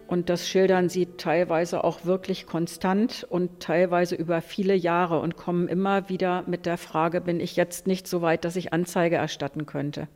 Und 0.06 0.28
das 0.28 0.48
schildern 0.48 0.88
sie 0.88 1.06
teilweise 1.16 1.82
auch 1.82 2.04
wirklich 2.04 2.46
konstant 2.46 3.26
und 3.28 3.60
teilweise 3.60 4.14
über 4.14 4.42
viele 4.42 4.74
Jahre 4.74 5.20
und 5.20 5.36
kommen 5.36 5.66
immer 5.66 6.08
wieder 6.08 6.44
mit 6.46 6.66
der 6.66 6.76
Frage, 6.76 7.20
bin 7.20 7.40
ich 7.40 7.56
jetzt 7.56 7.86
nicht 7.86 8.06
so 8.06 8.20
weit, 8.20 8.44
dass 8.44 8.56
ich 8.56 8.72
Anzeige 8.72 9.16
erstatten 9.16 9.64
könnte? 9.64 10.08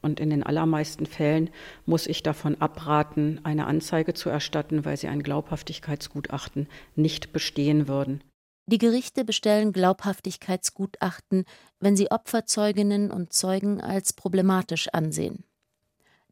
Und 0.00 0.20
in 0.20 0.30
den 0.30 0.42
allermeisten 0.42 1.06
Fällen 1.06 1.50
muss 1.84 2.06
ich 2.06 2.22
davon 2.22 2.60
abraten, 2.60 3.40
eine 3.42 3.66
Anzeige 3.66 4.14
zu 4.14 4.30
erstatten, 4.30 4.84
weil 4.84 4.96
sie 4.96 5.08
ein 5.08 5.22
Glaubhaftigkeitsgutachten 5.22 6.68
nicht 6.94 7.32
bestehen 7.32 7.88
würden. 7.88 8.22
Die 8.66 8.78
Gerichte 8.78 9.24
bestellen 9.24 9.72
Glaubhaftigkeitsgutachten, 9.72 11.44
wenn 11.80 11.96
sie 11.96 12.10
Opferzeuginnen 12.10 13.10
und 13.10 13.32
Zeugen 13.32 13.80
als 13.80 14.12
problematisch 14.12 14.88
ansehen. 14.92 15.44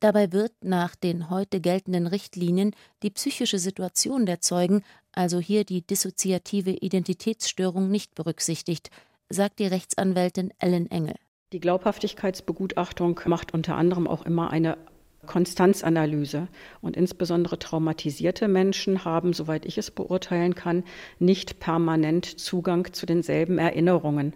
Dabei 0.00 0.32
wird 0.32 0.52
nach 0.62 0.94
den 0.94 1.28
heute 1.28 1.60
geltenden 1.60 2.06
Richtlinien 2.06 2.74
die 3.02 3.10
psychische 3.10 3.58
Situation 3.58 4.26
der 4.26 4.40
Zeugen, 4.40 4.84
also 5.12 5.40
hier 5.40 5.64
die 5.64 5.82
dissoziative 5.82 6.70
Identitätsstörung, 6.70 7.90
nicht 7.90 8.14
berücksichtigt, 8.14 8.90
sagt 9.28 9.58
die 9.58 9.66
Rechtsanwältin 9.66 10.52
Ellen 10.58 10.88
Engel. 10.90 11.16
Die 11.52 11.60
Glaubhaftigkeitsbegutachtung 11.60 13.20
macht 13.24 13.54
unter 13.54 13.74
anderem 13.74 14.06
auch 14.06 14.24
immer 14.24 14.50
eine 14.50 14.76
Konstanzanalyse. 15.26 16.48
Und 16.80 16.96
insbesondere 16.96 17.58
traumatisierte 17.58 18.48
Menschen 18.48 19.04
haben, 19.04 19.32
soweit 19.32 19.66
ich 19.66 19.78
es 19.78 19.90
beurteilen 19.90 20.54
kann, 20.54 20.84
nicht 21.18 21.60
permanent 21.60 22.40
Zugang 22.40 22.92
zu 22.92 23.06
denselben 23.06 23.58
Erinnerungen. 23.58 24.34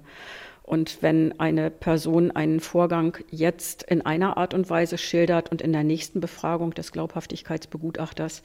Und 0.73 1.03
wenn 1.03 1.39
eine 1.39 1.71
Person 1.71 2.31
einen 2.31 2.59
Vorgang 2.59 3.19
jetzt 3.31 3.83
in 3.83 4.07
einer 4.07 4.39
Art 4.39 4.55
und 4.55 4.71
Weise 4.71 4.97
schildert 4.97 5.51
und 5.51 5.61
in 5.61 5.71
der 5.71 5.85
nächsten 5.85 6.21
Befragung 6.21 6.73
des 6.73 6.93
Glaubhaftigkeitsbegutachters 6.93 8.43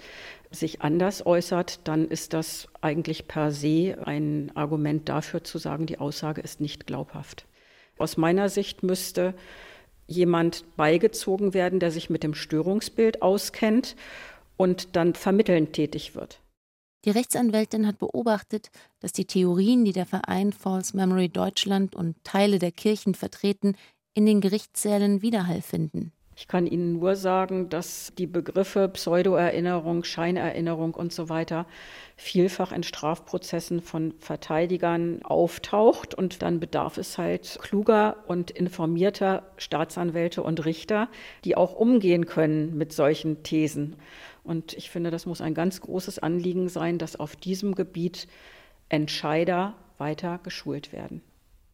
sich 0.52 0.82
anders 0.82 1.26
äußert, 1.26 1.88
dann 1.88 2.10
ist 2.10 2.34
das 2.34 2.68
eigentlich 2.82 3.30
per 3.30 3.52
se 3.52 3.96
ein 4.04 4.52
Argument 4.56 5.08
dafür 5.08 5.46
zu 5.46 5.58
sagen, 5.58 5.86
die 5.86 6.00
Aussage 6.00 6.42
ist 6.42 6.60
nicht 6.60 6.86
glaubhaft. 6.86 7.46
Aus 7.98 8.18
meiner 8.18 8.50
Sicht 8.50 8.84
müsste 8.84 9.34
jemand 10.06 10.66
beigezogen 10.76 11.54
werden, 11.54 11.80
der 11.80 11.92
sich 11.92 12.10
mit 12.10 12.24
dem 12.24 12.34
Störungsbild 12.34 13.22
auskennt 13.22 13.96
und 14.58 14.98
dann 14.98 15.14
vermittelnd 15.14 15.72
tätig 15.72 16.14
wird. 16.14 16.42
Die 17.08 17.12
Rechtsanwältin 17.12 17.88
hat 17.88 18.00
beobachtet, 18.00 18.70
dass 19.00 19.14
die 19.14 19.24
Theorien, 19.24 19.86
die 19.86 19.94
der 19.94 20.06
Verein 20.06 20.52
False 20.52 20.94
Memory 20.94 21.30
Deutschland 21.30 21.96
und 21.96 22.22
Teile 22.26 22.60
der 22.60 22.74
Kirchen 22.74 23.16
vertreten, 23.16 23.78
in 24.14 24.26
den 24.26 24.42
Gerichtssälen 24.42 25.22
Widerhall 25.22 25.62
finden. 25.62 26.12
Ich 26.36 26.50
kann 26.50 26.68
Ihnen 26.68 27.00
nur 27.00 27.16
sagen, 27.16 27.70
dass 27.70 28.12
die 28.18 28.28
Begriffe 28.28 28.90
Pseudoerinnerung, 28.90 30.04
Scheinerinnerung 30.04 30.94
und 30.94 31.14
so 31.14 31.30
weiter 31.30 31.66
vielfach 32.18 32.74
in 32.74 32.84
Strafprozessen 32.84 33.82
von 33.82 34.14
Verteidigern 34.20 35.22
auftaucht 35.24 36.14
und 36.14 36.42
dann 36.42 36.60
bedarf 36.60 36.98
es 36.98 37.18
halt 37.18 37.58
kluger 37.62 38.18
und 38.28 38.52
informierter 38.52 39.50
Staatsanwälte 39.56 40.44
und 40.44 40.66
Richter, 40.66 41.08
die 41.46 41.56
auch 41.56 41.74
umgehen 41.74 42.26
können 42.26 42.78
mit 42.78 42.92
solchen 42.92 43.42
Thesen. 43.42 43.96
Und 44.48 44.74
ich 44.74 44.90
finde, 44.90 45.12
das 45.12 45.26
muss 45.26 45.42
ein 45.42 45.54
ganz 45.54 45.82
großes 45.82 46.20
Anliegen 46.20 46.70
sein, 46.70 46.98
dass 46.98 47.16
auf 47.16 47.36
diesem 47.36 47.76
Gebiet 47.76 48.28
Entscheider 48.90 49.76
weiter 49.98 50.40
geschult 50.42 50.94
werden. 50.94 51.22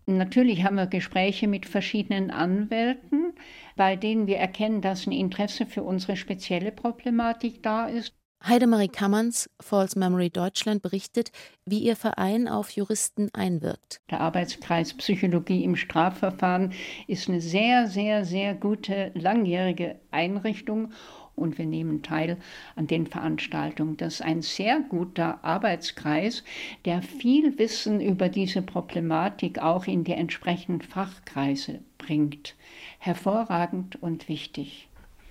Natürlich 0.05 0.63
haben 0.65 0.75
wir 0.75 0.87
Gespräche 0.87 1.47
mit 1.47 1.65
verschiedenen 1.65 2.29
Anwälten, 2.29 3.33
bei 3.77 3.95
denen 3.95 4.27
wir 4.27 4.37
erkennen, 4.37 4.81
dass 4.81 5.07
ein 5.07 5.13
Interesse 5.13 5.65
für 5.65 5.83
unsere 5.83 6.17
spezielle 6.17 6.71
Problematik 6.71 7.63
da 7.63 7.85
ist. 7.85 8.13
Heidemarie 8.45 8.89
Kammerns, 8.89 9.49
False 9.61 9.97
Memory 9.97 10.29
Deutschland, 10.29 10.81
berichtet, 10.81 11.31
wie 11.65 11.79
ihr 11.79 11.95
Verein 11.95 12.49
auf 12.49 12.71
Juristen 12.71 13.29
einwirkt. 13.31 14.01
Der 14.11 14.19
Arbeitskreis 14.19 14.93
Psychologie 14.95 15.63
im 15.63 15.77
Strafverfahren 15.77 16.73
ist 17.07 17.29
eine 17.29 17.39
sehr, 17.39 17.87
sehr, 17.87 18.25
sehr 18.25 18.53
gute 18.53 19.11
langjährige 19.15 19.95
Einrichtung 20.11 20.91
und 21.35 21.57
wir 21.57 21.65
nehmen 21.65 22.01
teil 22.01 22.37
an 22.75 22.87
den 22.87 23.07
Veranstaltungen. 23.07 23.97
Das 23.97 24.15
ist 24.15 24.21
ein 24.21 24.41
sehr 24.41 24.79
guter 24.81 25.43
Arbeitskreis, 25.43 26.43
der 26.85 27.01
viel 27.01 27.57
Wissen 27.57 28.01
über 28.01 28.29
diese 28.29 28.61
Problematik 28.61 29.59
auch 29.59 29.85
in 29.85 30.03
die 30.03 30.13
entsprechenden 30.13 30.81
Fachkreise 30.81 31.79
bringt. 31.97 32.55
Hervorragend 32.99 34.01
und 34.01 34.29
wichtig. 34.29 34.87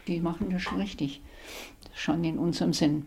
Die 0.08 0.20
machen 0.20 0.50
das 0.50 0.62
schon 0.62 0.80
richtig, 0.80 1.20
schon 1.94 2.24
in 2.24 2.38
unserem 2.38 2.72
Sinn. 2.72 3.06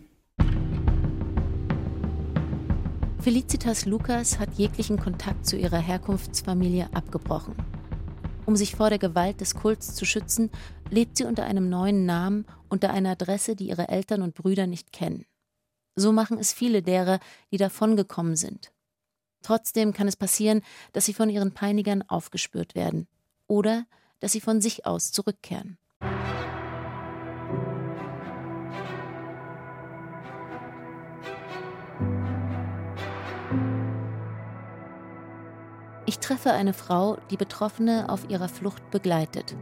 Felicitas 3.26 3.86
Lukas 3.86 4.38
hat 4.38 4.54
jeglichen 4.54 4.98
Kontakt 4.98 5.46
zu 5.46 5.56
ihrer 5.56 5.78
Herkunftsfamilie 5.78 6.88
abgebrochen. 6.94 7.56
Um 8.46 8.54
sich 8.54 8.76
vor 8.76 8.88
der 8.88 9.00
Gewalt 9.00 9.40
des 9.40 9.56
Kults 9.56 9.96
zu 9.96 10.04
schützen, 10.04 10.48
lebt 10.90 11.16
sie 11.16 11.24
unter 11.24 11.44
einem 11.44 11.68
neuen 11.68 12.06
Namen, 12.06 12.46
unter 12.68 12.90
einer 12.90 13.10
Adresse, 13.10 13.56
die 13.56 13.68
ihre 13.68 13.88
Eltern 13.88 14.22
und 14.22 14.34
Brüder 14.34 14.66
nicht 14.66 14.92
kennen. 14.92 15.24
So 15.94 16.12
machen 16.12 16.38
es 16.38 16.52
viele 16.52 16.82
derer, 16.82 17.20
die 17.50 17.56
davongekommen 17.56 18.36
sind. 18.36 18.72
Trotzdem 19.42 19.92
kann 19.92 20.08
es 20.08 20.16
passieren, 20.16 20.62
dass 20.92 21.06
sie 21.06 21.14
von 21.14 21.30
ihren 21.30 21.52
Peinigern 21.52 22.02
aufgespürt 22.02 22.74
werden 22.74 23.06
oder 23.46 23.86
dass 24.20 24.32
sie 24.32 24.40
von 24.40 24.60
sich 24.60 24.86
aus 24.86 25.12
zurückkehren. 25.12 25.78
Ich 36.08 36.18
treffe 36.20 36.52
eine 36.52 36.72
Frau, 36.72 37.18
die 37.30 37.36
Betroffene 37.36 38.08
auf 38.08 38.28
ihrer 38.30 38.48
Flucht 38.48 38.90
begleitet. 38.90 39.56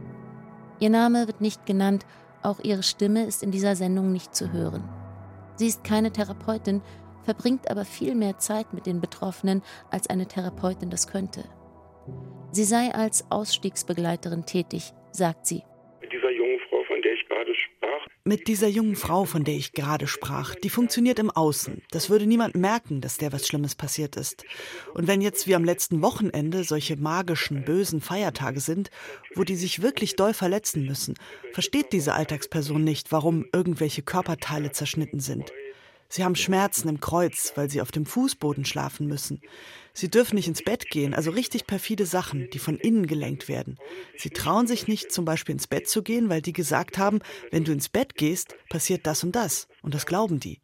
Ihr 0.79 0.89
Name 0.89 1.27
wird 1.27 1.41
nicht 1.41 1.65
genannt, 1.65 2.05
auch 2.43 2.59
ihre 2.59 2.83
Stimme 2.83 3.25
ist 3.25 3.43
in 3.43 3.51
dieser 3.51 3.75
Sendung 3.75 4.11
nicht 4.11 4.35
zu 4.35 4.51
hören. 4.51 4.83
Sie 5.55 5.67
ist 5.67 5.83
keine 5.83 6.11
Therapeutin, 6.11 6.81
verbringt 7.23 7.71
aber 7.71 7.85
viel 7.85 8.13
mehr 8.13 8.37
Zeit 8.37 8.73
mit 8.73 8.85
den 8.85 9.01
Betroffenen, 9.01 9.63
als 9.89 10.09
eine 10.09 10.27
Therapeutin 10.27 10.89
das 10.89 11.07
könnte. 11.07 11.43
Sie 12.51 12.65
sei 12.65 12.93
als 12.93 13.25
Ausstiegsbegleiterin 13.31 14.45
tätig, 14.45 14.93
sagt 15.11 15.47
sie. 15.47 15.63
Mit 18.27 18.47
dieser 18.47 18.67
jungen 18.67 18.95
Frau, 18.95 19.25
von 19.25 19.43
der 19.43 19.53
ich 19.53 19.73
gerade 19.73 20.07
sprach, 20.07 20.55
die 20.55 20.71
funktioniert 20.71 21.19
im 21.19 21.29
Außen. 21.29 21.83
Das 21.91 22.09
würde 22.09 22.25
niemand 22.25 22.55
merken, 22.55 22.99
dass 22.99 23.17
der 23.17 23.31
was 23.31 23.45
Schlimmes 23.45 23.75
passiert 23.75 24.15
ist. 24.15 24.45
Und 24.95 25.05
wenn 25.05 25.21
jetzt 25.21 25.45
wie 25.45 25.53
am 25.53 25.63
letzten 25.63 26.01
Wochenende 26.01 26.63
solche 26.63 26.97
magischen, 26.97 27.63
bösen 27.63 28.01
Feiertage 28.01 28.61
sind, 28.61 28.89
wo 29.35 29.43
die 29.43 29.55
sich 29.55 29.83
wirklich 29.83 30.15
doll 30.15 30.33
verletzen 30.33 30.87
müssen, 30.87 31.13
versteht 31.53 31.93
diese 31.93 32.15
Alltagsperson 32.15 32.83
nicht, 32.83 33.11
warum 33.11 33.45
irgendwelche 33.53 34.01
Körperteile 34.01 34.71
zerschnitten 34.71 35.19
sind. 35.19 35.51
Sie 36.09 36.23
haben 36.23 36.35
Schmerzen 36.35 36.87
im 36.87 36.99
Kreuz, 36.99 37.53
weil 37.55 37.69
sie 37.69 37.81
auf 37.81 37.91
dem 37.91 38.05
Fußboden 38.05 38.65
schlafen 38.65 39.07
müssen. 39.07 39.41
Sie 39.93 40.09
dürfen 40.09 40.35
nicht 40.35 40.47
ins 40.47 40.63
Bett 40.63 40.89
gehen, 40.89 41.13
also 41.13 41.31
richtig 41.31 41.67
perfide 41.67 42.05
Sachen, 42.05 42.49
die 42.51 42.59
von 42.59 42.77
innen 42.77 43.07
gelenkt 43.07 43.47
werden. 43.47 43.77
Sie 44.17 44.29
trauen 44.29 44.67
sich 44.67 44.87
nicht, 44.87 45.11
zum 45.11 45.25
Beispiel 45.25 45.53
ins 45.53 45.67
Bett 45.67 45.87
zu 45.87 46.03
gehen, 46.03 46.29
weil 46.29 46.41
die 46.41 46.53
gesagt 46.53 46.97
haben, 46.97 47.19
wenn 47.51 47.63
du 47.63 47.71
ins 47.71 47.89
Bett 47.89 48.15
gehst, 48.15 48.55
passiert 48.69 49.07
das 49.07 49.23
und 49.23 49.35
das. 49.35 49.67
Und 49.81 49.93
das 49.93 50.05
glauben 50.05 50.39
die. 50.39 50.59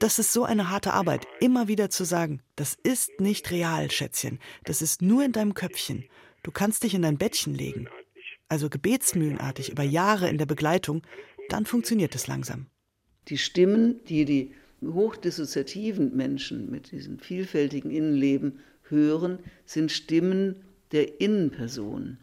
Das 0.00 0.18
ist 0.18 0.32
so 0.32 0.44
eine 0.44 0.68
harte 0.68 0.94
Arbeit, 0.94 1.28
immer 1.38 1.68
wieder 1.68 1.88
zu 1.88 2.02
sagen, 2.02 2.42
das 2.56 2.74
ist 2.82 3.20
nicht 3.20 3.52
real, 3.52 3.88
Schätzchen, 3.88 4.40
das 4.64 4.82
ist 4.82 5.00
nur 5.00 5.24
in 5.24 5.30
deinem 5.30 5.54
Köpfchen. 5.54 6.04
Du 6.42 6.50
kannst 6.50 6.82
dich 6.82 6.94
in 6.94 7.02
dein 7.02 7.18
Bettchen 7.18 7.54
legen. 7.54 7.88
Also 8.48 8.68
gebetsmühlenartig 8.68 9.70
über 9.70 9.84
Jahre 9.84 10.28
in 10.28 10.38
der 10.38 10.46
Begleitung, 10.46 11.02
dann 11.48 11.66
funktioniert 11.66 12.16
es 12.16 12.26
langsam. 12.26 12.66
Die 13.28 13.38
Stimmen, 13.38 14.00
die 14.08 14.24
die 14.24 14.52
hochdissoziativen 14.84 16.16
Menschen 16.16 16.70
mit 16.70 16.90
diesem 16.90 17.18
vielfältigen 17.18 17.90
Innenleben 17.90 18.58
hören, 18.88 19.38
sind 19.64 19.92
Stimmen 19.92 20.56
der 20.90 21.20
Innenperson. 21.20 22.18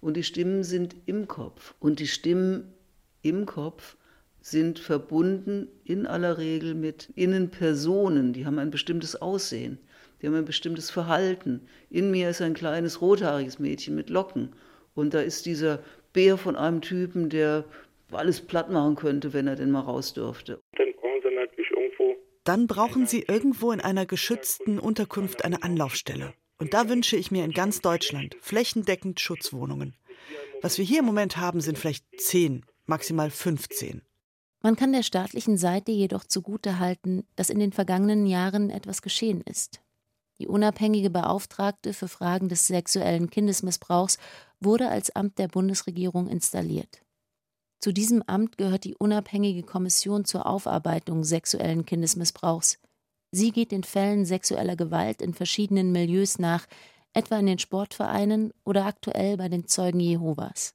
Und 0.00 0.16
die 0.16 0.22
Stimmen 0.22 0.64
sind 0.64 0.94
im 1.06 1.26
Kopf. 1.28 1.74
Und 1.80 1.98
die 1.98 2.06
Stimmen 2.06 2.72
im 3.22 3.46
Kopf 3.46 3.96
sind 4.40 4.78
verbunden 4.78 5.68
in 5.84 6.06
aller 6.06 6.36
Regel 6.38 6.74
mit 6.74 7.08
Innenpersonen. 7.14 8.34
Die 8.34 8.44
haben 8.44 8.58
ein 8.58 8.70
bestimmtes 8.70 9.16
Aussehen. 9.16 9.78
Die 10.20 10.26
haben 10.26 10.34
ein 10.34 10.44
bestimmtes 10.44 10.90
Verhalten. 10.90 11.62
In 11.90 12.10
mir 12.10 12.30
ist 12.30 12.42
ein 12.42 12.54
kleines 12.54 13.00
rothaariges 13.00 13.58
Mädchen 13.58 13.94
mit 13.94 14.10
Locken. 14.10 14.50
Und 14.94 15.14
da 15.14 15.20
ist 15.20 15.46
dieser 15.46 15.82
Bär 16.12 16.36
von 16.36 16.56
einem 16.56 16.80
Typen, 16.80 17.28
der 17.30 17.64
alles 18.12 18.40
platt 18.40 18.70
machen 18.70 18.96
könnte, 18.96 19.32
wenn 19.32 19.46
er 19.46 19.56
denn 19.56 19.70
mal 19.70 19.80
raus 19.80 20.12
dürfte. 20.12 20.60
Dann 20.76 20.92
brauchen 20.94 21.20
sie 21.22 21.34
natürlich 21.34 21.70
irgendwo. 21.70 22.16
Dann 22.44 22.66
brauchen 22.66 23.06
sie 23.06 23.22
irgendwo 23.22 23.72
in 23.72 23.80
einer 23.80 24.06
geschützten 24.06 24.78
Unterkunft 24.78 25.44
eine 25.44 25.62
Anlaufstelle. 25.62 26.34
Und 26.58 26.74
da 26.74 26.88
wünsche 26.88 27.16
ich 27.16 27.30
mir 27.30 27.44
in 27.44 27.52
ganz 27.52 27.80
Deutschland 27.80 28.36
flächendeckend 28.40 29.20
Schutzwohnungen. 29.20 29.96
Was 30.62 30.78
wir 30.78 30.84
hier 30.84 31.00
im 31.00 31.04
Moment 31.04 31.36
haben, 31.36 31.60
sind 31.60 31.78
vielleicht 31.78 32.04
zehn, 32.18 32.64
maximal 32.86 33.30
15. 33.30 34.02
Man 34.62 34.76
kann 34.76 34.92
der 34.92 35.02
staatlichen 35.02 35.58
Seite 35.58 35.92
jedoch 35.92 36.24
zugutehalten, 36.24 37.26
dass 37.36 37.50
in 37.50 37.58
den 37.58 37.72
vergangenen 37.72 38.24
Jahren 38.24 38.70
etwas 38.70 39.02
geschehen 39.02 39.42
ist. 39.42 39.82
Die 40.38 40.48
unabhängige 40.48 41.10
Beauftragte 41.10 41.92
für 41.92 42.08
Fragen 42.08 42.48
des 42.48 42.66
sexuellen 42.66 43.28
Kindesmissbrauchs 43.28 44.18
wurde 44.60 44.88
als 44.88 45.14
Amt 45.14 45.38
der 45.38 45.48
Bundesregierung 45.48 46.28
installiert. 46.28 47.02
Zu 47.84 47.92
diesem 47.92 48.22
Amt 48.22 48.56
gehört 48.56 48.84
die 48.84 48.94
unabhängige 48.94 49.62
Kommission 49.62 50.24
zur 50.24 50.46
Aufarbeitung 50.46 51.22
sexuellen 51.22 51.84
Kindesmissbrauchs. 51.84 52.78
Sie 53.30 53.52
geht 53.52 53.72
den 53.72 53.84
Fällen 53.84 54.24
sexueller 54.24 54.74
Gewalt 54.74 55.20
in 55.20 55.34
verschiedenen 55.34 55.92
Milieus 55.92 56.38
nach, 56.38 56.66
etwa 57.12 57.38
in 57.38 57.44
den 57.44 57.58
Sportvereinen 57.58 58.54
oder 58.64 58.86
aktuell 58.86 59.36
bei 59.36 59.50
den 59.50 59.66
Zeugen 59.66 60.00
Jehovas. 60.00 60.72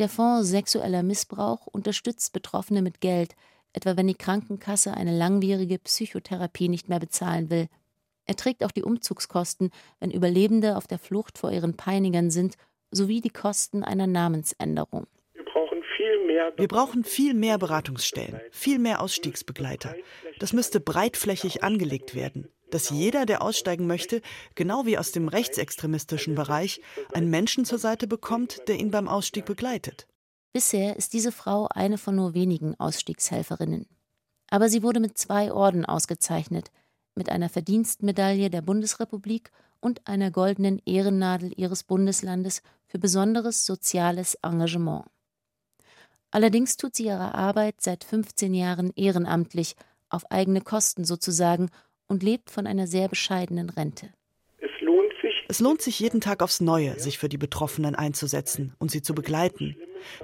Der 0.00 0.08
Fonds 0.08 0.48
Sexueller 0.48 1.04
Missbrauch 1.04 1.68
unterstützt 1.68 2.32
Betroffene 2.32 2.82
mit 2.82 3.00
Geld, 3.00 3.36
etwa 3.72 3.96
wenn 3.96 4.08
die 4.08 4.16
Krankenkasse 4.16 4.94
eine 4.94 5.16
langwierige 5.16 5.78
Psychotherapie 5.78 6.68
nicht 6.68 6.88
mehr 6.88 6.98
bezahlen 6.98 7.50
will. 7.50 7.68
Er 8.24 8.34
trägt 8.34 8.64
auch 8.64 8.72
die 8.72 8.82
Umzugskosten, 8.82 9.70
wenn 10.00 10.10
Überlebende 10.10 10.76
auf 10.76 10.88
der 10.88 10.98
Flucht 10.98 11.38
vor 11.38 11.52
ihren 11.52 11.76
Peinigern 11.76 12.32
sind, 12.32 12.56
sowie 12.90 13.20
die 13.20 13.30
Kosten 13.30 13.84
einer 13.84 14.08
Namensänderung. 14.08 15.06
Wir 16.56 16.68
brauchen 16.68 17.04
viel 17.04 17.34
mehr 17.34 17.58
Beratungsstellen, 17.58 18.40
viel 18.50 18.78
mehr 18.78 19.00
Ausstiegsbegleiter. 19.00 19.94
Das 20.38 20.52
müsste 20.52 20.80
breitflächig 20.80 21.62
angelegt 21.62 22.14
werden, 22.14 22.48
dass 22.70 22.90
jeder, 22.90 23.26
der 23.26 23.42
aussteigen 23.42 23.86
möchte, 23.86 24.22
genau 24.54 24.86
wie 24.86 24.98
aus 24.98 25.12
dem 25.12 25.28
rechtsextremistischen 25.28 26.34
Bereich, 26.34 26.80
einen 27.12 27.30
Menschen 27.30 27.64
zur 27.64 27.78
Seite 27.78 28.06
bekommt, 28.06 28.68
der 28.68 28.78
ihn 28.78 28.90
beim 28.90 29.08
Ausstieg 29.08 29.44
begleitet. 29.44 30.06
Bisher 30.52 30.96
ist 30.96 31.12
diese 31.12 31.32
Frau 31.32 31.68
eine 31.68 31.98
von 31.98 32.16
nur 32.16 32.34
wenigen 32.34 32.74
Ausstiegshelferinnen. 32.78 33.86
Aber 34.50 34.68
sie 34.68 34.82
wurde 34.82 35.00
mit 35.00 35.18
zwei 35.18 35.52
Orden 35.52 35.84
ausgezeichnet, 35.84 36.70
mit 37.14 37.28
einer 37.28 37.48
Verdienstmedaille 37.48 38.48
der 38.48 38.62
Bundesrepublik 38.62 39.50
und 39.80 40.06
einer 40.06 40.30
goldenen 40.30 40.80
Ehrennadel 40.86 41.52
ihres 41.56 41.84
Bundeslandes 41.84 42.62
für 42.86 42.98
besonderes 42.98 43.66
soziales 43.66 44.34
Engagement. 44.42 45.04
Allerdings 46.30 46.76
tut 46.76 46.96
sie 46.96 47.06
ihre 47.06 47.34
Arbeit 47.34 47.76
seit 47.80 48.04
15 48.04 48.54
Jahren 48.54 48.92
ehrenamtlich, 48.96 49.74
auf 50.10 50.30
eigene 50.30 50.60
Kosten 50.60 51.04
sozusagen, 51.04 51.70
und 52.06 52.22
lebt 52.22 52.50
von 52.50 52.66
einer 52.66 52.86
sehr 52.86 53.08
bescheidenen 53.08 53.70
Rente. 53.70 54.10
Es 54.58 54.70
lohnt 54.80 55.12
sich, 55.22 55.44
es 55.48 55.60
lohnt 55.60 55.82
sich 55.82 56.00
jeden 56.00 56.20
Tag 56.20 56.42
aufs 56.42 56.60
Neue, 56.60 56.98
sich 56.98 57.18
für 57.18 57.28
die 57.28 57.38
Betroffenen 57.38 57.94
einzusetzen 57.94 58.74
und 58.78 58.90
sie 58.90 59.02
zu 59.02 59.14
begleiten, 59.14 59.76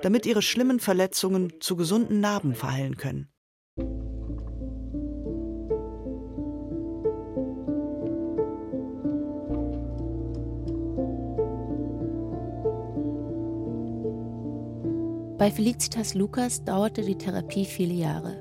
damit 0.03 0.27
ihre 0.27 0.43
schlimmen 0.43 0.81
Verletzungen 0.81 1.61
zu 1.61 1.77
gesunden 1.77 2.21
Narben 2.21 2.55
verheilen 2.55 2.97
können. 2.97 3.29
Bei 15.45 15.51
Felicitas 15.51 16.15
Lukas 16.15 16.65
dauerte 16.65 17.03
die 17.03 17.19
Therapie 17.19 17.67
viele 17.67 17.93
Jahre. 17.93 18.39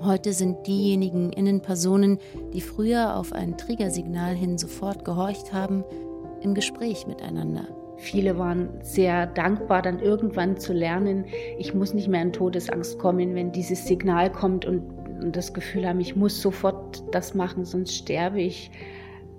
Heute 0.00 0.32
sind 0.32 0.64
diejenigen 0.64 1.32
Innenpersonen, 1.32 2.18
die 2.52 2.60
früher 2.60 3.16
auf 3.16 3.32
ein 3.32 3.58
Triggersignal 3.58 4.32
hin 4.32 4.56
sofort 4.56 5.04
gehorcht 5.04 5.52
haben, 5.52 5.82
im 6.42 6.54
Gespräch 6.54 7.04
miteinander. 7.08 7.66
Viele 7.96 8.38
waren 8.38 8.68
sehr 8.80 9.26
dankbar, 9.26 9.82
dann 9.82 9.98
irgendwann 9.98 10.56
zu 10.56 10.72
lernen, 10.72 11.24
ich 11.58 11.74
muss 11.74 11.94
nicht 11.94 12.06
mehr 12.06 12.22
in 12.22 12.32
Todesangst 12.32 12.96
kommen, 13.00 13.34
wenn 13.34 13.50
dieses 13.50 13.84
Signal 13.84 14.30
kommt 14.30 14.64
und, 14.64 14.84
das 15.32 15.52
Gefühl 15.52 15.84
haben, 15.88 15.98
ich 15.98 16.14
muss 16.14 16.40
sofort 16.40 17.02
das 17.12 17.34
machen, 17.34 17.64
sonst 17.64 17.92
sterbe 17.92 18.40
ich. 18.40 18.70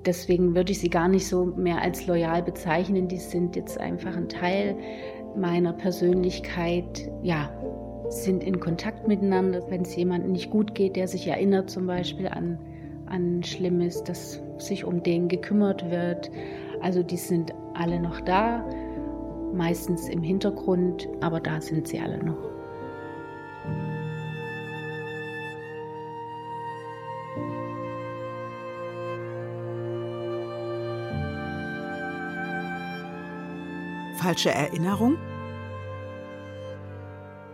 Deswegen 0.05 0.55
würde 0.55 0.73
ich 0.73 0.79
sie 0.79 0.89
gar 0.89 1.07
nicht 1.07 1.27
so 1.27 1.45
mehr 1.45 1.81
als 1.81 2.05
loyal 2.05 2.43
bezeichnen. 2.43 3.07
Die 3.07 3.17
sind 3.17 3.55
jetzt 3.55 3.79
einfach 3.79 4.15
ein 4.15 4.27
Teil 4.27 4.75
meiner 5.37 5.73
Persönlichkeit, 5.73 7.09
ja, 7.21 7.49
sind 8.09 8.43
in 8.43 8.59
Kontakt 8.59 9.07
miteinander. 9.07 9.61
Wenn 9.69 9.81
es 9.81 9.95
jemandem 9.95 10.31
nicht 10.31 10.49
gut 10.49 10.75
geht, 10.75 10.95
der 10.95 11.07
sich 11.07 11.27
erinnert 11.27 11.69
zum 11.69 11.87
Beispiel 11.87 12.27
an, 12.27 12.57
an 13.05 13.43
Schlimmes, 13.43 14.03
dass 14.03 14.41
sich 14.57 14.85
um 14.85 15.03
den 15.03 15.27
gekümmert 15.27 15.89
wird. 15.89 16.31
Also 16.81 17.03
die 17.03 17.17
sind 17.17 17.53
alle 17.73 17.99
noch 17.99 18.21
da, 18.21 18.65
meistens 19.53 20.09
im 20.09 20.23
Hintergrund, 20.23 21.07
aber 21.21 21.39
da 21.39 21.61
sind 21.61 21.87
sie 21.87 21.99
alle 21.99 22.23
noch. 22.23 22.56
Falsche 34.27 34.51
Erinnerung? 34.51 35.15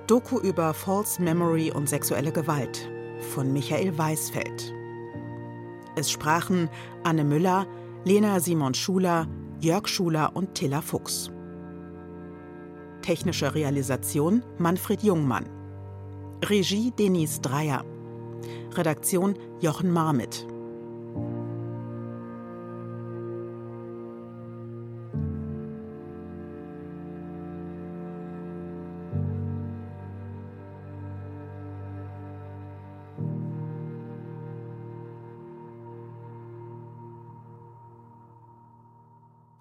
Doku 0.07 0.39
über 0.39 0.73
False 0.73 1.21
Memory 1.21 1.71
und 1.71 1.87
sexuelle 1.87 2.31
Gewalt 2.31 2.89
von 3.35 3.53
Michael 3.53 3.95
Weisfeld. 3.95 4.73
Es 5.95 6.09
sprachen 6.09 6.67
Anne 7.03 7.25
Müller, 7.25 7.67
Lena 8.05 8.39
Simon 8.39 8.73
Schuler, 8.73 9.27
Jörg 9.59 9.87
Schuler 9.87 10.31
und 10.33 10.55
Tilla 10.55 10.81
Fuchs. 10.81 11.29
Technische 13.03 13.53
Realisation 13.53 14.41
Manfred 14.57 15.03
Jungmann. 15.03 15.45
Regie 16.43 16.89
Denise 16.89 17.39
Dreier. 17.39 17.85
Redaktion 18.75 19.35
Jochen 19.59 19.91
Marmit. 19.91 20.47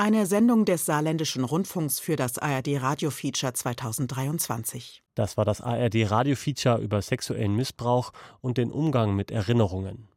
Eine 0.05 0.27
Sendung 0.27 0.65
des 0.65 0.85
Saarländischen 0.85 1.45
Rundfunks 1.45 2.01
für 2.01 2.17
das 2.17 2.37
ARD 2.37 2.83
Radio 2.83 3.11
Feature 3.11 3.53
2023. 3.53 5.01
Das 5.15 5.37
war 5.37 5.45
das 5.45 5.61
ARD 5.61 6.11
Radio 6.11 6.35
Feature 6.35 6.79
über 6.79 7.01
sexuellen 7.01 7.55
Missbrauch 7.55 8.13
und 8.41 8.59
den 8.59 8.73
Umgang 8.73 9.15
mit 9.15 9.31
Erinnerungen. 9.31 10.09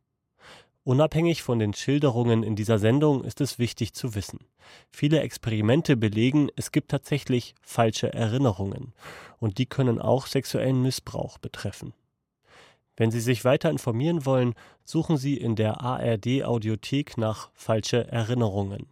Unabhängig 0.83 1.43
von 1.43 1.59
den 1.59 1.75
Schilderungen 1.75 2.41
in 2.41 2.55
dieser 2.55 2.79
Sendung 2.79 3.23
ist 3.23 3.41
es 3.41 3.59
wichtig 3.59 3.93
zu 3.93 4.15
wissen. 4.15 4.39
Viele 4.89 5.19
Experimente 5.19 5.95
belegen, 5.95 6.49
es 6.55 6.71
gibt 6.71 6.89
tatsächlich 6.89 7.53
falsche 7.61 8.11
Erinnerungen 8.11 8.91
und 9.37 9.59
die 9.59 9.67
können 9.67 10.01
auch 10.01 10.25
sexuellen 10.25 10.81
Missbrauch 10.81 11.37
betreffen. 11.37 11.93
Wenn 12.97 13.11
Sie 13.11 13.21
sich 13.21 13.45
weiter 13.45 13.69
informieren 13.69 14.25
wollen, 14.25 14.55
suchen 14.83 15.17
Sie 15.17 15.37
in 15.37 15.55
der 15.55 15.81
ARD 15.81 16.43
Audiothek 16.43 17.19
nach 17.19 17.51
falsche 17.53 18.07
Erinnerungen. 18.07 18.87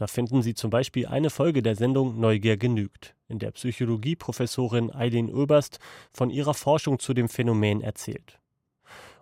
Da 0.00 0.06
finden 0.06 0.40
Sie 0.40 0.54
zum 0.54 0.70
Beispiel 0.70 1.06
eine 1.06 1.28
Folge 1.28 1.62
der 1.62 1.76
Sendung 1.76 2.18
Neugier 2.18 2.56
genügt, 2.56 3.14
in 3.28 3.38
der 3.38 3.50
Psychologieprofessorin 3.50 4.90
Eileen 4.90 5.30
Oberst 5.30 5.78
von 6.10 6.30
ihrer 6.30 6.54
Forschung 6.54 6.98
zu 6.98 7.12
dem 7.12 7.28
Phänomen 7.28 7.82
erzählt. 7.82 8.40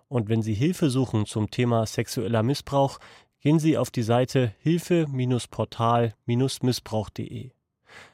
Und 0.07 0.29
wenn 0.29 0.41
Sie 0.41 0.53
Hilfe 0.53 0.89
suchen 0.89 1.25
zum 1.25 1.51
Thema 1.51 1.85
sexueller 1.85 2.43
Missbrauch, 2.43 2.99
gehen 3.41 3.59
Sie 3.59 3.77
auf 3.77 3.91
die 3.91 4.03
Seite 4.03 4.53
hilfe-portal-missbrauch.de. 4.61 7.51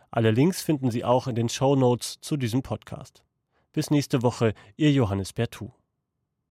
Alle 0.10 0.32
Links 0.32 0.64
finden 0.64 0.90
Sie 0.90 1.06
auch 1.06 1.28
in 1.28 1.36
den 1.36 1.50
Show 1.50 1.76
Notes 1.76 2.20
zu 2.20 2.36
diesem 2.36 2.64
Podcast. 2.64 3.24
Bis 3.74 3.92
nächste 3.92 4.24
Woche, 4.24 4.56
Ihr 4.76 4.92
Johannes 4.92 5.34
Bertou. 5.34 5.72